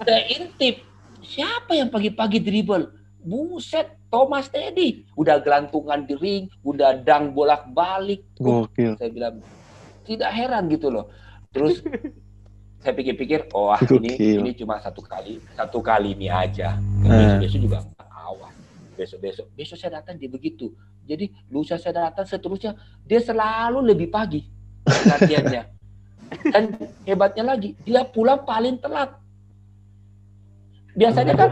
[0.03, 0.83] Saya intip,
[1.22, 2.91] siapa yang pagi-pagi dribble?
[3.27, 5.07] Buset, Thomas Teddy.
[5.18, 8.22] Udah gelantungan di ring, udah dang bolak-balik.
[8.39, 8.95] Gokil.
[8.99, 9.43] Saya bilang,
[10.07, 11.11] tidak heran gitu loh.
[11.57, 11.80] Terus
[12.84, 14.38] saya pikir-pikir, oh ah, ini Gokil.
[14.44, 16.76] ini cuma satu kali, satu kali ini aja.
[16.76, 17.40] Hmm.
[17.40, 17.78] Besok-besok juga
[18.12, 18.52] awas.
[18.92, 20.76] Besok-besok, besok saya datang dia begitu.
[21.09, 22.76] Jadi lusa saya datang seterusnya,
[23.09, 24.44] dia selalu lebih pagi
[24.84, 25.62] latihannya.
[26.52, 26.76] Dan
[27.09, 29.16] hebatnya lagi, dia pulang paling telat.
[30.92, 31.50] Biasanya kan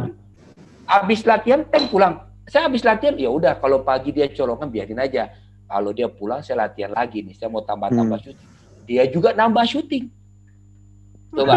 [0.85, 2.15] habis latihan kan pulang.
[2.45, 5.33] Saya habis latihan ya udah kalau pagi dia colongan biarin aja.
[5.65, 8.54] Kalau dia pulang saya latihan lagi nih, saya mau tambah-tambah syuting.
[8.85, 10.09] Dia juga nambah syuting.
[11.35, 11.55] Coba,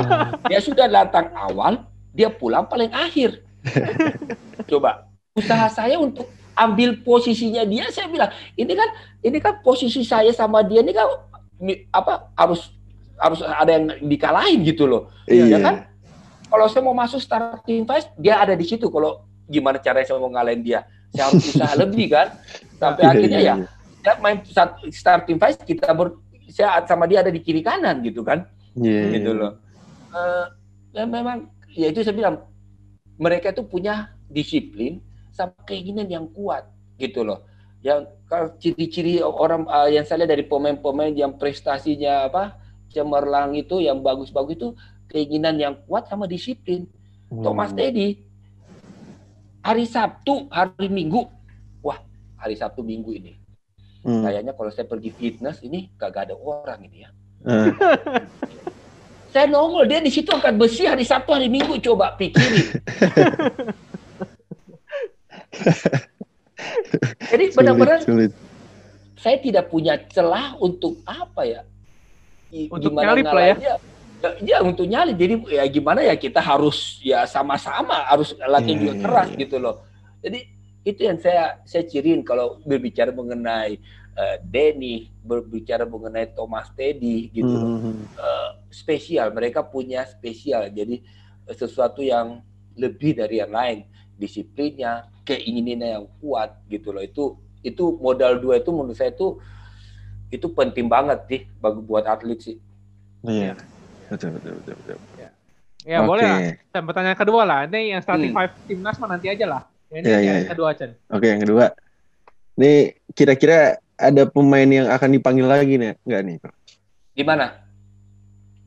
[0.50, 3.46] dia sudah datang awal, dia pulang paling akhir.
[4.72, 5.06] Coba,
[5.38, 6.26] usaha saya untuk
[6.58, 8.90] ambil posisinya dia, saya bilang, ini kan
[9.22, 11.06] ini kan posisi saya sama dia ini kan
[11.94, 12.74] apa harus
[13.18, 15.14] harus ada yang dikalahin gitu loh.
[15.30, 15.58] Iya.
[15.58, 15.76] Ya kan?
[16.48, 18.88] Kalau saya mau masuk starting five, dia ada di situ.
[18.90, 20.90] Kalau gimana caranya saya mau ngalahin dia?
[21.14, 22.34] Saya harus usaha lebih kan.
[22.78, 23.68] Sampai Iya, akhirnya iya, ya,
[24.06, 26.14] dia main start- starting five kita ber,
[26.48, 29.20] saya sama dia ada di kiri kanan gitu kan Iya.
[29.20, 29.52] gitu loh.
[30.14, 30.46] Eh,
[30.96, 32.46] ya memang ya itu saya bilang
[33.18, 35.02] mereka itu punya disiplin
[35.34, 36.70] sama keinginan yang kuat
[37.02, 37.44] gitu loh.
[37.82, 42.44] Yang kalau ciri-ciri orang eh, yang saya lihat dari pemain-pemain yang prestasinya apa
[42.94, 44.70] cemerlang itu yang bagus-bagus itu
[45.12, 46.86] keinginan yang kuat sama disiplin.
[47.28, 47.44] Hmm.
[47.44, 48.24] Thomas Teddy
[49.60, 51.28] hari Sabtu, hari Minggu,
[51.84, 52.00] wah
[52.40, 53.47] hari Sabtu Minggu ini
[54.08, 54.24] Hmm.
[54.24, 57.10] kayaknya kalau saya pergi fitness ini kagak ada orang ini ya.
[57.44, 57.72] Eh,
[59.28, 62.72] Saya nongol dia di situ angkat besi hari Sabtu hari Minggu coba pikirin.
[67.28, 68.32] Jadi benar-benar sulit.
[69.18, 71.62] saya tidak punya celah untuk apa ya?
[72.50, 73.56] I- Untuk nyalip lah ya.
[73.58, 73.76] Ya,
[74.42, 75.14] ya, untuk nyali.
[75.14, 79.38] Jadi ya gimana ya kita harus ya sama-sama harus latihan Iya, juga iya, keras iya.
[79.44, 79.76] gitu loh.
[80.24, 80.40] Jadi
[80.88, 83.76] itu yang saya saya ciriin kalau berbicara mengenai
[84.16, 87.72] eh, Denny, berbicara mengenai Thomas Teddy gitu loh.
[87.84, 88.08] Hmm.
[88.08, 89.36] Eh, spesial.
[89.36, 90.72] Mereka punya spesial.
[90.72, 91.04] Jadi
[91.44, 92.40] eh, sesuatu yang
[92.80, 93.84] lebih dari yang lain.
[94.16, 97.04] Disiplinnya, keinginannya yang kuat gitu loh.
[97.04, 99.44] Itu itu modal dua itu menurut saya itu
[100.32, 102.58] itu penting banget sih bagi buat atlet sih.
[103.28, 103.60] Iya.
[104.08, 104.98] Betul, betul, betul, betul.
[105.88, 106.08] Ya Oke.
[106.08, 106.40] boleh lah.
[106.72, 107.60] Dan pertanyaan kedua lah.
[107.68, 108.40] Ini yang starting Hmm.
[108.40, 109.62] five timnas mah nanti aja lah.
[109.88, 110.50] Ini Iya, yang iya, iya.
[110.52, 110.92] kedua Chen.
[111.08, 111.66] Oke, yang kedua.
[112.58, 112.78] Nih,
[113.16, 113.60] kira-kira
[113.96, 115.96] ada pemain yang akan dipanggil lagi nih?
[116.04, 116.36] Enggak nih,
[117.16, 117.46] Di mana?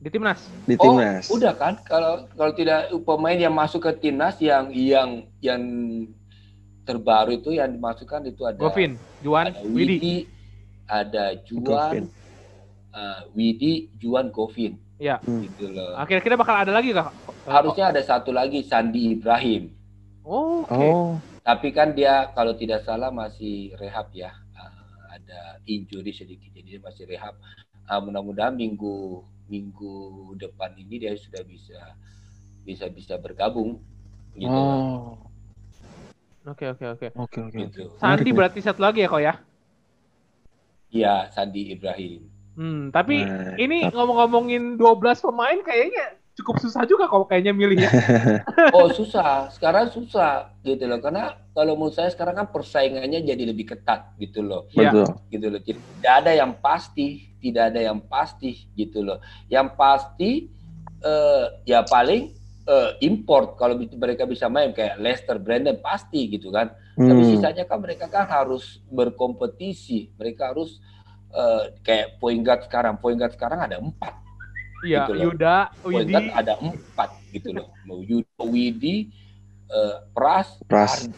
[0.01, 0.41] Di timnas.
[0.65, 1.29] di Oh, timnas.
[1.29, 1.77] udah kan?
[1.85, 5.61] Kalau kalau tidak pemain yang masuk ke timnas yang yang yang
[6.81, 10.01] terbaru itu yang dimasukkan itu ada Govin, Juan, ada Widi.
[10.01, 10.15] Widi,
[10.89, 11.61] ada Govin.
[11.61, 12.03] Juan,
[12.91, 15.21] uh, Widi, Juan, Govin, Ya.
[15.21, 15.45] Hmm.
[15.45, 15.93] gitu loh.
[16.03, 17.13] Kira-kira bakal ada lagi kak?
[17.45, 19.69] Harusnya ada satu lagi Sandi Ibrahim.
[20.25, 20.73] Oh, oke.
[20.73, 21.09] Oh,
[21.41, 24.29] Tapi kan dia kalau tidak salah masih rehab ya.
[24.53, 27.33] Uh, ada injury sedikit jadi dia masih rehab.
[27.89, 29.95] Uh, mudah-mudahan minggu minggu
[30.39, 31.97] depan ini dia sudah bisa
[32.63, 33.81] bisa bisa bergabung
[34.37, 34.47] gitu.
[34.47, 35.17] oh,
[36.41, 37.07] Oke, oke, oke.
[37.13, 37.65] oke, oke.
[37.69, 37.83] Gitu.
[38.01, 39.33] Sandi berarti satu lagi ya kok ya?
[40.91, 42.21] Iya, Sandi Ibrahim.
[42.57, 47.91] Hmm, tapi Nah, ini ngomong-ngomongin 12 pemain kayaknya cukup susah juga kok kayaknya milih ya.
[48.77, 50.97] Oh susah, sekarang susah gitu loh.
[50.97, 54.65] Karena kalau menurut saya sekarang kan persaingannya jadi lebih ketat gitu loh.
[54.71, 54.91] Iya.
[54.95, 55.07] Betul.
[55.29, 55.59] gitu loh.
[55.59, 57.07] Jadi, Tidak ada yang pasti,
[57.37, 59.19] tidak ada yang pasti gitu loh.
[59.47, 60.31] Yang pasti
[61.01, 66.69] eh, ya paling eh, import kalau mereka bisa main kayak Leicester, Brandon pasti gitu kan.
[66.93, 67.29] Tapi Hmm.
[67.33, 70.13] sisanya kan mereka kan harus berkompetisi.
[70.15, 70.79] Mereka harus
[71.31, 72.99] eh, kayak point guard sekarang.
[72.99, 74.20] Point guard sekarang ada empat.
[74.81, 75.23] Iya, Gitu loh.
[75.29, 77.67] Yuda, Widi, guard ada empat gitu loh.
[77.85, 79.09] Mau Yudo, Widi,
[79.67, 81.05] eh, Pras, Pras.
[81.05, 81.13] Ardi.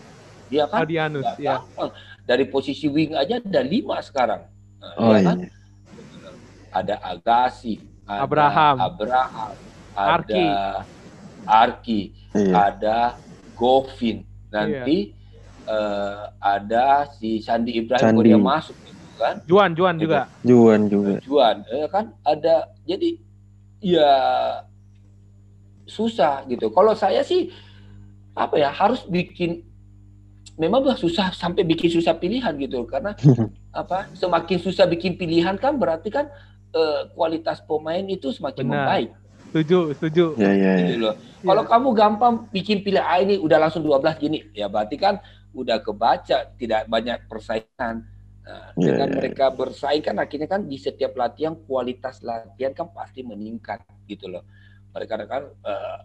[0.48, 1.58] Dia kan Adianus, nggak ya.
[1.58, 1.90] gampang.
[2.24, 4.46] Dari posisi wing aja ada lima sekarang.
[4.78, 5.28] Nah, Oh ya iya.
[5.28, 5.38] kan?
[6.74, 8.76] Ada Agassi, ada Abraham.
[8.80, 9.52] Abraham,
[9.94, 10.34] Arki.
[10.34, 10.86] ada
[11.46, 12.02] Arki,
[12.34, 12.54] Iya.
[12.72, 12.98] ada
[13.54, 14.26] Govin.
[14.50, 15.14] Nanti
[15.64, 18.30] eh, ada si Sandi Ibrahim kalau Sandi.
[18.30, 19.36] dia masuk gitu kan.
[19.46, 20.22] Juan, Juan juga.
[20.44, 21.16] Juan juga.
[21.24, 22.68] Juan, eh, kan ada.
[22.84, 23.16] Jadi
[23.84, 24.12] ya
[25.84, 26.72] susah gitu.
[26.72, 27.52] Kalau saya sih
[28.34, 29.62] apa ya harus bikin
[30.58, 33.14] memang udah susah sampai bikin susah pilihan gitu karena
[33.82, 36.32] apa semakin susah bikin pilihan kan berarti kan
[36.74, 38.74] eh, kualitas pemain itu semakin Benar.
[38.74, 39.12] membaik
[39.54, 40.26] Setuju, setuju.
[40.42, 40.86] Ya, ya, ya.
[40.90, 41.16] gitu loh.
[41.46, 45.22] Kalau kamu gampang bikin pilihan ah, ini udah langsung 12 gini ya berarti kan
[45.54, 48.02] udah kebaca tidak banyak persaingan.
[48.44, 52.92] Nah, Iya, dengan iya, mereka bersaing kan akhirnya kan di setiap latihan kualitas latihan kan
[52.92, 54.44] pasti meningkat gitu loh.
[54.92, 55.98] Mereka kan eh,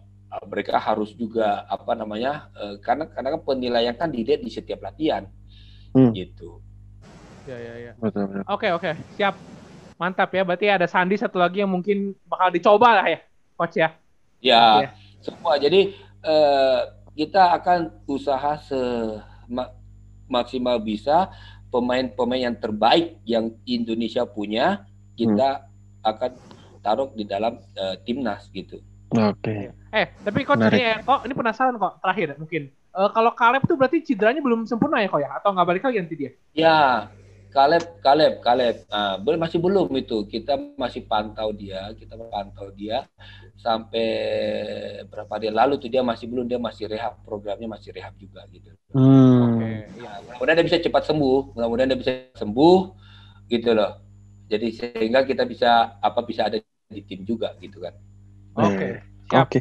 [0.47, 5.27] mereka harus juga apa namanya eh, karena karena kan penilaian kan dilihat di setiap latihan
[5.89, 6.13] Hmm.
[6.13, 6.61] gitu.
[7.49, 7.93] Ya, ya, ya.
[8.45, 8.93] Oke, oke.
[9.17, 9.33] Siap.
[9.97, 10.45] Mantap ya.
[10.45, 13.19] Berarti ada Sandi satu lagi yang mungkin bakal dicoba lah ya,
[13.57, 13.89] coach ya.
[14.39, 14.87] Ya, Oke.
[15.25, 15.57] semua.
[15.57, 16.79] Jadi eh,
[17.17, 21.33] kita akan usaha semaksimal bisa
[21.69, 25.69] pemain-pemain yang terbaik yang Indonesia punya kita
[26.01, 26.31] akan
[26.81, 28.81] taruh di dalam eh, timnas gitu.
[29.13, 29.73] Oke.
[29.89, 30.77] Eh, tapi Menarik.
[30.77, 32.63] ini eh, kok ini penasaran kok terakhir mungkin.
[32.69, 35.29] Eh, kalau Caleb tuh berarti cederanya belum sempurna ya kok ya?
[35.37, 36.31] Atau nggak balik lagi nanti dia?
[36.53, 37.09] Ya,
[37.49, 38.75] Kaleb, Kaleb, Kaleb.
[38.93, 40.25] Ah, bel- masih belum itu.
[40.29, 43.09] Kita masih pantau dia, kita pantau dia
[43.57, 44.07] sampai
[45.09, 48.69] berapa dia lalu tuh dia masih belum dia masih rehab programnya masih rehab juga gitu.
[48.93, 49.59] Hmm.
[49.59, 49.69] Oke.
[49.99, 52.77] Ya, mudah-mudahan dia bisa cepat sembuh, mudah-mudahan dia bisa sembuh
[53.49, 53.91] gitu loh.
[54.49, 56.57] Jadi sehingga kita bisa apa bisa ada
[56.89, 57.93] di tim juga gitu kan.
[58.57, 58.85] Oke.
[58.85, 58.95] Eh,
[59.29, 59.45] Siap.
[59.45, 59.59] Oke,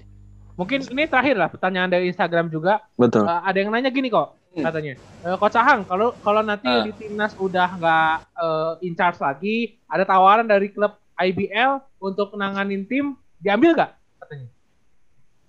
[0.59, 2.83] Mungkin ini terakhir lah pertanyaan dari Instagram juga.
[2.99, 3.25] betul.
[3.29, 4.38] Eh, ada yang nanya gini kok Hmm.
[4.61, 4.95] Katanya.
[5.23, 6.83] Eh, Coach Ahang, kalau kalau nanti Ah.
[6.83, 9.57] di timnas udah nggak eh, in charge lagi,
[9.87, 13.91] ada tawaran dari klub IBL untuk nanganin tim, diambil nggak?
[14.19, 14.49] Katanya.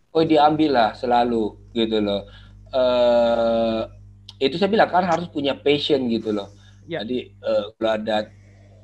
[0.09, 2.25] Oh diambil lah selalu gitu loh.
[2.69, 3.81] eh
[4.39, 6.53] itu saya bilang kan harus punya passion gitu loh.
[6.85, 7.01] Ya.
[7.01, 8.17] Jadi eh, kalau ada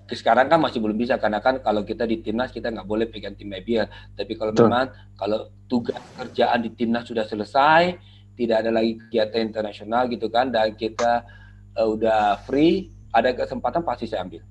[0.06, 3.34] sekarang kan masih belum bisa karena kan kalau kita di timnas kita nggak boleh pegang
[3.34, 3.90] tim IBL.
[4.14, 7.98] Tapi kalau memang kalau tugas kerjaan di timnas sudah selesai,
[8.36, 11.24] tidak ada lagi kegiatan internasional gitu kan, dan kita
[11.76, 14.44] eh, udah free, ada kesempatan pasti saya ambil.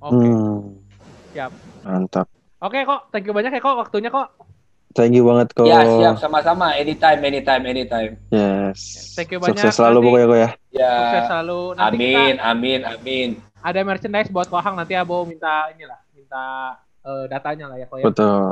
[0.00, 0.26] Oke.
[0.26, 0.58] Hmm.
[1.34, 1.52] Siap.
[1.86, 2.26] Mantap.
[2.60, 4.28] Oke kok, thank you banyak ya kok waktunya kok.
[4.90, 5.70] Thank you banget kok.
[5.70, 8.12] Ya siap sama-sama, anytime, anytime, anytime.
[8.34, 9.14] Yes.
[9.14, 9.54] Thank you banyak.
[9.54, 10.50] Sukses selalu Nanti- pokoknya kok ya.
[10.74, 11.60] Ya, Sukses selalu.
[11.78, 13.28] Nanti amin, kita amin, amin.
[13.62, 16.44] ada merchandise buat Kohang nanti Abo minta inilah, minta
[17.06, 18.04] eh, datanya lah ya kok ya.
[18.10, 18.50] Betul.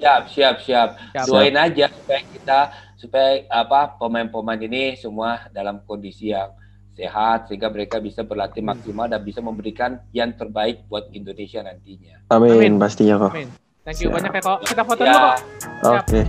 [0.00, 0.88] Siap, siap, siap.
[1.12, 1.24] Siap.
[1.28, 2.58] Doain aja supaya kita
[3.04, 6.50] supaya apa pemain-pemain ini semua dalam kondisi yang
[6.94, 8.70] sehat sehingga mereka bisa berlatih Hmm.
[8.72, 12.22] maksimal dan bisa memberikan yang terbaik buat Indonesia nantinya.
[12.30, 12.72] Amin, Amin.
[12.80, 13.32] pastinya kok.
[13.34, 13.50] Amin.
[13.84, 14.16] Thank you Siap.
[14.16, 14.58] banyak ya kok.
[14.64, 15.38] Kita foto dulu kok.
[15.84, 16.20] Oke.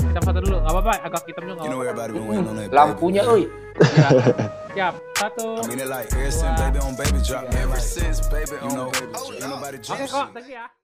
[0.00, 0.56] Kita foto dulu.
[0.56, 1.60] Gak apa-apa, agak hitam juga.
[1.60, 2.02] Nggak apa-apa.
[2.64, 2.72] that.
[2.72, 3.42] lampunya, oi.
[4.72, 4.94] Siap.
[5.20, 5.46] Satu.
[9.90, 10.14] Oke shit.
[10.16, 10.79] kok, thank you ya.